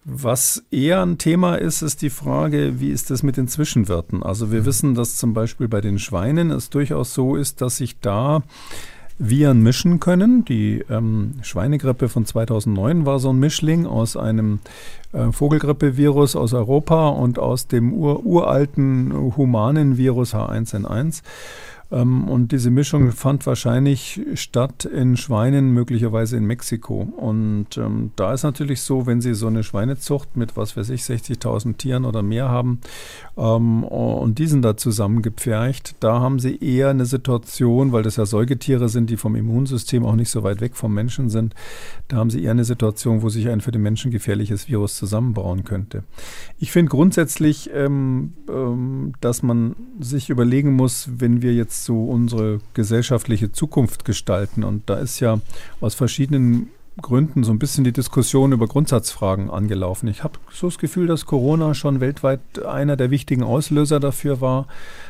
Was 0.05 0.63
eher 0.71 1.01
ein 1.01 1.17
Thema 1.17 1.55
ist, 1.55 1.81
ist 1.81 2.01
die 2.01 2.09
Frage, 2.09 2.79
wie 2.79 2.89
ist 2.89 3.11
das 3.11 3.21
mit 3.21 3.37
den 3.37 3.47
Zwischenwirten? 3.47 4.23
Also 4.23 4.51
wir 4.51 4.61
mhm. 4.61 4.65
wissen, 4.65 4.95
dass 4.95 5.17
zum 5.17 5.33
Beispiel 5.33 5.67
bei 5.67 5.81
den 5.81 5.99
Schweinen 5.99 6.51
es 6.51 6.69
durchaus 6.69 7.13
so 7.13 7.35
ist, 7.35 7.61
dass 7.61 7.77
sich 7.77 7.99
da 7.99 8.43
Viren 9.19 9.61
mischen 9.61 9.99
können. 9.99 10.45
Die 10.45 10.83
ähm, 10.89 11.33
Schweinegrippe 11.41 12.07
von 12.07 12.25
2009 12.25 13.05
war 13.05 13.19
so 13.19 13.31
ein 13.31 13.39
Mischling 13.39 13.85
aus 13.85 14.15
einem 14.15 14.59
äh, 15.11 15.31
Vogelgrippevirus 15.33 16.37
aus 16.37 16.53
Europa 16.53 17.09
und 17.09 17.37
aus 17.37 17.67
dem 17.67 17.93
ur 17.93 18.25
uralten 18.25 19.35
humanen 19.35 19.97
Virus 19.97 20.33
H1N1. 20.33 21.21
Ähm, 21.91 22.27
und 22.27 22.51
diese 22.51 22.69
Mischung 22.69 23.11
fand 23.11 23.45
wahrscheinlich 23.45 24.21
statt 24.35 24.85
in 24.85 25.17
Schweinen, 25.17 25.71
möglicherweise 25.71 26.37
in 26.37 26.45
Mexiko. 26.45 27.01
Und 27.01 27.77
ähm, 27.77 28.11
da 28.15 28.33
ist 28.33 28.43
natürlich 28.43 28.81
so, 28.81 29.05
wenn 29.05 29.21
Sie 29.21 29.33
so 29.33 29.47
eine 29.47 29.63
Schweinezucht 29.63 30.37
mit, 30.37 30.55
was 30.55 30.77
weiß 30.77 30.89
ich, 30.89 31.01
60.000 31.01 31.77
Tieren 31.77 32.05
oder 32.05 32.21
mehr 32.21 32.49
haben 32.49 32.79
ähm, 33.37 33.83
und 33.83 34.37
diesen 34.39 34.61
da 34.61 34.77
zusammengepfercht, 34.77 35.95
da 35.99 36.19
haben 36.19 36.39
Sie 36.39 36.57
eher 36.57 36.89
eine 36.89 37.05
Situation, 37.05 37.91
weil 37.91 38.03
das 38.03 38.17
ja 38.17 38.25
Säugetiere 38.25 38.89
sind, 38.89 39.09
die 39.09 39.17
vom 39.17 39.35
Immunsystem 39.35 40.05
auch 40.05 40.15
nicht 40.15 40.29
so 40.29 40.43
weit 40.43 40.61
weg 40.61 40.75
vom 40.75 40.93
Menschen 40.93 41.29
sind, 41.29 41.55
da 42.07 42.17
haben 42.17 42.29
Sie 42.29 42.43
eher 42.43 42.51
eine 42.51 42.65
Situation, 42.65 43.21
wo 43.21 43.29
sich 43.29 43.49
ein 43.49 43.61
für 43.61 43.71
den 43.71 43.81
Menschen 43.81 44.11
gefährliches 44.11 44.67
Virus 44.67 44.95
zusammenbauen 44.95 45.63
könnte. 45.63 46.03
Ich 46.59 46.71
finde 46.71 46.89
grundsätzlich, 46.89 47.69
ähm, 47.73 48.33
ähm, 48.49 49.13
dass 49.21 49.41
man 49.41 49.75
sich 49.99 50.29
überlegen 50.29 50.73
muss, 50.73 51.09
wenn 51.17 51.41
wir 51.41 51.53
jetzt 51.53 51.78
so 51.85 52.05
unsere 52.05 52.59
gesellschaftliche 52.73 53.51
Zukunft 53.51 54.05
gestalten. 54.05 54.63
Und 54.63 54.89
da 54.89 54.95
ist 54.95 55.19
ja 55.19 55.39
aus 55.81 55.95
verschiedenen 55.95 56.69
Gründen 57.01 57.43
so 57.43 57.51
ein 57.51 57.59
bisschen 57.59 57.83
die 57.83 57.91
Diskussion 57.91 58.51
über 58.51 58.67
Grundsatzfragen 58.67 59.49
angelaufen. 59.49 60.07
Ich 60.07 60.23
habe 60.23 60.39
so 60.51 60.67
das 60.67 60.77
Gefühl, 60.77 61.07
dass 61.07 61.25
Corona 61.25 61.73
schon 61.73 61.99
weltweit 61.99 62.41
einer 62.65 62.95
der 62.95 63.09
wichtigen 63.11 63.43
Auslöser 63.43 63.99
dafür 63.99 64.41
war. 64.41 64.67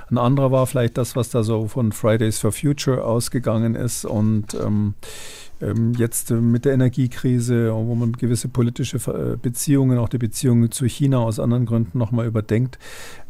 Ein 0.09 0.17
anderer 0.17 0.51
war 0.51 0.67
vielleicht 0.67 0.97
das, 0.97 1.15
was 1.15 1.29
da 1.29 1.43
so 1.43 1.67
von 1.67 1.91
Fridays 1.91 2.39
for 2.39 2.51
Future 2.51 3.03
ausgegangen 3.03 3.75
ist. 3.75 4.05
Und 4.05 4.53
ähm, 4.55 4.95
ähm, 5.61 5.93
jetzt 5.93 6.31
äh, 6.31 6.35
mit 6.35 6.65
der 6.65 6.73
Energiekrise, 6.73 7.73
wo 7.73 7.95
man 7.95 8.13
gewisse 8.13 8.47
politische 8.47 8.97
äh, 9.11 9.35
Beziehungen, 9.35 9.97
auch 9.97 10.09
die 10.09 10.17
Beziehungen 10.17 10.71
zu 10.71 10.85
China 10.85 11.19
aus 11.19 11.39
anderen 11.39 11.65
Gründen 11.65 11.97
nochmal 11.97 12.27
überdenkt. 12.27 12.79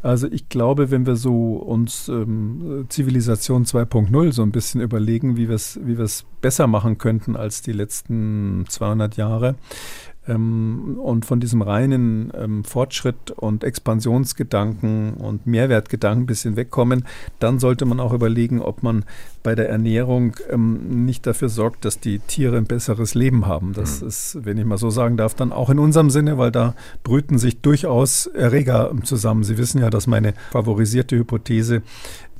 Also 0.02 0.28
ich 0.30 0.48
glaube, 0.48 0.90
wenn 0.90 1.06
wir 1.06 1.16
so 1.16 1.56
uns 1.56 2.08
ähm, 2.08 2.86
Zivilisation 2.88 3.64
2.0 3.64 4.32
so 4.32 4.42
ein 4.42 4.52
bisschen 4.52 4.80
überlegen, 4.80 5.36
wie 5.36 5.48
wir 5.48 5.56
es 5.56 5.80
wie 5.82 5.96
besser 6.40 6.66
machen 6.66 6.98
könnten 6.98 7.36
als 7.36 7.62
die 7.62 7.72
letzten 7.72 8.64
200 8.68 9.16
Jahre, 9.16 9.56
ähm, 10.30 10.98
und 11.02 11.26
von 11.26 11.40
diesem 11.40 11.62
reinen 11.62 12.32
ähm, 12.34 12.64
Fortschritt 12.64 13.32
und 13.32 13.64
Expansionsgedanken 13.64 15.14
und 15.14 15.46
Mehrwertgedanken 15.46 16.22
ein 16.22 16.26
bisschen 16.26 16.56
wegkommen, 16.56 17.04
dann 17.38 17.58
sollte 17.58 17.84
man 17.84 18.00
auch 18.00 18.12
überlegen, 18.12 18.62
ob 18.62 18.82
man 18.82 19.04
bei 19.42 19.54
der 19.54 19.68
Ernährung 19.68 20.36
ähm, 20.50 21.04
nicht 21.04 21.26
dafür 21.26 21.48
sorgt, 21.48 21.84
dass 21.84 21.98
die 21.98 22.18
Tiere 22.20 22.56
ein 22.56 22.64
besseres 22.64 23.14
Leben 23.14 23.46
haben. 23.46 23.72
Das 23.72 24.00
mhm. 24.00 24.08
ist, 24.08 24.38
wenn 24.42 24.58
ich 24.58 24.64
mal 24.64 24.78
so 24.78 24.90
sagen 24.90 25.16
darf, 25.16 25.34
dann 25.34 25.52
auch 25.52 25.70
in 25.70 25.78
unserem 25.78 26.10
Sinne, 26.10 26.38
weil 26.38 26.52
da 26.52 26.74
brüten 27.02 27.38
sich 27.38 27.60
durchaus 27.60 28.26
Erreger 28.26 28.92
zusammen. 29.02 29.44
Sie 29.44 29.58
wissen 29.58 29.80
ja, 29.80 29.90
dass 29.90 30.06
meine 30.06 30.34
favorisierte 30.52 31.16
Hypothese 31.16 31.82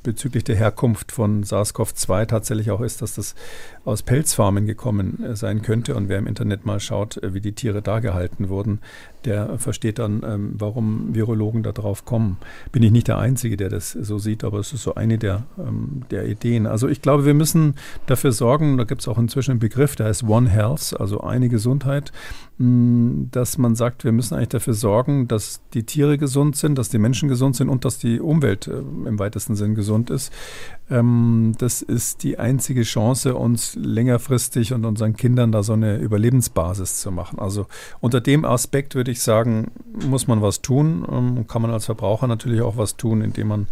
bezüglich 0.03 0.43
der 0.43 0.55
Herkunft 0.55 1.11
von 1.11 1.43
SARS-CoV-2 1.43 2.25
tatsächlich 2.25 2.71
auch 2.71 2.81
ist, 2.81 3.01
dass 3.01 3.15
das 3.15 3.35
aus 3.83 4.03
Pelzfarmen 4.03 4.65
gekommen 4.65 5.23
äh, 5.23 5.35
sein 5.35 5.61
könnte. 5.61 5.95
Und 5.95 6.09
wer 6.09 6.19
im 6.19 6.27
Internet 6.27 6.65
mal 6.65 6.79
schaut, 6.79 7.17
äh, 7.17 7.33
wie 7.33 7.41
die 7.41 7.53
Tiere 7.53 7.81
da 7.81 7.99
gehalten 7.99 8.49
wurden, 8.49 8.79
der 9.25 9.57
versteht 9.59 9.99
dann, 9.99 10.23
ähm, 10.25 10.53
warum 10.57 11.13
Virologen 11.13 11.63
darauf 11.63 12.05
kommen. 12.05 12.37
Bin 12.71 12.83
ich 12.83 12.91
nicht 12.91 13.07
der 13.07 13.17
Einzige, 13.17 13.57
der 13.57 13.69
das 13.69 13.91
so 13.91 14.17
sieht, 14.17 14.43
aber 14.43 14.59
es 14.59 14.73
ist 14.73 14.83
so 14.83 14.95
eine 14.95 15.17
der, 15.17 15.43
ähm, 15.57 16.03
der 16.11 16.27
Ideen. 16.27 16.67
Also 16.67 16.87
ich 16.87 17.01
glaube, 17.01 17.25
wir 17.25 17.33
müssen 17.33 17.75
dafür 18.05 18.31
sorgen, 18.31 18.77
da 18.77 18.83
gibt 18.83 19.01
es 19.01 19.07
auch 19.07 19.17
inzwischen 19.17 19.51
einen 19.51 19.59
Begriff, 19.59 19.95
der 19.95 20.07
heißt 20.07 20.23
One 20.23 20.49
Health, 20.49 20.95
also 20.99 21.21
eine 21.21 21.49
Gesundheit, 21.49 22.11
dass 23.31 23.57
man 23.57 23.75
sagt, 23.75 24.03
wir 24.03 24.11
müssen 24.11 24.35
eigentlich 24.35 24.49
dafür 24.49 24.75
sorgen, 24.75 25.27
dass 25.27 25.61
die 25.73 25.83
Tiere 25.83 26.19
gesund 26.19 26.55
sind, 26.55 26.77
dass 26.77 26.89
die 26.89 26.99
Menschen 26.99 27.27
gesund 27.27 27.55
sind 27.55 27.69
und 27.69 27.85
dass 27.85 27.97
die 27.97 28.19
Umwelt 28.19 28.67
äh, 28.67 28.73
im 28.77 29.17
weitesten 29.17 29.55
Sinn 29.55 29.73
gesund 29.73 30.11
ist. 30.11 30.31
Ähm, 30.89 31.53
das 31.57 31.81
ist 31.81 32.23
die 32.23 32.37
einzige 32.37 32.83
Chance, 32.83 33.33
uns 33.35 33.70
längerfristig 33.75 34.73
und 34.73 34.85
unseren 34.85 35.15
Kindern 35.15 35.51
da 35.51 35.63
so 35.63 35.73
eine 35.73 35.97
Überlebensbasis 35.97 36.99
zu 37.01 37.11
machen. 37.11 37.39
Also 37.39 37.67
unter 37.99 38.21
dem 38.21 38.45
Aspekt 38.45 38.95
würde 38.95 39.11
ich 39.11 39.21
sagen, 39.21 39.71
muss 39.93 40.27
man 40.27 40.41
was 40.41 40.61
tun. 40.61 41.05
Ähm, 41.11 41.47
kann 41.47 41.61
man 41.61 41.71
als 41.71 41.85
Verbraucher 41.85 42.27
natürlich 42.27 42.61
auch 42.61 42.77
was 42.77 42.97
tun, 42.97 43.21
indem 43.21 43.47
man 43.47 43.67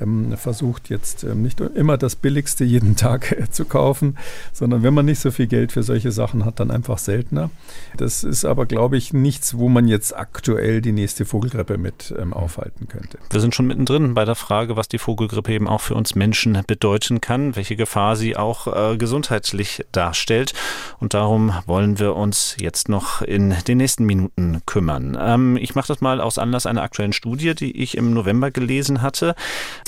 ähm, 0.00 0.36
versucht 0.36 0.90
jetzt 0.90 1.24
ähm, 1.24 1.42
nicht 1.42 1.60
immer 1.60 1.98
das 1.98 2.16
Billigste 2.16 2.64
jeden 2.64 2.96
Tag 2.96 3.32
äh, 3.32 3.50
zu 3.50 3.64
kaufen, 3.64 4.16
sondern 4.52 4.82
wenn 4.82 4.94
man 4.94 5.06
nicht 5.06 5.20
so 5.20 5.30
viel 5.30 5.46
Geld 5.46 5.72
für 5.72 5.82
solche 5.82 6.12
Sachen 6.12 6.44
hat, 6.44 6.60
dann 6.60 6.70
einfach 6.70 6.98
seltener. 6.98 7.50
Das 7.96 8.24
ist 8.24 8.44
aber, 8.44 8.66
glaube 8.66 8.96
ich, 8.96 9.12
nichts, 9.12 9.56
wo 9.56 9.68
man 9.68 9.88
jetzt 9.88 10.16
aktuell 10.16 10.80
die 10.80 10.92
nächste 10.92 11.24
Vogelgrippe 11.24 11.78
mit 11.78 12.14
ähm, 12.18 12.32
aufhalten 12.32 12.88
könnte. 12.88 13.18
Wir 13.30 13.40
sind 13.40 13.54
schon 13.54 13.66
mittendrin 13.66 14.14
bei 14.14 14.24
der 14.24 14.34
Frage, 14.34 14.76
was 14.76 14.88
die 14.88 14.98
Vogelgrippe 14.98 15.52
eben 15.52 15.68
auch 15.68 15.80
für 15.80 15.94
uns 15.94 16.14
Menschen 16.14 16.58
bedeuten 16.66 17.20
kann, 17.20 17.56
welche 17.56 17.76
Gefahr 17.76 18.16
sie 18.16 18.36
auch 18.36 18.66
äh, 18.66 18.96
gesundheitlich 18.96 19.84
darstellt. 19.92 20.54
Und 20.98 21.14
darum 21.14 21.52
wollen 21.66 21.98
wir 21.98 22.14
uns 22.16 22.56
jetzt 22.58 22.88
noch 22.88 23.22
in 23.22 23.54
den 23.68 23.78
nächsten 23.78 24.04
Minuten 24.04 24.62
kümmern. 24.66 25.16
Ähm, 25.20 25.56
ich 25.56 25.74
mache 25.74 25.88
das 25.88 26.00
mal 26.00 26.20
aus 26.20 26.38
Anlass 26.38 26.66
einer 26.66 26.82
aktuellen 26.82 27.12
Studie, 27.12 27.54
die 27.54 27.82
ich 27.82 27.96
im 27.96 28.12
November 28.14 28.50
gelesen 28.50 29.02
hatte. 29.02 29.34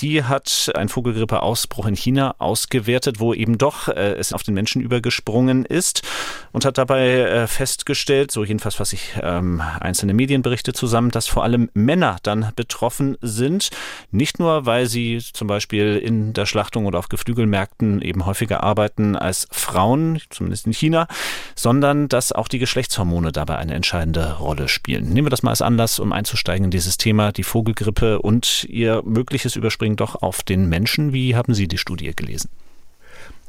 Die 0.02 0.24
hat 0.24 0.68
einen 0.74 0.88
Vogelgrippeausbruch 0.88 1.86
in 1.86 1.94
China 1.94 2.34
ausgewertet, 2.38 3.20
wo 3.20 3.32
eben 3.34 3.56
doch 3.56 3.86
äh, 3.86 4.14
es 4.14 4.32
auf 4.32 4.42
den 4.42 4.52
Menschen 4.52 4.82
übergesprungen 4.82 5.64
ist 5.64 6.02
und 6.50 6.64
hat 6.64 6.76
dabei 6.76 7.20
äh, 7.20 7.46
festgestellt, 7.46 8.32
so 8.32 8.42
jedenfalls 8.42 8.80
was 8.80 8.92
ich 8.92 9.14
ähm, 9.22 9.62
einzelne 9.78 10.12
Medienberichte 10.12 10.72
zusammen, 10.72 11.12
dass 11.12 11.28
vor 11.28 11.44
allem 11.44 11.70
Männer 11.74 12.16
dann 12.24 12.50
betroffen 12.56 13.16
sind. 13.20 13.70
Nicht 14.10 14.40
nur, 14.40 14.66
weil 14.66 14.86
sie 14.86 15.22
zum 15.32 15.46
Beispiel 15.46 15.96
in 15.98 16.32
der 16.32 16.46
Schlachtung 16.46 16.86
oder 16.86 16.98
auf 16.98 17.08
Geflügelmärkten 17.08 18.02
eben 18.02 18.26
häufiger 18.26 18.64
arbeiten 18.64 19.14
als 19.14 19.46
Frauen, 19.52 20.20
zumindest 20.30 20.66
in 20.66 20.72
China, 20.72 21.06
sondern 21.54 22.08
dass 22.08 22.32
auch 22.32 22.48
die 22.48 22.58
Geschlechtshormone 22.58 23.30
dabei 23.30 23.58
eine 23.58 23.74
entscheidende 23.74 24.38
Rolle 24.38 24.66
spielen. 24.66 25.10
Nehmen 25.10 25.26
wir 25.26 25.30
das 25.30 25.44
mal 25.44 25.50
als 25.50 25.62
Anlass, 25.62 26.00
um 26.00 26.12
einzusteigen 26.12 26.64
in 26.64 26.70
dieses 26.72 26.98
Thema, 26.98 27.30
die 27.30 27.44
Vogelgrippe 27.44 28.20
und 28.20 28.64
ihr 28.64 29.02
mögliches 29.04 29.54
Überspringen 29.54 29.91
doch 29.96 30.22
auf 30.22 30.42
den 30.42 30.68
Menschen. 30.68 31.12
Wie 31.12 31.34
haben 31.34 31.54
Sie 31.54 31.68
die 31.68 31.78
Studie 31.78 32.12
gelesen? 32.14 32.50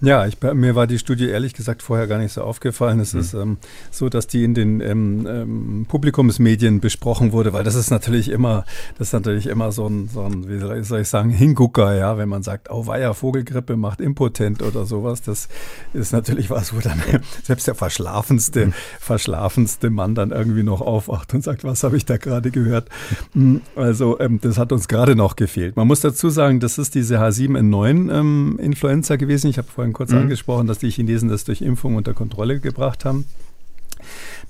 Ja, 0.03 0.25
ich, 0.25 0.37
mir 0.41 0.75
war 0.75 0.85
die 0.85 0.99
Studie 0.99 1.29
ehrlich 1.29 1.53
gesagt 1.53 1.81
vorher 1.81 2.07
gar 2.07 2.17
nicht 2.17 2.33
so 2.33 2.41
aufgefallen. 2.41 2.99
Es 2.99 3.13
mhm. 3.13 3.19
ist 3.21 3.33
ähm, 3.33 3.57
so, 3.89 4.09
dass 4.09 4.27
die 4.27 4.43
in 4.43 4.53
den 4.53 4.81
ähm, 4.81 5.25
ähm, 5.25 5.85
Publikumsmedien 5.87 6.81
besprochen 6.81 7.31
wurde, 7.31 7.53
weil 7.53 7.63
das 7.63 7.75
ist 7.75 7.89
natürlich 7.89 8.27
immer, 8.27 8.65
das 8.97 9.07
ist 9.07 9.13
natürlich 9.13 9.47
immer 9.47 9.71
so 9.71 9.87
ein, 9.87 10.09
so 10.09 10.23
ein 10.23 10.49
wie 10.49 10.83
soll 10.83 10.99
ich 10.99 11.07
sagen, 11.07 11.29
Hingucker, 11.29 11.95
ja, 11.95 12.17
wenn 12.17 12.27
man 12.27 12.43
sagt, 12.43 12.69
oh 12.69 12.85
weia, 12.85 13.13
Vogelgrippe 13.13 13.77
macht 13.77 14.01
impotent 14.01 14.61
oder 14.61 14.85
sowas. 14.85 15.21
Das 15.21 15.47
ist 15.93 16.11
natürlich 16.11 16.49
was, 16.49 16.75
wo 16.75 16.81
dann 16.81 17.01
selbst 17.43 17.67
der 17.67 17.75
verschlafenste, 17.75 18.65
mhm. 18.65 18.73
verschlafenste 18.99 19.89
Mann 19.89 20.15
dann 20.15 20.31
irgendwie 20.31 20.63
noch 20.63 20.81
aufwacht 20.81 21.33
und 21.33 21.45
sagt, 21.45 21.63
was 21.63 21.81
habe 21.83 21.95
ich 21.95 22.03
da 22.03 22.17
gerade 22.17 22.51
gehört? 22.51 22.89
Hm, 23.31 23.61
also 23.77 24.19
ähm, 24.19 24.41
das 24.41 24.57
hat 24.57 24.73
uns 24.73 24.89
gerade 24.89 25.15
noch 25.15 25.37
gefehlt. 25.37 25.77
Man 25.77 25.87
muss 25.87 26.01
dazu 26.01 26.29
sagen, 26.29 26.59
das 26.59 26.77
ist 26.77 26.93
diese 26.93 27.21
H7N9 27.21 28.13
ähm, 28.13 28.59
Influenza 28.61 29.15
gewesen. 29.15 29.49
Ich 29.49 29.57
habe 29.57 29.69
vorhin 29.69 29.92
kurz 29.93 30.11
mhm. 30.11 30.19
angesprochen, 30.19 30.67
dass 30.67 30.79
die 30.79 30.89
Chinesen 30.89 31.29
das 31.29 31.43
durch 31.43 31.61
Impfung 31.61 31.95
unter 31.95 32.13
Kontrolle 32.13 32.59
gebracht 32.59 33.05
haben. 33.05 33.25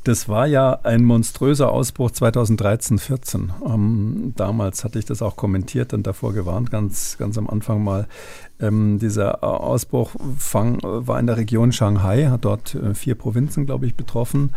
Das 0.04 0.28
war 0.28 0.48
ja 0.48 0.80
ein 0.84 1.06
monströser 1.06 1.72
Ausbruch 1.72 2.12
2013, 2.12 3.00
14. 3.00 3.54
Ähm, 3.66 4.34
damals 4.36 4.84
hatte 4.84 5.00
ich 5.00 5.06
das 5.06 5.22
auch 5.22 5.36
kommentiert 5.36 5.94
und 5.94 6.06
davor 6.06 6.34
gewarnt, 6.34 6.72
ganz, 6.72 7.18
ganz 7.18 7.38
am 7.38 7.50
Anfang 7.50 7.84
mal. 7.84 8.08
Ähm, 8.60 9.00
dieser 9.00 9.44
Ausbruch 9.44 10.12
fang, 10.38 10.80
war 10.82 11.20
in 11.20 11.28
der 11.28 11.38
Region 11.38 11.72
Shanghai, 11.72 12.28
hat 12.28 12.46
dort 12.46 12.76
äh, 12.76 12.94
vier 12.94 13.16
Provinzen, 13.16 13.66
glaube 13.66 13.86
ich, 13.86 13.96
betroffen. 13.96 14.52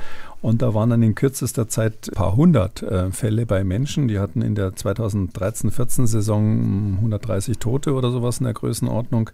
Und 0.46 0.62
da 0.62 0.74
waren 0.74 0.90
dann 0.90 1.02
in 1.02 1.16
kürzester 1.16 1.66
Zeit 1.66 2.08
ein 2.08 2.14
paar 2.14 2.36
hundert 2.36 2.80
äh, 2.80 3.10
Fälle 3.10 3.46
bei 3.46 3.64
Menschen. 3.64 4.06
Die 4.06 4.20
hatten 4.20 4.42
in 4.42 4.54
der 4.54 4.70
2013-14 4.74 6.06
Saison 6.06 6.98
130 6.98 7.58
Tote 7.58 7.94
oder 7.94 8.12
sowas 8.12 8.38
in 8.38 8.44
der 8.44 8.54
Größenordnung. 8.54 9.30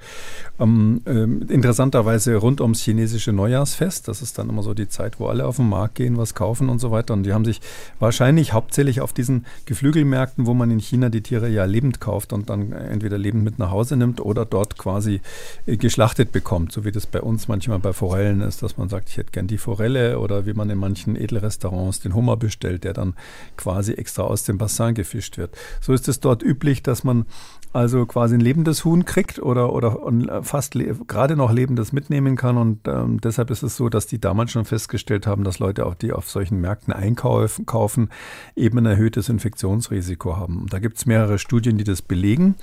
Ähm, 0.58 1.02
äh, 1.04 1.24
interessanterweise 1.52 2.36
rund 2.36 2.62
ums 2.62 2.80
chinesische 2.80 3.34
Neujahrsfest. 3.34 4.08
Das 4.08 4.22
ist 4.22 4.38
dann 4.38 4.48
immer 4.48 4.62
so 4.62 4.72
die 4.72 4.88
Zeit, 4.88 5.20
wo 5.20 5.26
alle 5.26 5.44
auf 5.44 5.56
den 5.56 5.68
Markt 5.68 5.96
gehen, 5.96 6.16
was 6.16 6.34
kaufen 6.34 6.70
und 6.70 6.78
so 6.78 6.90
weiter. 6.90 7.12
Und 7.12 7.24
die 7.24 7.34
haben 7.34 7.44
sich 7.44 7.60
wahrscheinlich 7.98 8.54
hauptsächlich 8.54 9.02
auf 9.02 9.12
diesen 9.12 9.44
Geflügelmärkten, 9.66 10.46
wo 10.46 10.54
man 10.54 10.70
in 10.70 10.78
China 10.78 11.10
die 11.10 11.20
Tiere 11.20 11.50
ja 11.50 11.66
lebend 11.66 12.00
kauft 12.00 12.32
und 12.32 12.48
dann 12.48 12.72
entweder 12.72 13.18
lebend 13.18 13.44
mit 13.44 13.58
nach 13.58 13.70
Hause 13.70 13.98
nimmt 13.98 14.22
oder 14.22 14.46
dort 14.46 14.78
quasi 14.78 15.20
äh, 15.66 15.76
geschlachtet 15.76 16.32
bekommt. 16.32 16.72
So 16.72 16.86
wie 16.86 16.90
das 16.90 17.04
bei 17.04 17.20
uns 17.20 17.48
manchmal 17.48 17.80
bei 17.80 17.92
Forellen 17.92 18.40
ist, 18.40 18.62
dass 18.62 18.78
man 18.78 18.88
sagt, 18.88 19.10
ich 19.10 19.18
hätte 19.18 19.32
gern 19.32 19.46
die 19.46 19.58
Forelle 19.58 20.18
oder 20.18 20.46
wie 20.46 20.54
man 20.54 20.70
in 20.70 20.78
manchen 20.78 21.01
manchen 21.06 21.16
Edelrestaurants 21.16 22.00
den 22.00 22.14
Hummer 22.14 22.36
bestellt, 22.36 22.84
der 22.84 22.92
dann 22.92 23.14
quasi 23.56 23.92
extra 23.92 24.22
aus 24.22 24.44
dem 24.44 24.58
Bassin 24.58 24.94
gefischt 24.94 25.38
wird. 25.38 25.56
So 25.80 25.92
ist 25.92 26.08
es 26.08 26.20
dort 26.20 26.42
üblich, 26.42 26.82
dass 26.82 27.04
man 27.04 27.26
also 27.72 28.04
quasi 28.04 28.34
ein 28.34 28.40
lebendes 28.40 28.84
Huhn 28.84 29.06
kriegt 29.06 29.38
oder, 29.38 29.72
oder 29.72 30.42
fast 30.42 30.74
gerade 31.06 31.36
noch 31.36 31.50
lebendes 31.50 31.92
mitnehmen 31.92 32.36
kann. 32.36 32.58
Und 32.58 32.86
ähm, 32.86 33.18
deshalb 33.20 33.50
ist 33.50 33.62
es 33.62 33.76
so, 33.76 33.88
dass 33.88 34.06
die 34.06 34.20
damals 34.20 34.52
schon 34.52 34.66
festgestellt 34.66 35.26
haben, 35.26 35.42
dass 35.42 35.58
Leute, 35.58 35.86
auch 35.86 35.94
die 35.94 36.12
auf 36.12 36.28
solchen 36.28 36.60
Märkten 36.60 36.92
einkaufen, 36.92 37.64
kaufen, 37.64 38.10
eben 38.56 38.78
ein 38.78 38.86
erhöhtes 38.86 39.30
Infektionsrisiko 39.30 40.36
haben. 40.36 40.66
Da 40.68 40.80
gibt 40.80 40.98
es 40.98 41.06
mehrere 41.06 41.38
Studien, 41.38 41.78
die 41.78 41.84
das 41.84 42.02
belegen. 42.02 42.56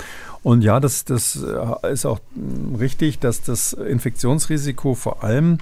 Und 0.44 0.64
ja, 0.64 0.80
das, 0.80 1.06
das 1.06 1.44
äh, 1.44 1.92
ist 1.92 2.06
auch 2.06 2.20
hm, 2.36 2.76
richtig, 2.76 3.18
dass 3.18 3.42
das 3.42 3.74
Infektionsrisiko 3.74 4.94
vor 4.94 5.24
allem 5.24 5.58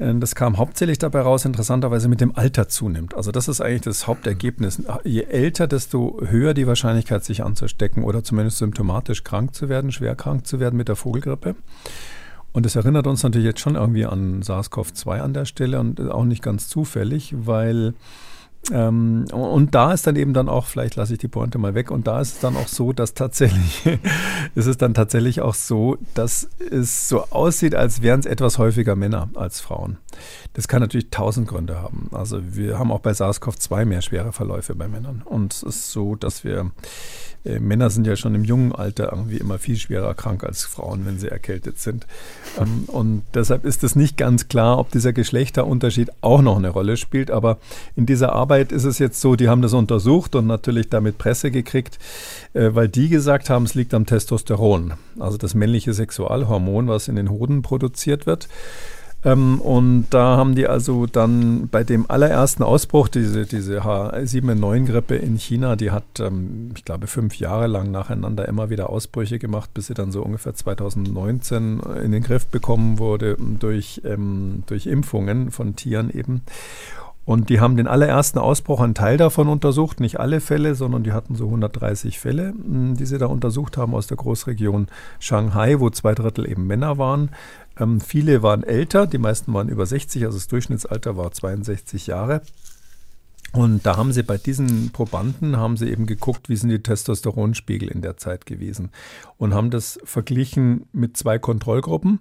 das 0.00 0.34
kam 0.34 0.56
hauptsächlich 0.56 0.98
dabei 0.98 1.20
raus, 1.20 1.44
interessanterweise 1.44 2.08
mit 2.08 2.22
dem 2.22 2.34
Alter 2.34 2.68
zunimmt. 2.68 3.14
Also 3.14 3.32
das 3.32 3.48
ist 3.48 3.60
eigentlich 3.60 3.82
das 3.82 4.06
Hauptergebnis. 4.06 4.82
Je 5.04 5.24
älter, 5.24 5.66
desto 5.66 6.22
höher 6.24 6.54
die 6.54 6.66
Wahrscheinlichkeit, 6.66 7.22
sich 7.22 7.44
anzustecken 7.44 8.02
oder 8.04 8.24
zumindest 8.24 8.58
symptomatisch 8.58 9.24
krank 9.24 9.54
zu 9.54 9.68
werden, 9.68 9.92
schwer 9.92 10.14
krank 10.14 10.46
zu 10.46 10.58
werden 10.58 10.78
mit 10.78 10.88
der 10.88 10.96
Vogelgrippe. 10.96 11.54
Und 12.52 12.64
das 12.64 12.76
erinnert 12.76 13.06
uns 13.06 13.22
natürlich 13.22 13.46
jetzt 13.46 13.60
schon 13.60 13.74
irgendwie 13.74 14.06
an 14.06 14.42
SARS-CoV-2 14.42 15.20
an 15.20 15.34
der 15.34 15.44
Stelle 15.44 15.78
und 15.78 16.00
auch 16.00 16.24
nicht 16.24 16.42
ganz 16.42 16.68
zufällig, 16.68 17.34
weil 17.36 17.92
ähm, 18.72 19.24
und 19.32 19.74
da 19.74 19.92
ist 19.92 20.06
dann 20.06 20.16
eben 20.16 20.34
dann 20.34 20.48
auch, 20.48 20.66
vielleicht 20.66 20.96
lasse 20.96 21.14
ich 21.14 21.18
die 21.18 21.28
Pointe 21.28 21.58
mal 21.58 21.74
weg, 21.74 21.90
und 21.90 22.06
da 22.06 22.20
ist 22.20 22.34
es 22.34 22.40
dann 22.40 22.56
auch 22.56 22.68
so, 22.68 22.92
dass 22.92 23.14
tatsächlich, 23.14 23.86
ist 24.54 24.66
es 24.66 24.76
dann 24.76 24.94
tatsächlich 24.94 25.40
auch 25.40 25.54
so, 25.54 25.96
dass 26.14 26.48
es 26.70 27.08
so 27.08 27.24
aussieht, 27.30 27.74
als 27.74 28.02
wären 28.02 28.20
es 28.20 28.26
etwas 28.26 28.58
häufiger 28.58 28.96
Männer 28.96 29.28
als 29.34 29.60
Frauen. 29.60 29.98
Das 30.52 30.68
kann 30.68 30.80
natürlich 30.80 31.10
tausend 31.10 31.48
Gründe 31.48 31.80
haben. 31.80 32.10
Also 32.12 32.40
wir 32.54 32.78
haben 32.78 32.92
auch 32.92 33.00
bei 33.00 33.12
SARS-CoV-2 33.12 33.84
mehr 33.84 34.02
schwere 34.02 34.32
Verläufe 34.32 34.74
bei 34.74 34.88
Männern. 34.88 35.22
Und 35.24 35.52
es 35.52 35.62
ist 35.62 35.92
so, 35.92 36.16
dass 36.16 36.44
wir 36.44 36.70
äh, 37.44 37.58
Männer 37.58 37.90
sind 37.90 38.06
ja 38.06 38.16
schon 38.16 38.34
im 38.34 38.44
jungen 38.44 38.72
Alter 38.72 39.12
irgendwie 39.12 39.38
immer 39.38 39.58
viel 39.58 39.76
schwerer 39.76 40.14
krank 40.14 40.44
als 40.44 40.64
Frauen, 40.64 41.06
wenn 41.06 41.18
sie 41.18 41.28
erkältet 41.28 41.78
sind. 41.78 42.06
Ähm, 42.58 42.84
und 42.86 43.22
deshalb 43.34 43.64
ist 43.64 43.82
es 43.84 43.96
nicht 43.96 44.16
ganz 44.16 44.48
klar, 44.48 44.78
ob 44.78 44.90
dieser 44.90 45.12
Geschlechterunterschied 45.12 46.10
auch 46.20 46.42
noch 46.42 46.56
eine 46.56 46.68
Rolle 46.70 46.96
spielt. 46.96 47.30
Aber 47.30 47.58
in 47.96 48.06
dieser 48.06 48.32
Arbeit 48.32 48.49
ist 48.50 48.84
es 48.84 48.98
jetzt 48.98 49.20
so, 49.20 49.36
die 49.36 49.48
haben 49.48 49.62
das 49.62 49.72
untersucht 49.72 50.34
und 50.34 50.46
natürlich 50.46 50.88
damit 50.88 51.18
Presse 51.18 51.50
gekriegt, 51.50 51.98
äh, 52.52 52.70
weil 52.72 52.88
die 52.88 53.08
gesagt 53.08 53.50
haben, 53.50 53.64
es 53.64 53.74
liegt 53.74 53.94
am 53.94 54.06
Testosteron, 54.06 54.94
also 55.18 55.38
das 55.38 55.54
männliche 55.54 55.94
Sexualhormon, 55.94 56.88
was 56.88 57.08
in 57.08 57.16
den 57.16 57.30
Hoden 57.30 57.62
produziert 57.62 58.26
wird. 58.26 58.48
Ähm, 59.22 59.60
und 59.60 60.06
da 60.10 60.36
haben 60.36 60.54
die 60.54 60.66
also 60.66 61.06
dann 61.06 61.68
bei 61.68 61.84
dem 61.84 62.10
allerersten 62.10 62.62
Ausbruch, 62.62 63.08
diese, 63.08 63.44
diese 63.44 63.82
H7N9-Grippe 63.82 65.16
in 65.16 65.36
China, 65.36 65.76
die 65.76 65.90
hat, 65.90 66.20
ähm, 66.20 66.70
ich 66.74 66.84
glaube, 66.84 67.06
fünf 67.06 67.38
Jahre 67.38 67.66
lang 67.66 67.90
nacheinander 67.90 68.48
immer 68.48 68.70
wieder 68.70 68.88
Ausbrüche 68.88 69.38
gemacht, 69.38 69.74
bis 69.74 69.88
sie 69.88 69.94
dann 69.94 70.10
so 70.10 70.22
ungefähr 70.22 70.54
2019 70.54 71.80
in 72.02 72.12
den 72.12 72.22
Griff 72.22 72.46
bekommen 72.46 72.98
wurde 72.98 73.36
durch, 73.38 74.00
ähm, 74.04 74.62
durch 74.66 74.86
Impfungen 74.86 75.50
von 75.50 75.76
Tieren 75.76 76.10
eben. 76.10 76.40
Und 77.30 77.48
die 77.48 77.60
haben 77.60 77.76
den 77.76 77.86
allerersten 77.86 78.40
Ausbruch, 78.40 78.80
einen 78.80 78.96
Teil 78.96 79.16
davon 79.16 79.46
untersucht, 79.46 80.00
nicht 80.00 80.18
alle 80.18 80.40
Fälle, 80.40 80.74
sondern 80.74 81.04
die 81.04 81.12
hatten 81.12 81.36
so 81.36 81.44
130 81.44 82.18
Fälle, 82.18 82.52
die 82.56 83.06
sie 83.06 83.18
da 83.18 83.26
untersucht 83.26 83.76
haben 83.76 83.94
aus 83.94 84.08
der 84.08 84.16
Großregion 84.16 84.88
Shanghai, 85.20 85.78
wo 85.78 85.90
zwei 85.90 86.12
Drittel 86.12 86.50
eben 86.50 86.66
Männer 86.66 86.98
waren. 86.98 87.30
Ähm, 87.78 88.00
viele 88.00 88.42
waren 88.42 88.64
älter, 88.64 89.06
die 89.06 89.18
meisten 89.18 89.54
waren 89.54 89.68
über 89.68 89.86
60, 89.86 90.24
also 90.24 90.38
das 90.38 90.48
Durchschnittsalter 90.48 91.16
war 91.16 91.30
62 91.30 92.08
Jahre. 92.08 92.42
Und 93.52 93.86
da 93.86 93.96
haben 93.96 94.12
sie 94.12 94.24
bei 94.24 94.36
diesen 94.36 94.90
Probanden, 94.90 95.56
haben 95.56 95.76
sie 95.76 95.88
eben 95.88 96.06
geguckt, 96.06 96.48
wie 96.48 96.56
sind 96.56 96.70
die 96.70 96.82
Testosteronspiegel 96.82 97.88
in 97.88 98.02
der 98.02 98.16
Zeit 98.16 98.44
gewesen 98.44 98.90
und 99.38 99.54
haben 99.54 99.70
das 99.70 100.00
verglichen 100.02 100.86
mit 100.92 101.16
zwei 101.16 101.38
Kontrollgruppen. 101.38 102.18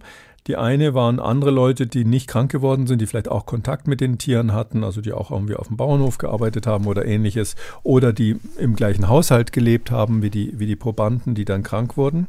Die 0.47 0.55
eine 0.55 0.93
waren 0.93 1.19
andere 1.19 1.51
Leute, 1.51 1.87
die 1.87 2.05
nicht 2.05 2.27
krank 2.27 2.51
geworden 2.51 2.87
sind, 2.87 3.01
die 3.01 3.05
vielleicht 3.05 3.29
auch 3.29 3.45
Kontakt 3.45 3.87
mit 3.87 4.01
den 4.01 4.17
Tieren 4.17 4.53
hatten, 4.53 4.83
also 4.83 5.01
die 5.01 5.13
auch 5.13 5.31
irgendwie 5.31 5.55
auf 5.55 5.67
dem 5.67 5.77
Bauernhof 5.77 6.17
gearbeitet 6.17 6.65
haben 6.65 6.87
oder 6.87 7.05
ähnliches, 7.05 7.55
oder 7.83 8.13
die 8.13 8.37
im 8.57 8.75
gleichen 8.75 9.07
Haushalt 9.07 9.51
gelebt 9.51 9.91
haben 9.91 10.21
wie 10.21 10.29
die, 10.29 10.57
wie 10.59 10.65
die 10.65 10.75
Probanden, 10.75 11.35
die 11.35 11.45
dann 11.45 11.63
krank 11.63 11.97
wurden. 11.97 12.27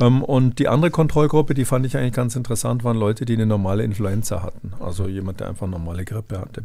Ähm, 0.00 0.22
und 0.22 0.58
die 0.58 0.68
andere 0.68 0.90
Kontrollgruppe, 0.90 1.54
die 1.54 1.64
fand 1.64 1.86
ich 1.86 1.96
eigentlich 1.96 2.14
ganz 2.14 2.36
interessant, 2.36 2.84
waren 2.84 2.96
Leute, 2.96 3.24
die 3.24 3.34
eine 3.34 3.46
normale 3.46 3.84
Influenza 3.84 4.42
hatten, 4.42 4.72
also 4.80 5.06
jemand, 5.06 5.40
der 5.40 5.48
einfach 5.48 5.66
normale 5.66 6.04
Grippe 6.04 6.40
hatte. 6.40 6.64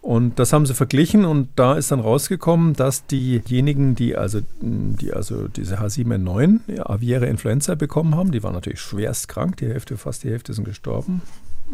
Und 0.00 0.38
das 0.38 0.52
haben 0.52 0.64
sie 0.64 0.74
verglichen 0.74 1.24
und 1.24 1.48
da 1.56 1.74
ist 1.74 1.90
dann 1.90 2.00
rausgekommen, 2.00 2.72
dass 2.74 3.06
diejenigen, 3.06 3.94
die 3.94 4.16
also, 4.16 4.40
die 4.60 5.12
also 5.12 5.48
diese 5.48 5.80
H7N9, 5.80 6.60
ja, 6.68 6.88
aviäre 6.88 7.26
Influenza 7.26 7.74
bekommen 7.74 8.14
haben, 8.14 8.30
die 8.30 8.42
waren 8.42 8.54
natürlich 8.54 8.80
schwerst 8.80 9.28
krank, 9.28 9.56
die 9.56 9.66
Hälfte, 9.66 9.96
fast 9.96 10.22
die 10.22 10.30
Hälfte 10.30 10.54
sind 10.54 10.64
gestorben. 10.64 11.20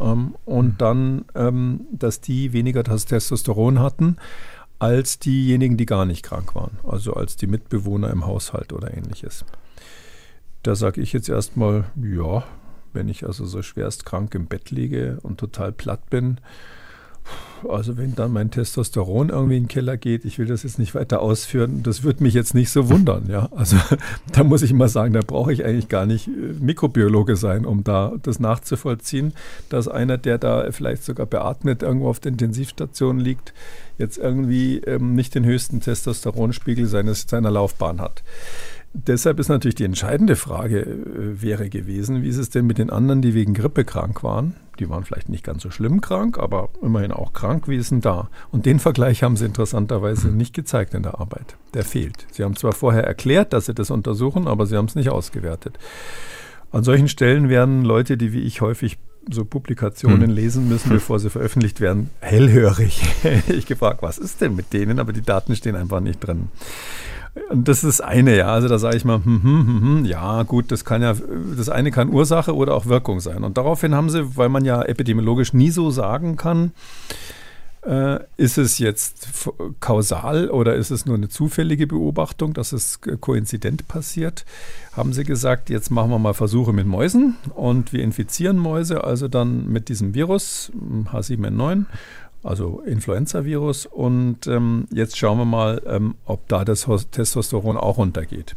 Ähm, 0.00 0.34
und 0.46 0.66
mhm. 0.66 0.78
dann, 0.78 1.24
ähm, 1.34 1.80
dass 1.92 2.20
die 2.20 2.52
weniger 2.52 2.82
Testosteron 2.82 3.78
hatten 3.78 4.16
als 4.78 5.18
diejenigen, 5.18 5.76
die 5.76 5.86
gar 5.86 6.04
nicht 6.04 6.22
krank 6.22 6.54
waren, 6.54 6.78
also 6.82 7.14
als 7.14 7.36
die 7.36 7.46
Mitbewohner 7.46 8.10
im 8.10 8.26
Haushalt 8.26 8.72
oder 8.72 8.92
ähnliches. 8.92 9.44
Da 10.62 10.74
sage 10.74 11.00
ich 11.00 11.12
jetzt 11.12 11.28
erstmal, 11.28 11.84
ja, 12.02 12.44
wenn 12.92 13.08
ich 13.08 13.26
also 13.26 13.44
so 13.44 13.62
schwerst 13.62 14.06
krank 14.06 14.34
im 14.34 14.46
Bett 14.46 14.70
liege 14.70 15.18
und 15.22 15.38
total 15.38 15.72
platt 15.72 16.08
bin, 16.10 16.38
also 17.68 17.96
wenn 17.96 18.14
dann 18.14 18.32
mein 18.32 18.50
Testosteron 18.50 19.30
irgendwie 19.30 19.56
in 19.56 19.62
den 19.64 19.68
Keller 19.68 19.96
geht, 19.96 20.24
ich 20.24 20.38
will 20.38 20.46
das 20.46 20.62
jetzt 20.62 20.78
nicht 20.78 20.94
weiter 20.94 21.20
ausführen, 21.20 21.82
das 21.82 22.02
würde 22.02 22.22
mich 22.22 22.34
jetzt 22.34 22.54
nicht 22.54 22.70
so 22.70 22.90
wundern. 22.90 23.26
Ja, 23.28 23.48
also 23.52 23.76
da 24.32 24.44
muss 24.44 24.62
ich 24.62 24.72
mal 24.72 24.88
sagen, 24.88 25.14
da 25.14 25.20
brauche 25.26 25.52
ich 25.52 25.64
eigentlich 25.64 25.88
gar 25.88 26.06
nicht 26.06 26.28
äh, 26.28 26.30
Mikrobiologe 26.60 27.36
sein, 27.36 27.64
um 27.64 27.84
da 27.84 28.12
das 28.22 28.40
nachzuvollziehen, 28.40 29.32
dass 29.68 29.88
einer, 29.88 30.18
der 30.18 30.38
da 30.38 30.70
vielleicht 30.72 31.04
sogar 31.04 31.26
beatmet 31.26 31.82
irgendwo 31.82 32.08
auf 32.08 32.20
der 32.20 32.32
Intensivstation 32.32 33.18
liegt, 33.18 33.54
jetzt 33.98 34.18
irgendwie 34.18 34.78
ähm, 34.78 35.14
nicht 35.14 35.34
den 35.34 35.44
höchsten 35.44 35.80
Testosteronspiegel 35.80 36.86
seines, 36.86 37.26
seiner 37.28 37.50
Laufbahn 37.50 38.00
hat. 38.00 38.22
Deshalb 38.96 39.40
ist 39.40 39.48
natürlich 39.48 39.74
die 39.74 39.84
entscheidende 39.84 40.36
Frage 40.36 40.82
äh, 40.82 41.42
wäre 41.42 41.68
gewesen, 41.68 42.22
wie 42.22 42.28
ist 42.28 42.38
es 42.38 42.50
denn 42.50 42.64
mit 42.66 42.78
den 42.78 42.90
anderen, 42.90 43.22
die 43.22 43.34
wegen 43.34 43.52
Grippe 43.52 43.84
krank 43.84 44.22
waren? 44.22 44.54
Die 44.78 44.88
waren 44.88 45.04
vielleicht 45.04 45.28
nicht 45.28 45.44
ganz 45.44 45.62
so 45.62 45.70
schlimm 45.70 46.00
krank, 46.00 46.38
aber 46.38 46.68
immerhin 46.80 47.10
auch 47.10 47.32
krank. 47.32 47.66
Wie 47.66 47.76
ist 47.76 47.90
denn 47.90 48.00
da? 48.00 48.28
Und 48.52 48.66
den 48.66 48.78
Vergleich 48.78 49.24
haben 49.24 49.36
sie 49.36 49.46
interessanterweise 49.46 50.28
nicht 50.28 50.54
gezeigt 50.54 50.94
in 50.94 51.02
der 51.02 51.20
Arbeit. 51.20 51.56
Der 51.74 51.84
fehlt. 51.84 52.26
Sie 52.30 52.44
haben 52.44 52.54
zwar 52.54 52.72
vorher 52.72 53.04
erklärt, 53.04 53.52
dass 53.52 53.66
sie 53.66 53.74
das 53.74 53.90
untersuchen, 53.90 54.46
aber 54.46 54.66
sie 54.66 54.76
haben 54.76 54.86
es 54.86 54.94
nicht 54.94 55.10
ausgewertet. 55.10 55.76
An 56.70 56.84
solchen 56.84 57.08
Stellen 57.08 57.48
werden 57.48 57.84
Leute, 57.84 58.16
die 58.16 58.32
wie 58.32 58.42
ich 58.42 58.60
häufig 58.60 58.98
so 59.28 59.44
Publikationen 59.44 60.28
hm. 60.28 60.30
lesen 60.30 60.68
müssen, 60.68 60.88
bevor 60.90 61.18
sie 61.18 61.30
veröffentlicht 61.30 61.80
werden, 61.80 62.10
hellhörig. 62.20 63.02
ich 63.48 63.66
gefragt, 63.66 64.02
was 64.02 64.18
ist 64.18 64.40
denn 64.40 64.54
mit 64.54 64.72
denen? 64.72 65.00
Aber 65.00 65.12
die 65.12 65.22
Daten 65.22 65.56
stehen 65.56 65.76
einfach 65.76 66.00
nicht 66.00 66.20
drin. 66.20 66.48
Und 67.50 67.66
das 67.66 67.82
ist 67.82 67.98
das 67.98 68.00
eine, 68.00 68.36
ja. 68.36 68.46
Also 68.46 68.68
da 68.68 68.78
sage 68.78 68.96
ich 68.96 69.04
mal, 69.04 69.16
hm, 69.24 69.42
hm, 69.42 69.66
hm, 69.66 69.82
hm, 69.82 70.04
ja, 70.04 70.42
gut, 70.44 70.70
das 70.70 70.84
kann 70.84 71.02
ja, 71.02 71.14
das 71.56 71.68
eine 71.68 71.90
kann 71.90 72.12
Ursache 72.12 72.54
oder 72.54 72.74
auch 72.74 72.86
Wirkung 72.86 73.20
sein. 73.20 73.42
Und 73.42 73.58
daraufhin 73.58 73.94
haben 73.94 74.10
sie, 74.10 74.36
weil 74.36 74.48
man 74.48 74.64
ja 74.64 74.82
epidemiologisch 74.82 75.52
nie 75.52 75.70
so 75.70 75.90
sagen 75.90 76.36
kann, 76.36 76.72
äh, 77.84 78.20
ist 78.36 78.56
es 78.56 78.78
jetzt 78.78 79.28
kausal 79.80 80.48
oder 80.50 80.74
ist 80.74 80.90
es 80.90 81.06
nur 81.06 81.16
eine 81.16 81.28
zufällige 81.28 81.86
Beobachtung, 81.86 82.54
dass 82.54 82.72
es 82.72 83.00
koinzident 83.20 83.88
passiert? 83.88 84.44
Haben 84.92 85.12
sie 85.12 85.24
gesagt, 85.24 85.70
jetzt 85.70 85.90
machen 85.90 86.10
wir 86.10 86.18
mal 86.18 86.34
Versuche 86.34 86.72
mit 86.72 86.86
Mäusen 86.86 87.36
und 87.54 87.92
wir 87.92 88.02
infizieren 88.02 88.56
Mäuse 88.56 89.04
also 89.04 89.28
dann 89.28 89.70
mit 89.70 89.88
diesem 89.88 90.14
Virus 90.14 90.72
H7N9 91.12 91.84
also 92.44 92.80
Influenza-Virus. 92.80 93.86
Und 93.86 94.46
ähm, 94.46 94.86
jetzt 94.92 95.18
schauen 95.18 95.38
wir 95.38 95.44
mal, 95.44 95.82
ähm, 95.86 96.14
ob 96.24 96.46
da 96.48 96.64
das 96.64 96.86
Testosteron 97.10 97.76
auch 97.76 97.98
runtergeht. 97.98 98.54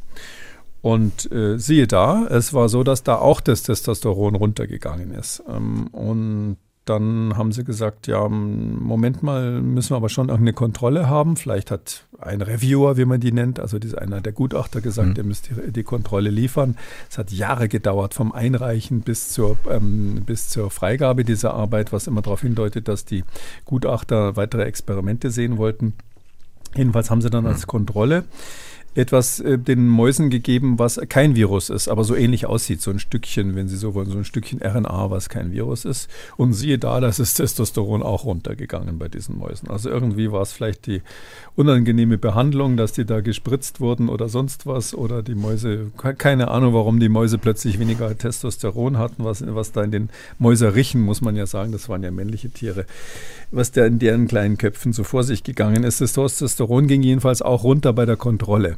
Und 0.82 1.32
äh, 1.32 1.58
siehe 1.58 1.88
da, 1.88 2.28
es 2.28 2.54
war 2.54 2.70
so, 2.70 2.84
dass 2.84 3.04
da 3.04 3.16
auch 3.16 3.42
das 3.42 3.64
Testosteron 3.64 4.36
runtergegangen 4.36 5.12
ist. 5.12 5.44
Ähm, 5.50 5.88
und 5.88 6.58
dann 6.90 7.38
haben 7.38 7.52
sie 7.52 7.64
gesagt, 7.64 8.08
ja, 8.08 8.28
Moment 8.28 9.24
mal, 9.24 9.62
müssen 9.62 9.92
wir 9.92 9.98
aber 9.98 10.10
schon 10.10 10.30
irgendeine 10.30 10.54
Kontrolle 10.54 11.10
haben. 11.10 11.36
Vielleicht 11.36 11.72
hat 11.72 12.06
ein 12.20 12.42
Reviewer, 12.42 12.98
wie 12.98 13.06
man 13.06 13.20
die 13.20 13.32
nennt, 13.32 13.60
also 13.60 13.80
dieser 13.80 14.02
einer 14.02 14.22
der 14.22 14.34
Gutachter 14.34 14.82
gesagt, 14.82 15.10
mhm. 15.10 15.16
ihr 15.18 15.24
müsst 15.24 15.50
die, 15.50 15.72
die, 15.72 15.84
Kontrolle 15.84 16.30
liefern. 16.30 16.78
Es 17.10 17.18
hat 17.18 17.32
Jahre 17.32 17.68
gedauert, 17.68 18.14
vom 18.14 18.32
Einreichen 18.32 19.02
bis 19.02 19.30
zur, 19.30 19.58
ähm, 19.70 20.24
bis 20.26 20.50
zur 20.50 20.70
Freigabe 20.72 21.24
dieser 21.24 21.54
Arbeit, 21.54 21.92
was 21.92 22.08
immer 22.08 22.22
darauf 22.22 22.42
hindeutet, 22.42 22.88
dass 22.88 23.06
die 23.06 23.24
Gutachter 23.66 24.36
weitere 24.36 24.64
Experimente 24.64 25.32
sehen 25.32 25.58
wollten. 25.58 25.94
Jedenfalls 26.76 27.10
haben 27.10 27.22
sie 27.22 27.30
dann 27.30 27.46
als 27.46 27.64
mhm. 27.64 27.68
Kontrolle 27.68 28.24
etwas 28.98 29.40
äh, 29.40 29.60
den 29.60 29.88
Mäusen 29.88 30.30
gegeben, 30.30 30.80
was 30.80 31.00
kein 31.08 31.36
Virus 31.36 31.70
ist, 31.70 31.88
aber 31.88 32.04
so 32.04 32.16
ähnlich 32.16 32.48
aussieht. 32.48 32.82
So 32.82 32.90
ein 32.90 33.00
Stückchen, 33.00 33.56
wenn 33.56 33.68
Sie 33.68 33.78
so 33.78 33.94
wollen, 33.94 34.10
so 34.10 34.18
ein 34.18 34.26
Stückchen 34.26 34.60
RNA, 34.62 35.12
was 35.12 35.30
kein 35.30 35.52
Virus 35.52 35.86
ist. 35.86 36.10
Und 36.36 36.54
siehe 36.54 36.80
da, 36.80 37.00
das 37.00 37.20
ist 37.20 37.36
Testosteron 37.36 38.02
auch 38.02 38.26
runtergegangen 38.26 38.98
bei 38.98 39.08
diesen 39.08 39.38
Mäusen. 39.38 39.70
Also 39.70 39.90
irgendwie 39.90 40.32
war 40.32 40.42
es 40.42 40.52
vielleicht 40.52 40.88
die 40.88 41.02
unangenehme 41.56 42.18
Behandlung, 42.18 42.76
dass 42.76 42.92
die 42.92 43.06
da 43.06 43.22
gespritzt 43.22 43.80
wurden 43.80 44.10
oder 44.10 44.30
sonst 44.30 44.66
was. 44.66 44.96
Oder 44.96 45.22
die 45.22 45.36
Mäuse, 45.36 45.92
keine 46.18 46.48
Ahnung, 46.50 46.74
warum 46.74 47.00
die 47.00 47.10
Mäuse 47.10 47.38
plötzlich 47.38 47.80
weniger 47.80 48.18
Testosteron 48.18 48.98
hatten, 48.98 49.24
was, 49.24 49.44
was 49.46 49.72
da 49.72 49.84
in 49.84 49.92
den 49.92 50.10
Mäuserichen, 50.40 51.02
muss 51.02 51.22
man 51.22 51.36
ja 51.36 51.46
sagen, 51.46 51.72
das 51.72 51.88
waren 51.88 52.02
ja 52.02 52.10
männliche 52.10 52.50
Tiere, 52.50 52.86
was 53.52 53.72
da 53.72 53.86
in 53.86 54.00
deren 54.00 54.28
kleinen 54.28 54.58
Köpfen 54.58 54.92
so 54.92 55.04
vor 55.04 55.24
sich 55.24 55.44
gegangen 55.44 55.84
ist. 55.84 56.02
Das 56.02 56.14
Testosteron 56.14 56.88
ging 56.88 57.04
jedenfalls 57.04 57.44
auch 57.44 57.64
runter 57.64 57.94
bei 57.94 58.08
der 58.08 58.18
Kontrolle. 58.18 58.78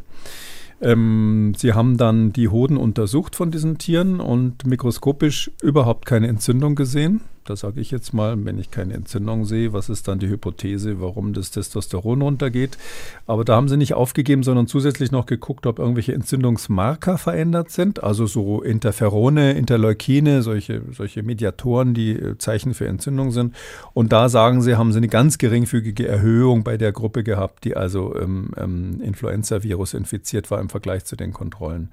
Ähm, 0.82 1.53
sie 1.57 1.74
haben 1.74 1.97
dann 1.97 2.32
die 2.32 2.47
Hoden 2.47 2.78
untersucht 2.78 3.36
von 3.36 3.51
diesen 3.51 3.78
Tieren 3.78 4.22
und 4.22 4.66
mikroskopisch 4.66 5.51
überhaupt 5.62 6.05
keine 6.05 6.28
Entzündung 6.28 6.76
gesehen. 6.76 7.22
Da 7.50 7.56
sage 7.56 7.82
ich 7.82 7.89
jetzt 7.89 8.14
mal, 8.14 8.45
wenn 8.45 8.60
ich 8.60 8.70
keine 8.70 8.93
Entzündung 8.93 9.43
sehe, 9.43 9.74
was 9.74 9.89
ist 9.89 10.08
dann 10.08 10.20
die 10.20 10.30
Hypothese, 10.30 11.02
warum 11.02 11.34
das 11.34 11.50
Testosteron 11.50 12.22
runtergeht? 12.22 12.78
Aber 13.26 13.43
da 13.43 13.56
haben 13.56 13.68
sie 13.68 13.76
nicht 13.76 13.95
aufgegeben, 13.95 14.43
sondern 14.43 14.68
zusätzlich 14.68 15.12
noch 15.12 15.26
geguckt, 15.26 15.66
ob 15.66 15.80
irgendwelche 15.80 16.14
Entzündungsmarker 16.14 17.18
verändert 17.18 17.72
sind, 17.72 18.04
also 18.04 18.28
so 18.28 18.62
Interferone, 18.62 19.54
Interleukine, 19.54 20.43
solche, 20.43 20.84
solche 20.91 21.24
Mediatoren, 21.24 21.95
die 21.95 22.12
äh, 22.12 22.38
Zeichen 22.38 22.76
für 22.76 22.88
Entzündung 22.88 23.32
sind. 23.32 23.56
Und 23.95 24.14
da 24.14 24.30
sagen 24.30 24.62
sie, 24.62 24.76
haben 24.76 24.91
sie 24.91 24.97
eine 24.97 25.08
ganz 25.08 25.39
geringfügige 25.39 26.08
Erhöhung 26.08 26.64
bei 26.64 26.78
der 26.78 26.91
Gruppe 26.91 27.24
gehabt, 27.24 27.64
die 27.64 27.76
also 27.76 28.16
ähm, 28.16 28.52
ähm, 28.58 29.02
Influenza-Virus 29.02 29.95
infiziert 29.95 30.52
war 30.52 30.62
im 30.62 30.70
Vergleich 30.70 31.04
zu 31.06 31.16
den 31.16 31.34
Kontrollen. 31.34 31.89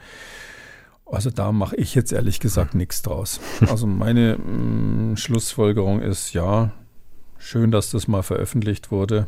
Also 1.07 1.31
da 1.31 1.53
mache 1.53 1.77
ich 1.77 1.95
jetzt 1.95 2.13
ehrlich 2.13 2.41
gesagt 2.41 2.75
nichts 2.75 3.03
draus. 3.03 3.41
Also 3.69 3.87
meine 3.87 4.37
mh, 4.39 5.13
mm, 5.13 5.17
Schlussfolgerung 5.17 6.01
ist, 6.01 6.33
ja, 6.33 6.73
schön, 7.39 7.71
dass 7.71 7.91
das 7.91 8.09
mal 8.09 8.23
veröffentlicht 8.23 8.91
wurde. 8.91 9.27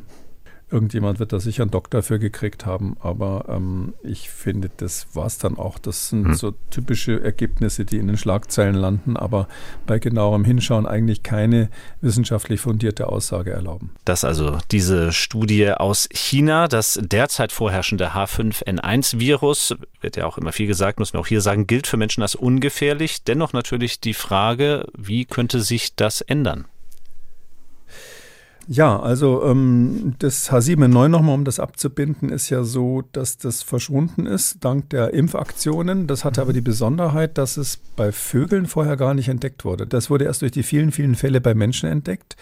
Irgendjemand 0.70 1.18
wird 1.18 1.32
da 1.32 1.40
sicher 1.40 1.62
einen 1.62 1.70
Doktor 1.70 2.02
für 2.02 2.18
gekriegt 2.18 2.66
haben, 2.66 2.96
aber 3.00 3.46
ähm, 3.48 3.94
ich 4.02 4.28
finde, 4.28 4.70
das 4.76 5.08
war 5.14 5.26
es 5.26 5.38
dann 5.38 5.56
auch. 5.56 5.78
Das 5.78 6.10
sind 6.10 6.26
hm. 6.26 6.34
so 6.34 6.52
typische 6.70 7.22
Ergebnisse, 7.22 7.84
die 7.84 7.96
in 7.96 8.06
den 8.06 8.18
Schlagzeilen 8.18 8.74
landen, 8.74 9.16
aber 9.16 9.48
bei 9.86 9.98
genauerem 9.98 10.44
Hinschauen 10.44 10.86
eigentlich 10.86 11.22
keine 11.22 11.70
wissenschaftlich 12.00 12.60
fundierte 12.60 13.08
Aussage 13.08 13.52
erlauben. 13.52 13.92
Das 14.04 14.24
also 14.24 14.58
diese 14.70 15.12
Studie 15.12 15.72
aus 15.72 16.08
China, 16.12 16.68
das 16.68 17.00
derzeit 17.02 17.52
vorherrschende 17.52 18.10
H5N1-Virus, 18.12 19.74
wird 20.00 20.16
ja 20.16 20.26
auch 20.26 20.38
immer 20.38 20.52
viel 20.52 20.66
gesagt, 20.66 20.98
müssen 20.98 21.14
wir 21.14 21.20
auch 21.20 21.26
hier 21.26 21.40
sagen, 21.40 21.66
gilt 21.66 21.86
für 21.86 21.96
Menschen 21.96 22.22
als 22.22 22.34
ungefährlich. 22.34 23.24
Dennoch 23.24 23.52
natürlich 23.52 24.00
die 24.00 24.14
Frage, 24.14 24.86
wie 24.96 25.24
könnte 25.24 25.60
sich 25.60 25.96
das 25.96 26.20
ändern? 26.20 26.66
Ja, 28.70 29.00
also 29.00 29.42
ähm, 29.44 30.14
das 30.18 30.50
H7N9 30.52 31.08
nochmal, 31.08 31.34
um 31.34 31.46
das 31.46 31.58
abzubinden, 31.58 32.28
ist 32.28 32.50
ja 32.50 32.64
so, 32.64 33.02
dass 33.12 33.38
das 33.38 33.62
verschwunden 33.62 34.26
ist 34.26 34.62
dank 34.62 34.90
der 34.90 35.14
Impfaktionen. 35.14 36.06
Das 36.06 36.22
hatte 36.22 36.42
aber 36.42 36.52
die 36.52 36.60
Besonderheit, 36.60 37.38
dass 37.38 37.56
es 37.56 37.78
bei 37.96 38.12
Vögeln 38.12 38.66
vorher 38.66 38.98
gar 38.98 39.14
nicht 39.14 39.28
entdeckt 39.28 39.64
wurde. 39.64 39.86
Das 39.86 40.10
wurde 40.10 40.26
erst 40.26 40.42
durch 40.42 40.52
die 40.52 40.62
vielen, 40.62 40.92
vielen 40.92 41.14
Fälle 41.14 41.40
bei 41.40 41.54
Menschen 41.54 41.88
entdeckt. 41.88 42.36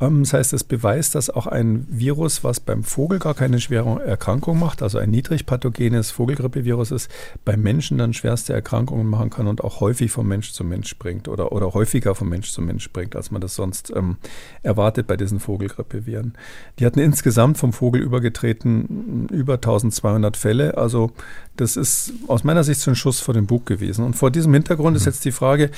Ähm, 0.00 0.22
das 0.22 0.32
heißt, 0.32 0.52
es 0.52 0.64
beweist, 0.64 1.14
dass 1.14 1.30
auch 1.30 1.46
ein 1.46 1.86
Virus, 1.90 2.44
was 2.44 2.60
beim 2.60 2.84
Vogel 2.84 3.18
gar 3.18 3.34
keine 3.34 3.60
schwere 3.60 4.02
Erkrankung 4.04 4.58
macht, 4.58 4.82
also 4.82 4.98
ein 4.98 5.10
niedrig 5.10 5.46
pathogenes 5.46 6.10
Vogelgrippevirus 6.10 6.90
ist, 6.90 7.10
beim 7.44 7.62
Menschen 7.62 7.98
dann 7.98 8.14
schwerste 8.14 8.52
Erkrankungen 8.52 9.06
machen 9.06 9.30
kann 9.30 9.46
und 9.46 9.64
auch 9.64 9.80
häufig 9.80 10.10
vom 10.10 10.28
Mensch 10.28 10.52
zu 10.52 10.64
Mensch 10.64 10.88
springt 10.88 11.28
oder, 11.28 11.52
oder 11.52 11.74
häufiger 11.74 12.14
vom 12.14 12.28
Mensch 12.28 12.50
zu 12.50 12.62
Mensch 12.62 12.84
springt, 12.84 13.16
als 13.16 13.30
man 13.30 13.40
das 13.40 13.54
sonst 13.54 13.92
ähm, 13.94 14.16
erwartet 14.62 15.06
bei 15.06 15.16
diesen 15.16 15.40
Vogelgrippeviren. 15.40 16.34
Die 16.78 16.86
hatten 16.86 17.00
insgesamt 17.00 17.58
vom 17.58 17.72
Vogel 17.72 18.00
übergetreten 18.02 19.28
über 19.30 19.54
1200 19.54 20.36
Fälle, 20.36 20.76
also 20.76 21.12
das 21.56 21.76
ist 21.76 22.12
aus 22.28 22.44
meiner 22.44 22.62
Sicht 22.62 22.80
so 22.80 22.90
ein 22.90 22.94
Schuss 22.94 23.20
vor 23.20 23.34
dem 23.34 23.46
Bug 23.46 23.66
gewesen. 23.66 24.04
Und 24.04 24.14
vor 24.14 24.30
diesem 24.30 24.54
Hintergrund 24.54 24.96
ist 24.96 25.02
mhm. 25.02 25.08
jetzt 25.08 25.24
die 25.24 25.32
Frage, 25.32 25.70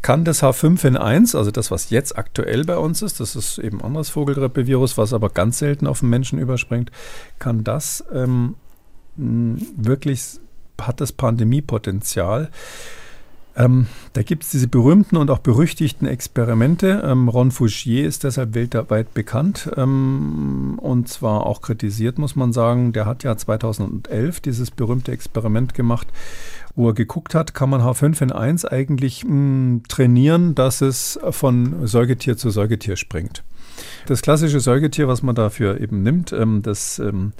kann 0.00 0.24
das 0.24 0.42
H5N1, 0.42 1.36
also 1.36 1.50
das, 1.50 1.70
was 1.70 1.90
jetzt 1.90 2.16
aktuell 2.16 2.64
bei 2.64 2.76
uns 2.76 3.02
ist, 3.02 3.20
das 3.20 3.34
ist 3.34 3.58
eben 3.64 3.82
anderes 3.82 4.10
Vogelgrippevirus, 4.10 4.98
was 4.98 5.12
aber 5.12 5.30
ganz 5.30 5.58
selten 5.58 5.86
auf 5.86 6.00
den 6.00 6.10
Menschen 6.10 6.38
überspringt, 6.38 6.90
kann 7.38 7.64
das 7.64 8.04
ähm, 8.12 8.54
wirklich, 9.16 10.40
hat 10.80 11.00
das 11.00 11.12
Pandemiepotenzial? 11.12 12.50
Ähm, 13.56 13.86
da 14.14 14.22
gibt 14.22 14.42
es 14.42 14.50
diese 14.50 14.66
berühmten 14.66 15.16
und 15.16 15.30
auch 15.30 15.38
berüchtigten 15.38 16.08
Experimente. 16.08 17.02
Ähm, 17.04 17.28
Ron 17.28 17.52
Fouchier 17.52 18.06
ist 18.06 18.24
deshalb 18.24 18.54
weltweit 18.54 19.14
bekannt 19.14 19.70
ähm, 19.76 20.78
und 20.82 21.08
zwar 21.08 21.46
auch 21.46 21.62
kritisiert, 21.62 22.18
muss 22.18 22.34
man 22.34 22.52
sagen. 22.52 22.92
Der 22.92 23.06
hat 23.06 23.22
ja 23.22 23.36
2011 23.36 24.40
dieses 24.40 24.72
berühmte 24.72 25.12
Experiment 25.12 25.74
gemacht, 25.74 26.08
wo 26.74 26.88
er 26.88 26.94
geguckt 26.94 27.34
hat, 27.34 27.54
kann 27.54 27.70
man 27.70 27.80
H5N1 27.82 28.66
eigentlich 28.66 29.24
mh, 29.24 29.82
trainieren, 29.88 30.56
dass 30.56 30.80
es 30.80 31.18
von 31.30 31.86
Säugetier 31.86 32.36
zu 32.36 32.50
Säugetier 32.50 32.96
springt. 32.96 33.44
Das 34.06 34.22
klassische 34.22 34.60
Säugetier, 34.60 35.08
was 35.08 35.22
man 35.22 35.34
dafür 35.34 35.80
eben 35.80 36.02
nimmt, 36.02 36.32
ähm, 36.32 36.62
das 36.62 36.98
ähm, 36.98 37.32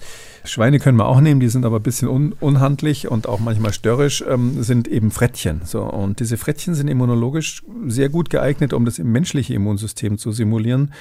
Schweine 0.44 0.78
können 0.78 0.98
wir 0.98 1.06
auch 1.06 1.20
nehmen, 1.20 1.40
die 1.40 1.48
sind 1.48 1.64
aber 1.64 1.76
ein 1.76 1.82
bisschen 1.82 2.08
un 2.08 2.32
unhandlich 2.40 3.10
und 3.10 3.28
auch 3.28 3.40
manchmal 3.40 3.72
störrisch, 3.72 4.24
ähm, 4.28 4.62
sind 4.62 4.88
eben 4.88 5.10
Frettchen. 5.10 5.62
So, 5.64 5.82
und 5.82 6.20
diese 6.20 6.36
Frettchen 6.36 6.74
sind 6.74 6.88
immunologisch 6.88 7.62
sehr 7.86 8.08
gut 8.08 8.30
geeignet, 8.30 8.72
um 8.72 8.84
das 8.84 8.98
menschliche 8.98 9.54
Immunsystem 9.54 10.18
zu 10.18 10.32
simulieren 10.32 10.92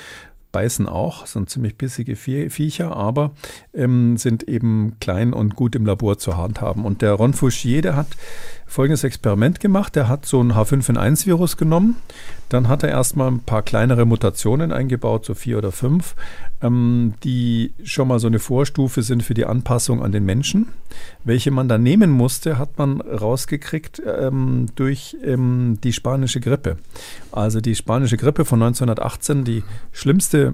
beißen 0.54 0.88
auch, 0.88 1.26
sind 1.26 1.50
ziemlich 1.50 1.78
bissige 1.78 2.16
Viecher, 2.16 2.96
aber 2.96 3.32
ähm, 3.74 4.16
sind 4.16 4.44
eben 4.44 4.98
klein 5.02 5.34
und 5.34 5.56
gut 5.56 5.76
im 5.76 5.86
Labor 5.86 6.18
zu 6.18 6.38
handhaben. 6.38 6.86
Und 6.86 7.02
der 7.02 7.14
Ron 7.14 7.34
Fouchier, 7.34 7.82
der 7.82 7.98
hat 7.98 8.08
folgendes 8.66 9.04
Experiment 9.04 9.60
gemacht. 9.60 9.96
Der 9.96 10.08
hat 10.08 10.26
so 10.26 10.42
ein 10.42 10.54
H5N1-Virus 10.54 11.58
genommen. 11.58 11.98
Dann 12.50 12.68
hat 12.68 12.84
er 12.84 12.90
erstmal 12.90 13.30
ein 13.30 13.40
paar 13.40 13.64
kleinere 13.64 14.06
Mutationen 14.06 14.72
eingebaut, 14.72 15.26
so 15.26 15.34
vier 15.34 15.58
oder 15.58 15.72
fünf, 15.72 16.16
ähm, 16.64 17.14
die 17.24 17.74
schon 17.84 18.08
mal 18.08 18.20
so 18.20 18.28
eine 18.28 18.40
Vorstufe 18.40 19.04
sind 19.04 19.22
für 19.22 19.34
die 19.34 19.46
Anpassung 19.46 20.02
an 20.02 20.12
den 20.12 20.26
Menschen. 20.26 20.68
Welche 21.24 21.52
man 21.52 21.68
dann 21.68 21.84
nehmen 21.84 22.10
musste, 22.10 22.58
hat 22.58 22.78
man 22.78 23.02
rausgekriegt 23.02 24.02
ähm, 24.06 24.68
durch 24.76 25.18
ähm, 25.24 25.78
die 25.84 25.94
spanische 25.94 26.40
Grippe. 26.40 26.78
Also 27.32 27.62
die 27.62 27.76
spanische 27.76 28.18
Grippe 28.18 28.46
von 28.46 28.62
1918, 28.62 29.44
die 29.44 29.64
schlimmste 29.92 30.54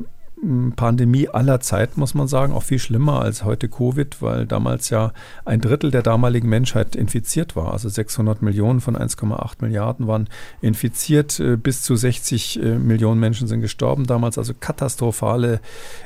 Pandemie 0.76 1.28
aller 1.28 1.60
Zeit, 1.60 1.98
muss 1.98 2.14
man 2.14 2.28
sagen, 2.28 2.54
auch 2.54 2.64
viel 2.64 2.80
schlimmer 2.80 3.22
als 3.22 3.44
heute 3.44 3.68
Covid, 3.68 4.22
weil 4.22 4.46
damals 4.46 4.90
ja 4.90 5.12
ein 5.44 5.60
Drittel 5.60 5.92
der 5.92 6.02
damaligen 6.02 6.48
Menschheit 6.48 6.96
infiziert 6.96 7.56
war. 7.56 7.74
Also 7.74 7.90
600 7.90 8.42
Millionen 8.42 8.80
von 8.80 8.96
1,8 8.96 9.56
Milliarden 9.60 10.08
waren 10.08 10.30
infiziert, 10.62 11.40
äh, 11.40 11.58
bis 11.58 11.82
zu 11.82 11.96
60 11.96 12.62
äh, 12.62 12.78
Millionen 12.78 13.20
Menschen 13.20 13.48
sind 13.48 13.62
gestorben 13.62 14.06
damals. 14.06 14.38
Also 14.38 14.54
katastrophale 14.58 15.60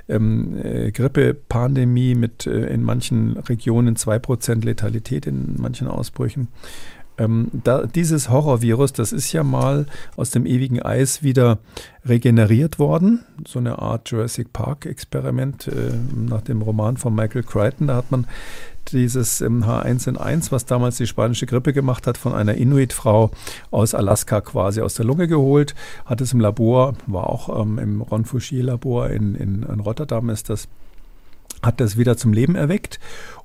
ähm, 0.09 0.57
äh, 0.63 0.91
Grippe-Pandemie 0.91 2.15
mit 2.15 2.47
äh, 2.47 2.67
in 2.67 2.83
manchen 2.83 3.37
Regionen 3.37 3.95
2% 3.95 4.65
Letalität 4.65 5.27
in 5.27 5.55
manchen 5.59 5.87
Ausbrüchen. 5.87 6.47
Ähm, 7.17 7.49
da, 7.51 7.85
dieses 7.85 8.29
Horrorvirus, 8.29 8.93
das 8.93 9.11
ist 9.11 9.31
ja 9.33 9.43
mal 9.43 9.85
aus 10.15 10.31
dem 10.31 10.45
ewigen 10.45 10.81
Eis 10.81 11.21
wieder 11.21 11.59
regeneriert 12.05 12.79
worden. 12.79 13.23
So 13.47 13.59
eine 13.59 13.79
Art 13.79 14.09
Jurassic 14.09 14.51
Park-Experiment 14.51 15.67
äh, 15.67 15.93
nach 16.15 16.41
dem 16.41 16.61
Roman 16.61 16.97
von 16.97 17.13
Michael 17.13 17.43
Crichton. 17.43 17.87
Da 17.87 17.95
hat 17.95 18.09
man 18.11 18.25
dieses 18.91 19.41
ähm, 19.41 19.63
H1N1, 19.63 20.51
was 20.51 20.65
damals 20.65 20.97
die 20.97 21.07
spanische 21.07 21.45
Grippe 21.45 21.71
gemacht 21.71 22.07
hat, 22.07 22.17
von 22.17 22.33
einer 22.33 22.55
Inuit-Frau 22.55 23.31
aus 23.71 23.93
Alaska 23.93 24.41
quasi 24.41 24.81
aus 24.81 24.95
der 24.95 25.05
Lunge 25.05 25.27
geholt, 25.27 25.75
hat 26.05 26.19
es 26.19 26.33
im 26.33 26.39
Labor, 26.39 26.95
war 27.07 27.29
auch 27.29 27.61
ähm, 27.61 27.77
im 27.77 28.01
Ron 28.01 28.25
Fouchier-Labor 28.25 29.09
in, 29.09 29.35
in, 29.35 29.63
in 29.63 29.79
Rotterdam 29.79 30.29
ist 30.29 30.49
das, 30.49 30.67
hat 31.61 31.79
das 31.79 31.95
wieder 31.97 32.17
zum 32.17 32.33
Leben 32.33 32.55
erweckt 32.55 32.99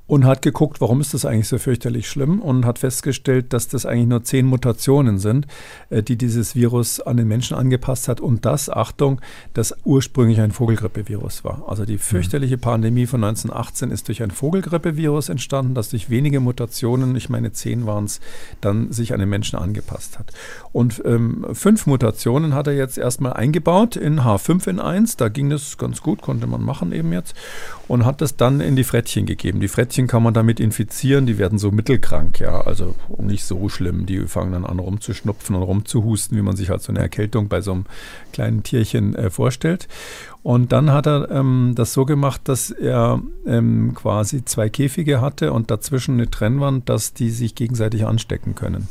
und 0.09 0.25
hat 0.25 0.43
geguckt, 0.43 0.81
warum 0.81 1.01
ist 1.01 1.15
das 1.15 1.25
eigentlich 1.25 1.47
so 1.47 1.59
fürchterlich 1.59 2.09
schlimm 2.09 2.41
und 2.41 2.65
hat 2.65 2.81
festgestellt, 2.81 3.53
dass 3.53 3.69
das 3.69 3.87
eigentlich 3.87 4.09
nur 4.09 4.25
zehn 4.25 4.47
Mutationen 4.47 5.19
sind, 5.19 5.47
äh, 5.91 6.03
die 6.03 6.17
dieses 6.17 6.57
Virus 6.57 6.99
an 6.99 7.19
den 7.19 7.29
Menschen 7.29 7.57
angepasst 7.57 8.09
hat 8.09 8.21
und 8.21 8.45
das, 8.45 8.71
Achtung, 8.71 9.21
das 9.53 9.77
ursprünglich 9.85 10.41
ein 10.41 10.51
Vogelgrippevirus 10.51 11.45
war. 11.45 11.63
Also 11.69 11.85
die 11.85 11.99
fürchterliche 11.99 12.57
Pandemie 12.57 13.07
von 13.07 13.23
1918 13.23 13.91
ist 13.91 14.09
durch 14.09 14.23
ein 14.23 14.31
Vogelgrippevirus 14.31 15.29
entstanden, 15.29 15.75
das 15.75 15.91
durch 15.91 16.09
wenige 16.09 16.41
Mutationen, 16.41 17.15
ich 17.15 17.29
meine 17.29 17.53
zehn 17.53 17.87
waren 17.87 18.05
es, 18.05 18.21
dann 18.63 18.91
sich 18.91 19.13
an 19.13 19.21
den 19.21 19.29
Menschen 19.29 19.59
angepasst 19.59 20.19
hat. 20.19 20.33
Und 20.73 21.03
ähm, 21.05 21.45
fünf 21.53 21.87
Mutationen 21.87 22.55
hat 22.55 22.67
er 22.67 22.75
jetzt 22.75 22.97
erstmal 22.97 23.35
eingebaut 23.35 23.97
in 23.97 24.21
H5N1, 24.21 25.19
da 25.19 25.29
ging 25.29 25.51
das 25.51 25.77
ganz 25.77 26.01
gut, 26.01 26.23
konnte 26.23 26.47
man 26.47 26.63
machen 26.63 26.93
eben 26.93 27.13
jetzt 27.13 27.35
und 27.89 28.07
hat 28.07 28.23
das 28.23 28.37
dann 28.37 28.61
in 28.61 28.75
die 28.75 28.85
Frettchen 28.85 29.27
gegeben. 29.27 29.61
Die 29.61 29.69
Frettchen 29.69 29.98
kann 30.07 30.23
man 30.23 30.35
damit 30.35 30.61
infizieren, 30.61 31.27
die 31.27 31.39
werden 31.39 31.59
so 31.59 31.71
mittelkrank, 31.71 32.41
ja, 32.41 32.61
also 32.61 32.95
nicht 33.19 33.45
so 33.45 33.69
schlimm. 33.69 34.07
Die 34.07 34.21
fangen 34.27 34.53
dann 34.53 34.65
an 34.65 34.79
rumzuschnupfen 34.79 35.57
und 35.57 35.63
rumzuhusten, 35.63 36.37
wie 36.37 36.43
man 36.43 36.57
sich 36.57 36.71
halt 36.71 36.83
so 36.83 36.93
eine 36.93 37.01
Erkältung 37.01 37.49
bei 37.49 37.61
so 37.61 37.73
einem 37.73 37.85
kleinen 38.33 38.63
Tierchen 38.63 39.15
äh, 39.15 39.31
vorstellt. 39.31 39.89
Und 40.43 40.73
dann 40.73 40.93
hat 40.93 41.07
er 41.07 41.31
ähm, 41.31 41.73
das 41.75 41.93
so 41.93 42.05
gemacht, 42.05 42.43
dass 42.45 42.71
er 42.71 43.21
ähm, 43.47 43.93
quasi 43.95 44.45
zwei 44.45 44.69
Käfige 44.69 45.21
hatte 45.21 45.53
und 45.53 45.71
dazwischen 45.71 46.15
eine 46.15 46.31
Trennwand, 46.31 46.89
dass 46.89 47.13
die 47.13 47.31
sich 47.31 47.55
gegenseitig 47.55 48.07
anstecken 48.07 48.55
können 48.55 48.89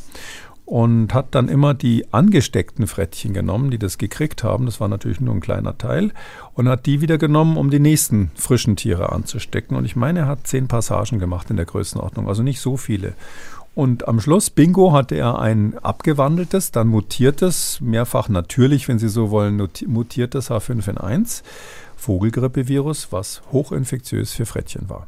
und 0.68 1.14
hat 1.14 1.28
dann 1.34 1.48
immer 1.48 1.74
die 1.74 2.12
angesteckten 2.12 2.88
Frettchen 2.88 3.34
genommen, 3.34 3.72
die 3.72 3.80
das 3.80 3.98
gekriegt 3.98 4.44
haben. 4.44 4.66
Das 4.66 4.82
war 4.82 4.90
natürlich 4.90 5.22
nur 5.22 5.34
ein 5.34 5.40
kleiner 5.40 5.78
Teil 5.78 6.12
und 6.56 6.68
hat 6.68 6.86
die 6.86 7.00
wieder 7.00 7.18
genommen, 7.18 7.56
um 7.56 7.70
die 7.70 7.80
nächsten 7.80 8.32
frischen 8.36 8.76
Tiere 8.76 9.14
anzustecken. 9.14 9.78
Und 9.78 9.86
ich 9.86 9.96
meine, 9.96 10.20
er 10.20 10.28
hat 10.28 10.46
zehn 10.46 10.68
Passagen 10.68 11.20
gemacht 11.20 11.50
in 11.50 11.56
der 11.56 11.66
Größenordnung, 11.66 12.28
also 12.28 12.44
nicht 12.44 12.60
so 12.60 12.76
viele. 12.76 13.14
Und 13.76 14.10
am 14.10 14.20
Schluss, 14.20 14.50
bingo, 14.50 14.92
hatte 14.92 15.16
er 15.16 15.40
ein 15.40 15.78
abgewandeltes, 15.82 16.72
dann 16.72 16.90
mutiertes, 16.90 17.80
mehrfach 17.80 18.28
natürlich, 18.28 18.90
wenn 18.90 19.00
Sie 19.00 19.08
so 19.08 19.32
wollen, 19.32 19.56
mutiertes 19.86 20.52
H5N1 20.52 21.44
Vogelgrippevirus, 21.96 23.08
was 23.12 23.42
hochinfektiös 23.54 24.34
für 24.34 24.46
Frettchen 24.46 24.90
war 24.90 25.08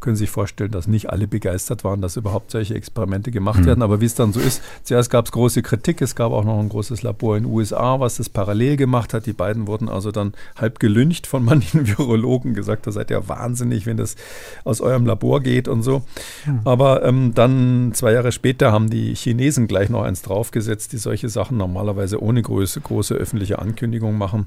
können 0.00 0.16
sich 0.16 0.30
vorstellen, 0.30 0.70
dass 0.70 0.86
nicht 0.86 1.10
alle 1.10 1.26
begeistert 1.26 1.82
waren, 1.82 2.02
dass 2.02 2.16
überhaupt 2.16 2.50
solche 2.50 2.74
Experimente 2.74 3.30
gemacht 3.30 3.60
mhm. 3.60 3.66
werden. 3.66 3.82
Aber 3.82 4.00
wie 4.00 4.04
es 4.04 4.14
dann 4.14 4.32
so 4.32 4.40
ist, 4.40 4.62
zuerst 4.82 5.10
gab 5.10 5.24
es 5.24 5.32
große 5.32 5.62
Kritik. 5.62 6.02
Es 6.02 6.14
gab 6.14 6.32
auch 6.32 6.44
noch 6.44 6.60
ein 6.60 6.68
großes 6.68 7.02
Labor 7.02 7.36
in 7.36 7.44
den 7.44 7.52
USA, 7.52 8.00
was 8.00 8.18
das 8.18 8.28
parallel 8.28 8.76
gemacht 8.76 9.14
hat. 9.14 9.24
Die 9.24 9.32
beiden 9.32 9.66
wurden 9.66 9.88
also 9.88 10.10
dann 10.10 10.34
halb 10.56 10.78
gelüncht 10.78 11.26
von 11.26 11.42
manchen 11.42 11.86
Virologen, 11.98 12.54
gesagt, 12.54 12.86
da 12.86 12.92
seid 12.92 13.10
ihr 13.10 13.28
wahnsinnig, 13.28 13.86
wenn 13.86 13.96
das 13.96 14.16
aus 14.64 14.82
eurem 14.82 15.06
Labor 15.06 15.40
geht 15.40 15.68
und 15.68 15.82
so. 15.82 16.02
Mhm. 16.44 16.60
Aber 16.64 17.02
ähm, 17.04 17.32
dann 17.34 17.92
zwei 17.94 18.12
Jahre 18.12 18.32
später 18.32 18.72
haben 18.72 18.90
die 18.90 19.14
Chinesen 19.14 19.66
gleich 19.66 19.88
noch 19.88 20.02
eins 20.02 20.20
draufgesetzt, 20.20 20.92
die 20.92 20.98
solche 20.98 21.30
Sachen 21.30 21.56
normalerweise 21.56 22.22
ohne 22.22 22.42
große, 22.42 22.80
große 22.80 23.14
öffentliche 23.14 23.58
Ankündigung 23.58 24.18
machen 24.18 24.46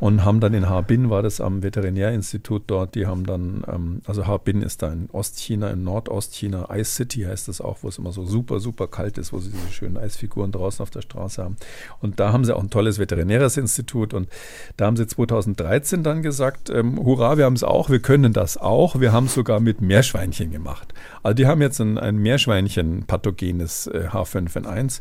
und 0.00 0.24
haben 0.24 0.40
dann 0.40 0.54
in 0.54 0.68
Harbin, 0.68 1.10
war 1.10 1.22
das 1.22 1.40
am 1.40 1.62
Veterinärinstitut 1.62 2.64
dort, 2.66 2.96
die 2.96 3.06
haben 3.06 3.24
dann, 3.24 3.62
ähm, 3.72 4.02
also 4.06 4.26
Harbin 4.26 4.62
ist 4.62 4.82
da 4.82 4.95
in 4.96 5.10
Ostchina, 5.12 5.70
in 5.70 5.84
Nordostchina, 5.84 6.68
Ice 6.74 6.94
City 6.94 7.22
heißt 7.22 7.48
das 7.48 7.60
auch, 7.60 7.78
wo 7.82 7.88
es 7.88 7.98
immer 7.98 8.12
so 8.12 8.24
super, 8.24 8.60
super 8.60 8.86
kalt 8.86 9.18
ist, 9.18 9.32
wo 9.32 9.38
sie 9.38 9.50
diese 9.50 9.72
schönen 9.72 9.96
Eisfiguren 9.96 10.52
draußen 10.52 10.82
auf 10.82 10.90
der 10.90 11.02
Straße 11.02 11.42
haben. 11.42 11.56
Und 12.00 12.18
da 12.20 12.32
haben 12.32 12.44
sie 12.44 12.54
auch 12.54 12.62
ein 12.62 12.70
tolles 12.70 12.98
veterinäres 12.98 13.56
Institut 13.56 14.14
und 14.14 14.28
da 14.76 14.86
haben 14.86 14.96
sie 14.96 15.06
2013 15.06 16.02
dann 16.02 16.22
gesagt, 16.22 16.70
ähm, 16.70 16.98
hurra, 17.04 17.36
wir 17.36 17.44
haben 17.44 17.54
es 17.54 17.64
auch, 17.64 17.90
wir 17.90 18.00
können 18.00 18.32
das 18.32 18.56
auch, 18.56 19.00
wir 19.00 19.12
haben 19.12 19.26
es 19.26 19.34
sogar 19.34 19.60
mit 19.60 19.80
Meerschweinchen 19.80 20.50
gemacht. 20.50 20.94
Also 21.22 21.34
die 21.34 21.46
haben 21.46 21.60
jetzt 21.60 21.80
ein, 21.80 21.98
ein 21.98 22.16
Meerschweinchen-pathogenes 22.16 23.88
äh, 23.88 24.08
H5N1. 24.08 25.00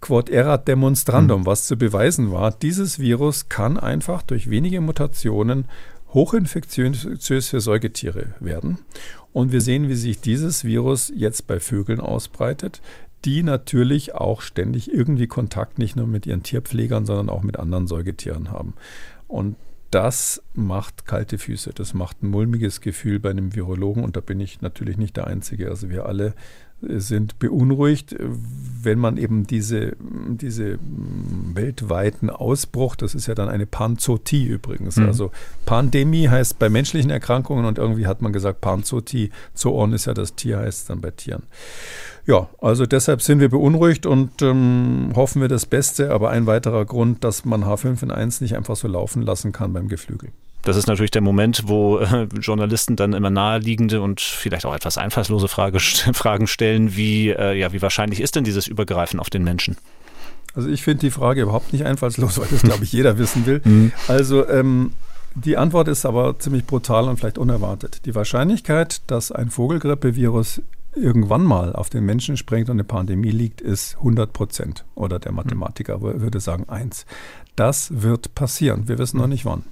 Quod 0.00 0.30
erat 0.30 0.66
demonstrandum, 0.66 1.42
mhm. 1.42 1.46
was 1.46 1.66
zu 1.66 1.76
beweisen 1.76 2.32
war, 2.32 2.50
dieses 2.52 2.98
Virus 2.98 3.50
kann 3.50 3.78
einfach 3.78 4.22
durch 4.22 4.48
wenige 4.48 4.80
Mutationen 4.80 5.66
hochinfektiös 6.12 7.48
für 7.48 7.60
Säugetiere 7.60 8.34
werden. 8.40 8.78
Und 9.32 9.52
wir 9.52 9.60
sehen, 9.60 9.88
wie 9.88 9.94
sich 9.94 10.20
dieses 10.20 10.64
Virus 10.64 11.12
jetzt 11.14 11.46
bei 11.46 11.60
Vögeln 11.60 12.00
ausbreitet, 12.00 12.80
die 13.24 13.42
natürlich 13.42 14.14
auch 14.14 14.40
ständig 14.40 14.92
irgendwie 14.92 15.26
Kontakt 15.26 15.78
nicht 15.78 15.96
nur 15.96 16.06
mit 16.06 16.26
ihren 16.26 16.42
Tierpflegern, 16.42 17.06
sondern 17.06 17.28
auch 17.28 17.42
mit 17.42 17.58
anderen 17.58 17.86
Säugetieren 17.86 18.50
haben. 18.50 18.74
Und 19.28 19.56
das 19.90 20.42
macht 20.54 21.04
kalte 21.04 21.36
Füße, 21.36 21.72
das 21.74 21.94
macht 21.94 22.22
ein 22.22 22.28
mulmiges 22.28 22.80
Gefühl 22.80 23.18
bei 23.18 23.30
einem 23.30 23.54
Virologen 23.54 24.04
und 24.04 24.16
da 24.16 24.20
bin 24.20 24.38
ich 24.40 24.60
natürlich 24.60 24.96
nicht 24.96 25.16
der 25.16 25.26
Einzige. 25.26 25.68
Also 25.68 25.90
wir 25.90 26.06
alle 26.06 26.34
sind 26.82 27.38
beunruhigt, 27.38 28.16
wenn 28.82 28.98
man 28.98 29.16
eben 29.16 29.46
diese, 29.46 29.96
diese 30.00 30.78
weltweiten 31.54 32.30
Ausbruch, 32.30 32.96
das 32.96 33.14
ist 33.14 33.26
ja 33.26 33.34
dann 33.34 33.48
eine 33.48 33.66
Panzotie 33.66 34.46
übrigens. 34.46 34.96
Mhm. 34.96 35.06
Also 35.06 35.30
Pandemie 35.66 36.28
heißt 36.28 36.58
bei 36.58 36.68
menschlichen 36.68 37.10
Erkrankungen 37.10 37.64
und 37.64 37.78
irgendwie 37.78 38.06
hat 38.06 38.22
man 38.22 38.32
gesagt 38.32 38.60
Panzotie. 38.60 39.30
Zoon 39.54 39.92
ist 39.92 40.06
ja 40.06 40.14
das 40.14 40.34
Tier, 40.34 40.58
heißt 40.58 40.82
es 40.82 40.86
dann 40.86 41.00
bei 41.00 41.10
Tieren. 41.10 41.42
Ja, 42.26 42.48
also 42.60 42.86
deshalb 42.86 43.22
sind 43.22 43.40
wir 43.40 43.48
beunruhigt 43.48 44.06
und 44.06 44.42
ähm, 44.42 45.12
hoffen 45.14 45.40
wir 45.40 45.48
das 45.48 45.66
Beste, 45.66 46.12
aber 46.12 46.30
ein 46.30 46.46
weiterer 46.46 46.84
Grund, 46.84 47.24
dass 47.24 47.44
man 47.44 47.64
H5N1 47.64 48.42
nicht 48.42 48.56
einfach 48.56 48.76
so 48.76 48.88
laufen 48.88 49.22
lassen 49.22 49.52
kann 49.52 49.72
beim 49.72 49.88
Geflügel. 49.88 50.30
Das 50.62 50.76
ist 50.76 50.86
natürlich 50.86 51.10
der 51.10 51.22
Moment, 51.22 51.64
wo 51.66 51.98
äh, 51.98 52.24
Journalisten 52.40 52.96
dann 52.96 53.14
immer 53.14 53.30
naheliegende 53.30 54.02
und 54.02 54.20
vielleicht 54.20 54.66
auch 54.66 54.74
etwas 54.74 54.98
einfallslose 54.98 55.48
Frage, 55.48 55.80
Fragen 56.12 56.46
stellen, 56.46 56.96
wie, 56.96 57.30
äh, 57.30 57.58
ja, 57.58 57.72
wie 57.72 57.80
wahrscheinlich 57.82 58.20
ist 58.20 58.36
denn 58.36 58.44
dieses 58.44 58.66
Übergreifen 58.66 59.20
auf 59.20 59.30
den 59.30 59.42
Menschen? 59.42 59.76
Also 60.54 60.68
ich 60.68 60.82
finde 60.82 61.00
die 61.00 61.10
Frage 61.10 61.42
überhaupt 61.42 61.72
nicht 61.72 61.84
einfallslos, 61.84 62.38
weil 62.40 62.48
das, 62.50 62.62
glaube 62.62 62.84
ich, 62.84 62.92
jeder 62.92 63.18
wissen 63.18 63.46
will. 63.46 63.62
Mhm. 63.64 63.92
Also 64.08 64.46
ähm, 64.48 64.92
die 65.34 65.56
Antwort 65.56 65.88
ist 65.88 66.04
aber 66.04 66.38
ziemlich 66.38 66.66
brutal 66.66 67.08
und 67.08 67.18
vielleicht 67.18 67.38
unerwartet. 67.38 68.02
Die 68.04 68.14
Wahrscheinlichkeit, 68.14 69.00
dass 69.06 69.32
ein 69.32 69.50
Vogelgrippevirus 69.50 70.60
irgendwann 70.94 71.44
mal 71.44 71.72
auf 71.72 71.88
den 71.88 72.04
Menschen 72.04 72.36
springt 72.36 72.68
und 72.68 72.74
eine 72.74 72.84
Pandemie 72.84 73.30
liegt, 73.30 73.60
ist 73.60 73.96
100 73.98 74.32
Prozent. 74.32 74.84
Oder 74.96 75.20
der 75.20 75.32
Mathematiker 75.32 76.02
würde 76.02 76.40
sagen 76.40 76.68
1. 76.68 77.06
Das 77.54 78.02
wird 78.02 78.34
passieren. 78.34 78.88
Wir 78.88 78.98
wissen 78.98 79.18
noch 79.18 79.28
nicht 79.28 79.44
wann. 79.44 79.62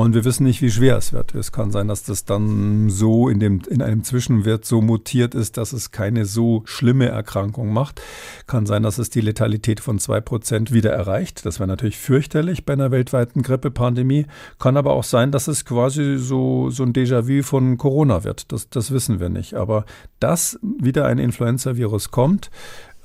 Und 0.00 0.14
wir 0.14 0.24
wissen 0.24 0.44
nicht, 0.44 0.62
wie 0.62 0.70
schwer 0.70 0.96
es 0.96 1.12
wird. 1.12 1.34
Es 1.34 1.52
kann 1.52 1.70
sein, 1.70 1.86
dass 1.86 2.02
das 2.02 2.24
dann 2.24 2.88
so 2.88 3.28
in, 3.28 3.38
dem, 3.38 3.60
in 3.68 3.82
einem 3.82 4.02
Zwischenwert 4.02 4.64
so 4.64 4.80
mutiert 4.80 5.34
ist, 5.34 5.58
dass 5.58 5.74
es 5.74 5.90
keine 5.90 6.24
so 6.24 6.62
schlimme 6.64 7.08
Erkrankung 7.08 7.70
macht. 7.70 8.00
Kann 8.46 8.64
sein, 8.64 8.82
dass 8.82 8.96
es 8.96 9.10
die 9.10 9.20
Letalität 9.20 9.78
von 9.78 9.98
zwei 9.98 10.22
Prozent 10.22 10.72
wieder 10.72 10.90
erreicht. 10.90 11.44
Das 11.44 11.60
wäre 11.60 11.66
natürlich 11.66 11.98
fürchterlich 11.98 12.64
bei 12.64 12.72
einer 12.72 12.90
weltweiten 12.90 13.42
Grippepandemie. 13.42 14.24
Kann 14.58 14.78
aber 14.78 14.94
auch 14.94 15.04
sein, 15.04 15.32
dass 15.32 15.48
es 15.48 15.66
quasi 15.66 16.16
so, 16.16 16.70
so 16.70 16.82
ein 16.82 16.94
Déjà-vu 16.94 17.42
von 17.42 17.76
Corona 17.76 18.24
wird. 18.24 18.52
Das, 18.52 18.70
das 18.70 18.92
wissen 18.92 19.20
wir 19.20 19.28
nicht. 19.28 19.52
Aber 19.52 19.84
dass 20.18 20.58
wieder 20.62 21.04
ein 21.04 21.18
Influenza-Virus 21.18 22.10
kommt, 22.10 22.50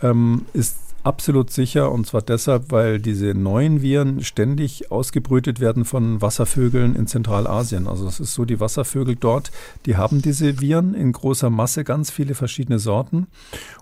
ähm, 0.02 0.46
ist 0.54 0.78
absolut 1.06 1.52
sicher 1.52 1.92
und 1.92 2.08
zwar 2.08 2.22
deshalb, 2.22 2.72
weil 2.72 3.00
diese 3.00 3.34
neuen 3.34 3.82
Viren 3.82 4.24
ständig 4.24 4.92
ausgebrütet 4.92 5.60
werden 5.60 5.86
von 5.86 6.22
Wasservögeln 6.22 6.96
in 6.96 7.08
Zentralasien. 7.08 7.88
Also 7.88 8.08
es 8.08 8.20
ist 8.20 8.34
so, 8.34 8.44
die 8.44 8.60
Wasservögel 8.60 9.16
dort, 9.16 9.52
die 9.86 9.98
haben 9.98 10.22
diese 10.22 10.60
Viren 10.60 10.96
in 10.96 11.12
großer 11.12 11.50
Masse, 11.50 11.84
ganz 11.84 12.10
viele 12.10 12.34
verschiedene 12.34 12.80
Sorten 12.80 13.28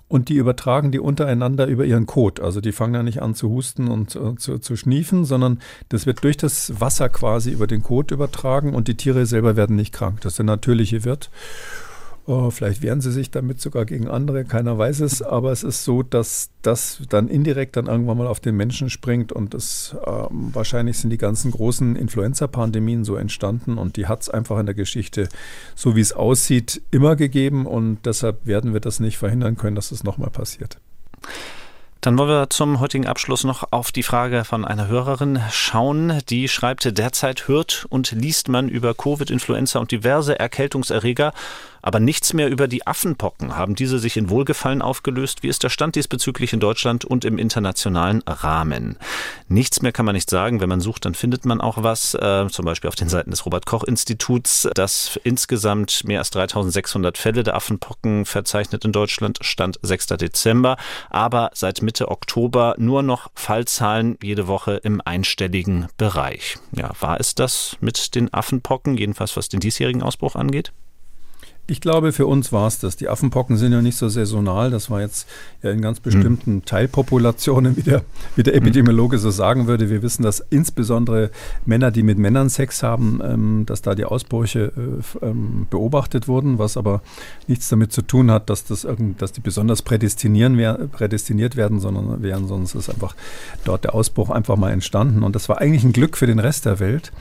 und 0.09 0.30
die 0.30 0.36
übertragen 0.36 0.91
die 0.91 0.99
untereinander 0.99 1.65
über 1.67 1.86
ihren 1.86 2.05
Kot. 2.05 2.39
Also 2.39 2.59
die 2.59 2.74
fangen 2.74 2.93
ja 2.93 3.03
nicht 3.03 3.21
an 3.21 3.36
zu 3.36 3.49
husten 3.49 3.88
und 3.88 4.15
äh, 4.15 4.36
zu, 4.36 4.59
zu 4.59 4.76
schniefen, 4.76 5.24
sondern 5.24 5.59
das 5.89 6.05
wird 6.05 6.24
durch 6.24 6.38
das 6.38 6.80
Wasser 6.80 7.07
quasi 7.09 7.51
über 7.51 7.67
den 7.67 7.84
Kot 7.84 8.11
übertragen 8.11 8.76
und 8.76 8.88
die 8.88 8.97
Tiere 8.97 9.26
selber 9.26 9.55
werden 9.55 9.76
nicht 9.76 9.93
krank. 9.93 10.19
Das 10.21 10.34
ist 10.34 10.39
der 10.39 10.45
natürliche 10.45 11.05
Wirt. 11.05 11.30
Oh, 12.26 12.51
vielleicht 12.51 12.82
wehren 12.82 13.01
sie 13.01 13.11
sich 13.11 13.32
damit 13.32 13.59
sogar 13.59 13.84
gegen 13.84 14.07
andere, 14.07 14.45
keiner 14.45 14.78
weiß 14.78 15.01
es, 15.01 15.21
aber 15.21 15.51
es 15.51 15.63
ist 15.63 15.84
so, 15.84 16.03
dass 16.03 16.51
das 16.61 17.01
dann 17.09 17.28
indirekt 17.28 17.76
dann 17.76 17.88
irgendwann 17.88 18.17
mal 18.17 18.28
auf 18.28 18.39
den 18.39 18.55
Menschen 18.55 18.89
springt 18.89 19.34
und 19.34 19.53
es 19.53 19.93
ähm, 20.07 20.51
wahrscheinlich 20.53 20.99
sind 20.99 21.09
die 21.09 21.17
ganzen 21.17 21.51
großen 21.51 21.97
Influenza-Pandemien 21.97 23.03
so 23.03 23.17
entstanden 23.17 23.78
und 23.78 23.97
die 23.97 24.07
hat 24.07 24.21
es 24.21 24.30
einfach 24.30 24.57
in 24.57 24.65
der 24.65 24.76
Geschichte, 24.76 25.28
so 25.76 25.97
wie 25.97 26.01
es 26.01 26.13
aussieht, 26.13 26.82
immer 26.91 27.17
gegeben 27.17 27.65
und 27.65 28.05
deshalb 28.05 28.45
werden 28.45 28.71
wir 28.71 28.80
das 28.80 29.01
nicht 29.01 29.17
verhindern 29.17 29.57
können, 29.57 29.76
dass 29.76 29.91
es 29.91 30.05
nochmal 30.05 30.30
passiert. 30.30 30.80
Dann 32.03 32.17
wollen 32.17 32.30
wir 32.30 32.49
zum 32.49 32.82
heutigen 32.82 33.07
Abschluss 33.07 33.45
noch 33.45 33.71
auf 33.71 33.93
die 33.93 34.03
Frage 34.03 34.43
von 34.43 34.65
einer 34.65 34.89
Hörerin 34.89 35.39
schauen. 35.51 36.21
Die 36.28 36.49
schreibt, 36.49 36.97
derzeit 36.97 37.47
hört 37.47 37.86
und 37.89 38.11
liest 38.11 38.49
man 38.49 38.67
über 38.67 38.93
Covid, 38.93 39.32
Influenza 39.32 39.80
und 39.80 39.89
diverse 39.89 40.38
Erkältungserreger 40.38 41.32
aber 41.84 42.00
nichts 42.00 42.34
mehr 42.34 42.50
über 42.50 42.68
die 42.68 42.88
Affenpocken. 42.88 43.56
Haben 43.56 43.76
diese 43.76 44.00
sich 44.00 44.18
in 44.18 44.30
Wohlgefallen 44.30 44.82
aufgelöst? 44.82 45.44
Wie 45.44 45.50
ist 45.50 45.64
der 45.64 45.70
Stand 45.70 45.96
diesbezüglich 45.96 46.54
in 46.54 46.60
Deutschland 46.60 47.06
und 47.06 47.26
im 47.26 47.38
internationalen 47.38 48.24
Rahmen? 48.26 48.98
Nichts 49.50 49.82
mehr 49.82 49.92
kann 49.92 50.06
man 50.06 50.16
nicht 50.16 50.30
sagen. 50.30 50.62
Wenn 50.62 50.70
man 50.70 50.80
sucht, 50.80 51.06
dann 51.06 51.14
findet 51.14 51.46
man 51.46 51.62
auch 51.62 51.84
was, 51.84 52.16
äh, 52.16 52.48
zum 52.50 52.66
Beispiel 52.66 52.88
auf 52.88 52.96
den 52.96 53.10
Seiten 53.10 53.32
des 53.32 53.46
Robert-Koch-Instituts, 53.46 54.70
das 54.74 55.20
insgesamt 55.24 56.06
mehr 56.06 56.20
als 56.20 56.32
3600 56.32 57.18
Fälle 57.18 57.44
der 57.44 57.56
Affenpocken 57.56 58.26
verzeichnet 58.26 58.86
in 58.86 58.94
Deutschland, 58.94 59.40
Stand 59.42 59.78
6. 59.82 60.08
Dezember, 60.18 60.78
aber 61.10 61.52
seit 61.54 61.82
Mitte 61.82 62.08
Oktober 62.08 62.76
nur 62.78 63.04
noch 63.04 63.30
Fallzahlen 63.36 64.18
jede 64.24 64.48
Woche 64.48 64.76
im 64.76 65.02
einstelligen 65.04 65.88
Bereich. 65.98 66.58
Ja, 66.72 66.92
war 67.02 67.20
es 67.20 67.36
das 67.36 67.76
mit 67.82 68.16
den 68.16 68.34
Affenpocken, 68.34 68.98
jedenfalls 68.98 69.36
was 69.36 69.50
den 69.50 69.60
diesjährigen 69.60 70.02
Ausbruch 70.02 70.36
angeht? 70.36 70.72
Ich 71.66 71.80
glaube, 71.80 72.11
für 72.11 72.26
uns 72.26 72.51
war 72.51 72.68
es 72.68 72.80
das. 72.80 72.97
Die 72.97 73.07
Affenpocken 73.07 73.55
sind 73.55 73.72
ja 73.72 73.82
nicht 73.82 73.95
so 73.95 74.09
saisonal. 74.09 74.70
Das 74.70 74.89
war 74.89 74.99
jetzt 74.99 75.30
ja 75.61 75.72
in 75.72 75.80
ganz 75.80 76.01
bestimmten 76.01 76.55
mhm. 76.55 76.66
Teilpopulationen, 76.66 77.78
wie 77.78 77.84
der, 77.84 78.01
wie 78.36 78.43
der 78.43 78.55
Epidemiologe 78.55 79.18
so 79.18 79.32
sagen 79.32 79.66
würde. 79.66 79.89
Wir 79.89 80.01
wissen, 80.01 80.24
dass 80.24 80.41
insbesondere 80.49 81.32
Männer, 81.66 81.89
die 81.91 82.03
mit 82.03 82.18
Männern 82.18 82.49
Sex 82.49 82.84
haben, 82.84 83.22
ähm, 83.24 83.64
dass 83.66 83.82
da 83.82 83.95
die 83.95 84.03
Ausbrüche 84.03 84.74
äh, 85.22 85.26
ähm, 85.26 85.68
beobachtet 85.70 86.28
wurden, 86.28 86.59
was 86.59 86.76
aber 86.76 87.01
nichts 87.47 87.70
damit 87.70 87.93
zu 87.93 88.01
tun 88.01 88.30
hat, 88.30 88.49
dass, 88.49 88.66
das 88.66 88.84
irgend, 88.84 89.22
dass 89.22 89.32
die 89.32 89.39
besonders 89.39 89.84
prädestinieren 89.84 90.57
wär, 90.57 90.74
prädestiniert 90.91 91.55
werden, 91.55 91.80
sondern 91.80 92.22
wären 92.22 92.45
sonst 92.45 92.76
ist 92.76 92.89
einfach 92.89 93.16
dort 93.64 93.86
der 93.86 93.95
Ausbruch 93.95 94.32
einfach 94.32 94.57
mal 94.57 94.72
entstanden. 94.72 95.24
Und 95.24 95.34
das 95.34 95.47
war 95.47 95.61
eigentlich 95.61 95.86
ein 95.86 95.93
Glück 95.93 96.18
für 96.18 96.28
den 96.28 96.39
Rest 96.39 96.66
der 96.66 96.82
Welt 96.82 97.14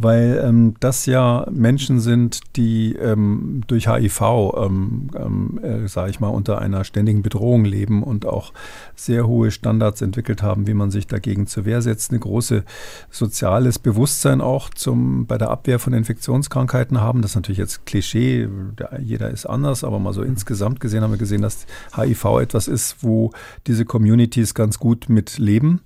weil 0.00 0.40
ähm, 0.44 0.74
das 0.78 1.06
ja 1.06 1.44
Menschen 1.50 1.98
sind, 1.98 2.40
die 2.54 2.94
ähm, 2.94 3.62
durch 3.66 3.88
HIV, 3.88 4.22
ähm, 4.56 5.10
ähm, 5.16 5.60
äh, 5.60 5.88
sage 5.88 6.10
ich 6.10 6.20
mal, 6.20 6.28
unter 6.28 6.60
einer 6.60 6.84
ständigen 6.84 7.22
Bedrohung 7.22 7.64
leben 7.64 8.04
und 8.04 8.24
auch 8.24 8.52
sehr 8.94 9.26
hohe 9.26 9.50
Standards 9.50 10.00
entwickelt 10.00 10.40
haben, 10.40 10.68
wie 10.68 10.74
man 10.74 10.92
sich 10.92 11.08
dagegen 11.08 11.48
zur 11.48 11.64
Wehr 11.64 11.82
setzt, 11.82 12.12
ein 12.12 12.20
großes 12.20 12.62
soziales 13.10 13.80
Bewusstsein 13.80 14.40
auch 14.40 14.70
zum, 14.70 15.26
bei 15.26 15.36
der 15.36 15.50
Abwehr 15.50 15.80
von 15.80 15.92
Infektionskrankheiten 15.92 17.00
haben. 17.00 17.20
Das 17.20 17.32
ist 17.32 17.36
natürlich 17.36 17.58
jetzt 17.58 17.84
Klischee, 17.84 18.48
der, 18.78 19.00
jeder 19.02 19.30
ist 19.30 19.46
anders, 19.46 19.82
aber 19.82 19.98
mal 19.98 20.14
so 20.14 20.22
insgesamt 20.22 20.78
gesehen 20.78 21.02
haben 21.02 21.10
wir 21.10 21.18
gesehen, 21.18 21.42
dass 21.42 21.66
HIV 21.96 22.24
etwas 22.40 22.68
ist, 22.68 22.98
wo 23.02 23.32
diese 23.66 23.84
Communities 23.84 24.54
ganz 24.54 24.78
gut 24.78 25.08
mit 25.08 25.38
leben 25.38 25.80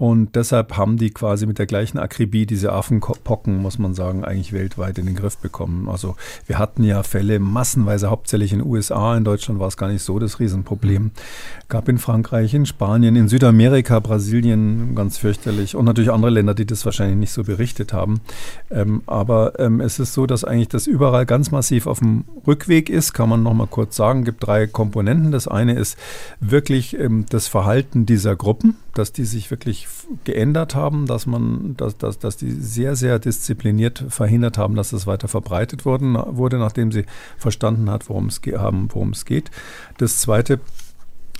und 0.00 0.34
deshalb 0.34 0.78
haben 0.78 0.96
die 0.96 1.10
quasi 1.10 1.44
mit 1.44 1.58
der 1.58 1.66
gleichen 1.66 1.98
Akribie 1.98 2.46
diese 2.46 2.72
Affenpocken, 2.72 3.58
muss 3.58 3.78
man 3.78 3.92
sagen, 3.92 4.24
eigentlich 4.24 4.54
weltweit 4.54 4.96
in 4.96 5.04
den 5.04 5.14
Griff 5.14 5.36
bekommen. 5.36 5.90
Also 5.90 6.16
wir 6.46 6.58
hatten 6.58 6.84
ja 6.84 7.02
Fälle 7.02 7.38
massenweise, 7.38 8.08
hauptsächlich 8.08 8.54
in 8.54 8.60
den 8.60 8.66
USA. 8.66 9.14
In 9.14 9.24
Deutschland 9.24 9.60
war 9.60 9.68
es 9.68 9.76
gar 9.76 9.88
nicht 9.88 10.02
so 10.02 10.18
das 10.18 10.40
Riesenproblem. 10.40 11.10
Gab 11.68 11.86
in 11.90 11.98
Frankreich, 11.98 12.54
in 12.54 12.64
Spanien, 12.64 13.14
in 13.14 13.28
Südamerika, 13.28 14.00
Brasilien 14.00 14.94
ganz 14.94 15.18
fürchterlich 15.18 15.76
und 15.76 15.84
natürlich 15.84 16.10
andere 16.10 16.30
Länder, 16.30 16.54
die 16.54 16.64
das 16.64 16.86
wahrscheinlich 16.86 17.18
nicht 17.18 17.32
so 17.32 17.44
berichtet 17.44 17.92
haben. 17.92 18.22
Ähm, 18.70 19.02
aber 19.04 19.60
ähm, 19.60 19.82
es 19.82 19.98
ist 19.98 20.14
so, 20.14 20.24
dass 20.24 20.44
eigentlich 20.44 20.68
das 20.68 20.86
überall 20.86 21.26
ganz 21.26 21.50
massiv 21.50 21.86
auf 21.86 21.98
dem 21.98 22.24
Rückweg 22.46 22.88
ist, 22.88 23.12
kann 23.12 23.28
man 23.28 23.42
nochmal 23.42 23.66
kurz 23.66 23.96
sagen. 23.96 24.24
Gibt 24.24 24.46
drei 24.46 24.66
Komponenten. 24.66 25.30
Das 25.30 25.46
eine 25.46 25.74
ist 25.74 25.98
wirklich 26.40 26.98
ähm, 26.98 27.26
das 27.28 27.48
Verhalten 27.48 28.06
dieser 28.06 28.34
Gruppen, 28.34 28.76
dass 28.94 29.12
die 29.12 29.26
sich 29.26 29.50
wirklich 29.50 29.89
geändert 30.24 30.74
haben, 30.74 31.06
dass 31.06 31.26
man, 31.26 31.76
dass, 31.76 31.96
dass, 31.96 32.18
dass 32.18 32.36
die 32.36 32.50
sehr, 32.50 32.96
sehr 32.96 33.18
diszipliniert 33.18 34.04
verhindert 34.08 34.58
haben, 34.58 34.74
dass 34.74 34.92
es 34.92 35.06
weiter 35.06 35.28
verbreitet 35.28 35.84
worden, 35.84 36.14
wurde, 36.14 36.58
nachdem 36.58 36.92
sie 36.92 37.04
verstanden 37.38 37.90
hat, 37.90 38.08
worum 38.08 38.26
es 38.26 39.24
geht. 39.24 39.50
Das 39.98 40.18
zweite 40.18 40.60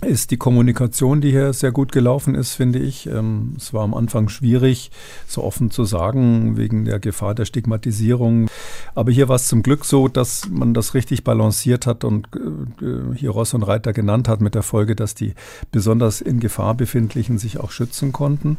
ist 0.05 0.30
die 0.30 0.36
Kommunikation, 0.36 1.20
die 1.20 1.30
hier 1.30 1.53
sehr 1.53 1.72
gut 1.72 1.92
gelaufen 1.92 2.34
ist, 2.34 2.55
finde 2.55 2.78
ich. 2.78 3.07
Ähm, 3.07 3.55
es 3.57 3.72
war 3.72 3.82
am 3.82 3.94
Anfang 3.94 4.28
schwierig, 4.28 4.90
so 5.26 5.44
offen 5.44 5.70
zu 5.70 5.84
sagen, 5.84 6.57
wegen 6.57 6.84
der 6.84 6.98
Gefahr 6.98 7.34
der 7.34 7.44
Stigmatisierung. 7.44 8.48
Aber 8.94 9.11
hier 9.12 9.28
war 9.28 9.36
es 9.36 9.48
zum 9.48 9.62
Glück 9.62 9.84
so, 9.84 10.09
dass 10.09 10.48
man 10.48 10.74
das 10.74 10.94
richtig 10.94 11.24
balanciert 11.24 11.86
hat 11.86 12.05
und 12.05 12.28
äh, 12.34 13.14
hier 13.16 13.30
Ross 13.30 13.55
und 13.55 13.62
Reiter 13.62 13.92
genannt 13.92 14.28
hat, 14.28 14.40
mit 14.40 14.55
der 14.55 14.62
Folge, 14.62 14.96
dass 14.96 15.14
die 15.14 15.34
besonders 15.70 16.20
in 16.20 16.40
Gefahr 16.40 16.74
befindlichen 16.74 17.38
sich 17.38 17.59
auch 17.59 17.70
schützen 17.70 18.12
konnten. 18.12 18.57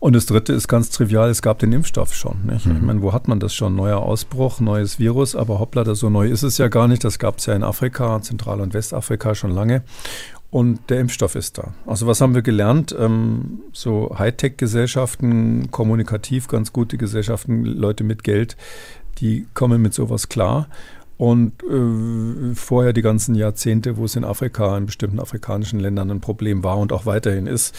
Und 0.00 0.14
das 0.14 0.26
Dritte 0.26 0.52
ist 0.52 0.68
ganz 0.68 0.90
trivial, 0.90 1.28
es 1.28 1.42
gab 1.42 1.58
den 1.58 1.72
Impfstoff 1.72 2.14
schon. 2.14 2.46
Nicht? 2.46 2.66
Mhm. 2.66 2.76
Ich 2.76 2.82
meine, 2.82 3.02
wo 3.02 3.12
hat 3.12 3.26
man 3.26 3.40
das 3.40 3.54
schon? 3.54 3.74
Neuer 3.74 3.98
Ausbruch, 3.98 4.60
neues 4.60 4.98
Virus, 4.98 5.34
aber 5.34 5.58
hoppla, 5.58 5.84
so 5.94 6.08
neu 6.08 6.28
ist 6.28 6.44
es 6.44 6.58
ja 6.58 6.68
gar 6.68 6.86
nicht. 6.88 7.02
Das 7.04 7.18
gab 7.18 7.38
es 7.38 7.46
ja 7.46 7.54
in 7.54 7.64
Afrika, 7.64 8.20
Zentral- 8.22 8.60
und 8.60 8.74
Westafrika 8.74 9.34
schon 9.34 9.50
lange. 9.50 9.82
Und 10.50 10.88
der 10.88 11.00
Impfstoff 11.00 11.34
ist 11.34 11.58
da. 11.58 11.74
Also 11.86 12.06
was 12.06 12.20
haben 12.20 12.34
wir 12.34 12.42
gelernt? 12.42 12.94
Ähm, 12.98 13.60
so 13.72 14.14
Hightech-Gesellschaften, 14.18 15.70
kommunikativ 15.70 16.48
ganz 16.48 16.72
gute 16.72 16.96
Gesellschaften, 16.96 17.64
Leute 17.64 18.02
mit 18.02 18.24
Geld, 18.24 18.56
die 19.18 19.46
kommen 19.52 19.82
mit 19.82 19.92
sowas 19.92 20.28
klar. 20.28 20.68
Und 21.18 21.64
äh, 21.64 22.54
vorher 22.54 22.92
die 22.92 23.02
ganzen 23.02 23.34
Jahrzehnte, 23.34 23.96
wo 23.96 24.04
es 24.04 24.14
in 24.14 24.24
Afrika, 24.24 24.78
in 24.78 24.86
bestimmten 24.86 25.18
afrikanischen 25.18 25.80
Ländern 25.80 26.12
ein 26.12 26.20
Problem 26.20 26.62
war 26.62 26.78
und 26.78 26.92
auch 26.92 27.06
weiterhin 27.06 27.48
ist, 27.48 27.76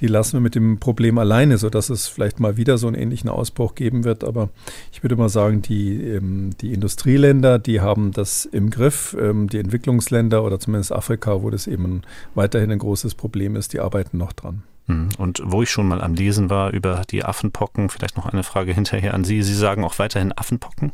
die 0.00 0.06
lassen 0.06 0.34
wir 0.34 0.40
mit 0.40 0.54
dem 0.54 0.78
Problem 0.78 1.16
alleine, 1.16 1.56
sodass 1.56 1.88
es 1.88 2.06
vielleicht 2.06 2.38
mal 2.38 2.58
wieder 2.58 2.76
so 2.76 2.86
einen 2.88 2.96
ähnlichen 2.96 3.30
Ausbruch 3.30 3.74
geben 3.74 4.04
wird. 4.04 4.24
Aber 4.24 4.50
ich 4.92 5.02
würde 5.02 5.16
mal 5.16 5.30
sagen, 5.30 5.62
die, 5.62 6.02
ähm, 6.02 6.50
die 6.60 6.74
Industrieländer, 6.74 7.58
die 7.58 7.80
haben 7.80 8.12
das 8.12 8.44
im 8.44 8.68
Griff. 8.68 9.16
Ähm, 9.18 9.48
die 9.48 9.58
Entwicklungsländer 9.58 10.44
oder 10.44 10.60
zumindest 10.60 10.92
Afrika, 10.92 11.42
wo 11.42 11.48
das 11.48 11.66
eben 11.66 12.02
weiterhin 12.34 12.70
ein 12.70 12.78
großes 12.78 13.14
Problem 13.14 13.56
ist, 13.56 13.72
die 13.72 13.80
arbeiten 13.80 14.18
noch 14.18 14.34
dran. 14.34 14.64
Hm. 14.86 15.08
Und 15.16 15.42
wo 15.46 15.62
ich 15.62 15.70
schon 15.70 15.88
mal 15.88 16.02
am 16.02 16.12
Lesen 16.12 16.50
war 16.50 16.72
über 16.72 17.02
die 17.10 17.24
Affenpocken, 17.24 17.88
vielleicht 17.88 18.18
noch 18.18 18.26
eine 18.26 18.42
Frage 18.42 18.74
hinterher 18.74 19.14
an 19.14 19.24
Sie. 19.24 19.42
Sie 19.42 19.54
sagen 19.54 19.82
auch 19.82 19.98
weiterhin 19.98 20.36
Affenpocken? 20.36 20.92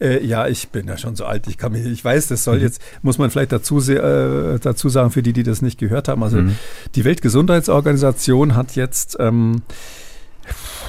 Äh, 0.00 0.24
ja, 0.24 0.46
ich 0.46 0.68
bin 0.68 0.86
ja 0.86 0.96
schon 0.96 1.16
so 1.16 1.24
alt. 1.24 1.46
Ich 1.46 1.58
kann 1.58 1.72
mich, 1.72 1.84
ich 1.86 2.04
weiß, 2.04 2.28
das 2.28 2.44
soll 2.44 2.56
mhm. 2.56 2.62
jetzt, 2.62 2.82
muss 3.02 3.18
man 3.18 3.30
vielleicht 3.30 3.52
dazu, 3.52 3.78
äh, 3.90 4.58
dazu 4.58 4.88
sagen, 4.88 5.10
für 5.10 5.22
die, 5.22 5.32
die 5.32 5.42
das 5.42 5.62
nicht 5.62 5.78
gehört 5.78 6.08
haben. 6.08 6.22
Also 6.22 6.38
mhm. 6.38 6.56
die 6.94 7.04
Weltgesundheitsorganisation 7.04 8.54
hat 8.54 8.76
jetzt 8.76 9.16
ähm, 9.20 9.62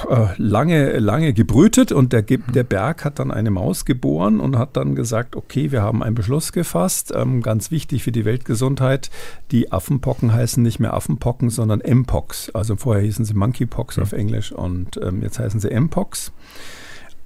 äh, 0.08 0.28
lange, 0.36 0.98
lange 0.98 1.32
gebrütet 1.32 1.90
und 1.90 2.12
der, 2.12 2.22
der 2.22 2.62
Berg 2.62 3.04
hat 3.04 3.18
dann 3.18 3.30
eine 3.30 3.50
Maus 3.50 3.84
geboren 3.84 4.40
und 4.40 4.56
hat 4.56 4.76
dann 4.76 4.94
gesagt, 4.94 5.34
okay, 5.34 5.72
wir 5.72 5.82
haben 5.82 6.02
einen 6.02 6.14
Beschluss 6.14 6.52
gefasst, 6.52 7.12
ähm, 7.14 7.42
ganz 7.42 7.70
wichtig 7.70 8.04
für 8.04 8.12
die 8.12 8.24
Weltgesundheit, 8.24 9.10
die 9.50 9.72
Affenpocken 9.72 10.32
heißen 10.32 10.62
nicht 10.62 10.78
mehr 10.78 10.94
Affenpocken, 10.94 11.50
sondern 11.50 11.80
Mpox. 11.80 12.50
Also 12.54 12.76
vorher 12.76 13.02
hießen 13.02 13.24
sie 13.24 13.34
Monkeypox 13.34 13.96
mhm. 13.96 14.02
auf 14.02 14.12
Englisch 14.12 14.52
und 14.52 14.98
ähm, 15.02 15.22
jetzt 15.22 15.38
heißen 15.38 15.60
sie 15.60 15.68
Mpox 15.68 16.32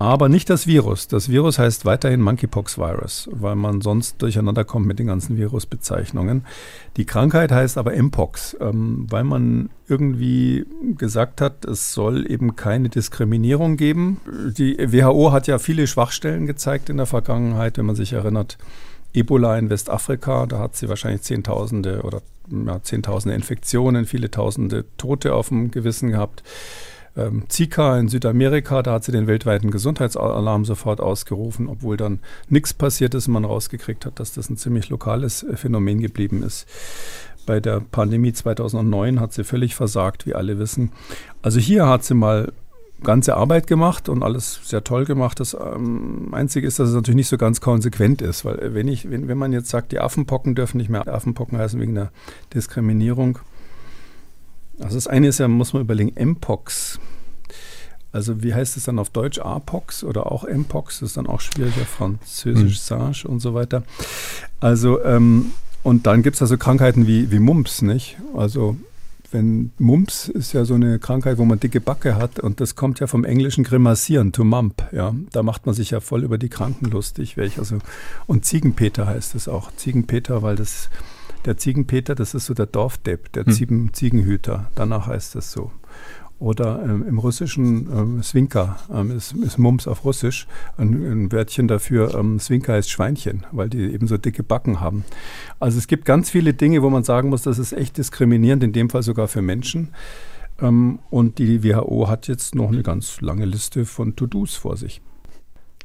aber 0.03 0.29
nicht 0.29 0.51
das 0.51 0.67
Virus. 0.67 1.09
Das 1.09 1.29
Virus 1.29 1.59
heißt 1.59 1.85
weiterhin 1.85 2.21
Monkeypox-Virus, 2.21 3.29
weil 3.33 3.57
man 3.57 3.81
sonst 3.81 4.21
durcheinander 4.21 4.65
kommt 4.65 4.87
mit 4.87 4.99
den 4.99 5.07
ganzen 5.07 5.37
Virusbezeichnungen. 5.37 6.45
Die 6.97 7.05
Krankheit 7.05 7.53
heißt 7.53 7.79
aber 7.79 7.93
Mpox, 8.01 8.57
ähm, 8.61 9.07
weil 9.09 9.25
man 9.25 9.71
irgendwie 9.89 10.65
gesagt 10.97 11.41
hat, 11.41 11.65
es 11.65 11.93
soll 11.93 12.31
eben 12.31 12.57
keine 12.57 12.89
Diskriminierung 12.89 13.77
geben. 13.77 14.21
Die 14.57 14.77
WHO 14.79 15.33
hat 15.33 15.47
ja 15.47 15.59
viele 15.59 15.87
Schwachstellen 15.87 16.47
gezeigt 16.47 16.89
in 16.91 16.97
der 16.97 17.07
Vergangenheit, 17.07 17.79
wenn 17.79 17.87
man 17.87 17.97
sich 17.97 18.13
erinnert 18.13 18.59
Ebola 19.15 19.59
in 19.59 19.69
Westafrika, 19.69 20.47
da 20.47 20.59
hat 20.59 20.77
sie 20.77 20.89
wahrscheinlich 20.89 21.23
Zehntausende 21.23 22.03
oder 22.03 22.23
ja, 22.51 22.83
Zehntausende 22.83 23.35
Infektionen, 23.35 24.07
viele 24.07 24.31
Tausende 24.31 24.85
Tote 24.97 25.35
auf 25.35 25.49
dem 25.49 25.71
Gewissen 25.71 26.11
gehabt. 26.11 26.43
Ähm, 27.17 27.45
Zika 27.49 27.99
in 27.99 28.09
Südamerika, 28.09 28.83
da 28.83 28.95
hat 28.95 29.05
sie 29.05 29.13
den 29.13 29.27
weltweiten 29.27 29.71
Gesundheitsalarm 29.71 30.65
sofort 30.65 31.01
ausgerufen, 31.01 31.69
obwohl 31.69 31.97
dann 31.97 32.21
nichts 32.49 32.73
passiert 32.73 33.15
ist 33.15 33.27
und 33.27 33.35
man 33.35 33.45
rausgekriegt 33.45 34.07
hat, 34.07 34.19
dass 34.19 34.33
das 34.33 34.49
ein 34.49 34.57
ziemlich 34.57 34.89
lokales 34.89 35.45
Phänomen 35.55 36.01
geblieben 36.01 36.43
ist. 36.43 36.67
Bei 37.45 37.61
der 37.61 37.81
Pandemie 37.81 38.33
2009 38.33 39.21
hat 39.21 39.33
sie 39.33 39.45
völlig 39.45 39.75
versagt, 39.75 40.27
wie 40.27 40.35
alle 40.35 40.59
wissen. 40.59 40.93
Also 41.43 41.59
hier 41.59 41.89
hat 41.89 42.05
sie 42.05 42.15
mal 42.15 42.53
ganze 43.03 43.37
Arbeit 43.37 43.67
gemacht 43.67 44.09
und 44.09 44.23
alles 44.23 44.61
sehr 44.65 44.85
toll 44.85 45.05
gemacht. 45.05 45.41
Das 45.41 45.55
ähm, 45.55 46.29
Einzige 46.33 46.67
ist, 46.67 46.79
dass 46.79 46.89
es 46.89 46.95
natürlich 46.95 47.17
nicht 47.17 47.29
so 47.29 47.37
ganz 47.37 47.61
konsequent 47.61 48.23
ist, 48.23 48.45
weil 48.45 48.59
äh, 48.59 48.75
wenn, 48.75 48.89
ich, 48.89 49.11
wenn, 49.11 49.29
wenn 49.29 49.39
man 49.39 49.53
jetzt 49.53 49.69
sagt, 49.69 49.93
die 49.93 50.01
Affenpocken 50.01 50.55
dürfen 50.55 50.79
nicht 50.79 50.89
mehr 50.89 51.07
Affenpocken 51.07 51.59
heißen 51.59 51.81
wegen 51.81 51.95
der 51.95 52.11
Diskriminierung. 52.55 53.39
Also 54.83 54.97
das 54.97 55.07
eine 55.07 55.29
ist 55.29 55.39
ja, 55.39 55.49
muss 55.49 55.73
man 55.73 55.83
überlegen, 55.83 56.13
Mpox. 56.15 56.99
Also 58.13 58.43
wie 58.43 58.53
heißt 58.53 58.77
es 58.77 58.85
dann 58.85 58.99
auf 58.99 59.11
Deutsch? 59.11 59.39
Apox 59.39 60.05
oder 60.05 60.31
auch 60.31 60.45
Mpox? 60.45 61.01
Das 61.01 61.11
ist 61.11 61.17
dann 61.17 61.27
auch 61.27 61.41
schwieriger, 61.41 61.87
Französisch, 61.87 62.77
hm. 62.89 63.13
Sage 63.13 63.29
und 63.29 63.41
so 63.41 63.55
weiter. 63.55 63.83
Also 64.61 65.03
ähm, 65.03 65.53
und 65.83 66.07
dann 66.07 66.23
gibt 66.23 66.37
es 66.37 66.43
also 66.43 66.59
Krankheiten 66.59 67.07
wie, 67.07 67.31
wie 67.31 67.39
Mumps, 67.39 67.83
nicht? 67.83 68.19
Also 68.37 68.77
wenn 69.33 69.73
Mumps 69.79 70.29
ist 70.29 70.53
ja 70.53 70.67
so 70.67 70.75
eine 70.75 70.99
Krankheit, 70.99 71.39
wo 71.39 71.47
man 71.47 71.59
dicke 71.59 71.81
Backe 71.81 72.17
hat 72.17 72.39
und 72.39 72.61
das 72.61 72.77
kommt 72.77 73.01
ja 73.01 73.07
vom 73.07 73.25
englischen 73.25 73.65
grimassieren, 73.65 74.33
to 74.33 74.45
mump, 74.45 74.87
ja. 74.93 75.15
Da 75.33 75.43
macht 75.43 75.65
man 75.65 75.75
sich 75.75 75.91
ja 75.91 76.01
voll 76.01 76.23
über 76.23 76.37
die 76.37 76.51
Kranken 76.51 76.91
lustig, 76.91 77.39
welch 77.39 77.59
also 77.59 77.79
und 78.27 78.45
Ziegenpeter 78.45 79.07
heißt 79.07 79.35
es 79.35 79.49
auch. 79.49 79.73
Ziegenpeter, 79.75 80.43
weil 80.43 80.57
das 80.57 80.91
der 81.45 81.57
Ziegenpeter, 81.57 82.15
das 82.15 82.35
ist 82.35 82.47
so 82.47 82.55
der 82.55 82.67
Dorfdepp, 82.67 83.33
der 83.33 83.45
hm. 83.45 83.93
Ziegenhüter. 83.93 84.71
Danach 84.75 85.07
heißt 85.07 85.35
das 85.35 85.53
so. 85.53 85.71
Oder 86.43 86.83
ähm, 86.83 87.05
im 87.07 87.19
Russischen 87.19 87.87
ähm, 87.97 88.23
Swinka 88.23 88.77
ähm, 88.93 89.13
ist, 89.13 89.33
ist, 89.33 89.59
Mums 89.59 89.87
auf 89.87 90.05
Russisch. 90.05 90.49
Ein, 90.77 90.93
ein 90.95 91.31
Wörtchen 91.31 91.69
dafür, 91.69 92.17
ähm, 92.17 92.41
Swinka 92.41 92.77
ist 92.77 92.91
Schweinchen, 92.91 93.47
weil 93.53 93.69
die 93.69 93.93
eben 93.93 94.09
so 94.09 94.17
dicke 94.19 94.43
Backen 94.43 94.81
haben. 94.81 95.05
Also 95.61 95.79
es 95.79 95.87
gibt 95.87 96.05
ganz 96.05 96.31
viele 96.31 96.53
Dinge, 96.53 96.83
wo 96.83 96.91
man 96.91 97.05
sagen 97.05 97.29
muss, 97.29 97.43
das 97.43 97.61
ist 97.61 97.73
echt 97.73 97.97
diskriminierend, 97.97 98.65
in 98.65 98.73
dem 98.73 98.91
Fall 98.91 99.05
sogar 99.05 99.29
für 99.29 99.41
Menschen. 99.41 99.91
Ähm, 100.61 100.99
und 101.11 101.39
die 101.39 101.63
WHO 101.63 102.09
hat 102.09 102.27
jetzt 102.27 102.57
noch 102.57 102.73
eine 102.73 102.83
ganz 102.83 103.21
lange 103.21 103.45
Liste 103.45 103.85
von 103.85 104.17
To-Dos 104.17 104.57
vor 104.57 104.77
sich. 104.77 105.01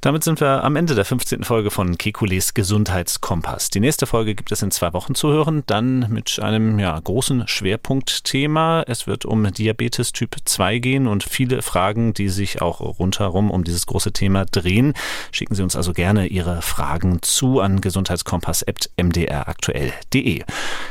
Damit 0.08 0.24
sind 0.24 0.40
wir 0.40 0.64
am 0.64 0.78
Ende 0.78 0.96
der 0.96 1.04
15. 1.04 1.44
Folge 1.44 1.70
von 1.70 1.98
Kekules 1.98 2.54
Gesundheitskompass. 2.54 3.70
Die 3.72 3.82
nächste 3.82 4.08
Folge 4.08 4.36
gibt 4.36 4.54
es 4.54 4.62
in 4.62 4.72
zwei 4.72 4.94
Wochen 4.94 5.16
zu 5.16 5.28
hören, 5.28 5.64
dann 5.66 6.10
mit 6.10 6.40
einem 6.42 6.80
ja, 6.80 6.98
großen 6.98 7.46
Schwerpunktthema. 7.46 8.86
Es 8.88 9.06
wird 9.06 9.26
um 9.26 9.52
Diabetes 9.52 10.14
Typ 10.14 10.38
2 10.46 10.80
gehen 10.80 11.08
und 11.08 11.26
viele 11.26 11.62
Fragen, 11.62 12.14
die 12.14 12.30
sich 12.30 12.62
auch 12.62 12.80
rundherum 12.80 13.52
um 13.52 13.66
dieses 13.66 13.86
große 13.86 14.14
Thema 14.14 14.46
drehen. 14.46 14.94
Schicken 15.34 15.56
Sie 15.56 15.64
uns 15.64 15.76
also 15.76 15.92
gerne 15.92 16.28
Ihre 16.28 16.62
Fragen 16.62 17.22
zu 17.22 17.60
an 17.60 17.82
gesundheitskompass.mdraktuell.de. 17.82 20.44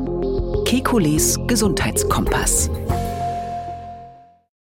Kekulis 0.65 1.39
Gesundheitskompass. 1.47 2.69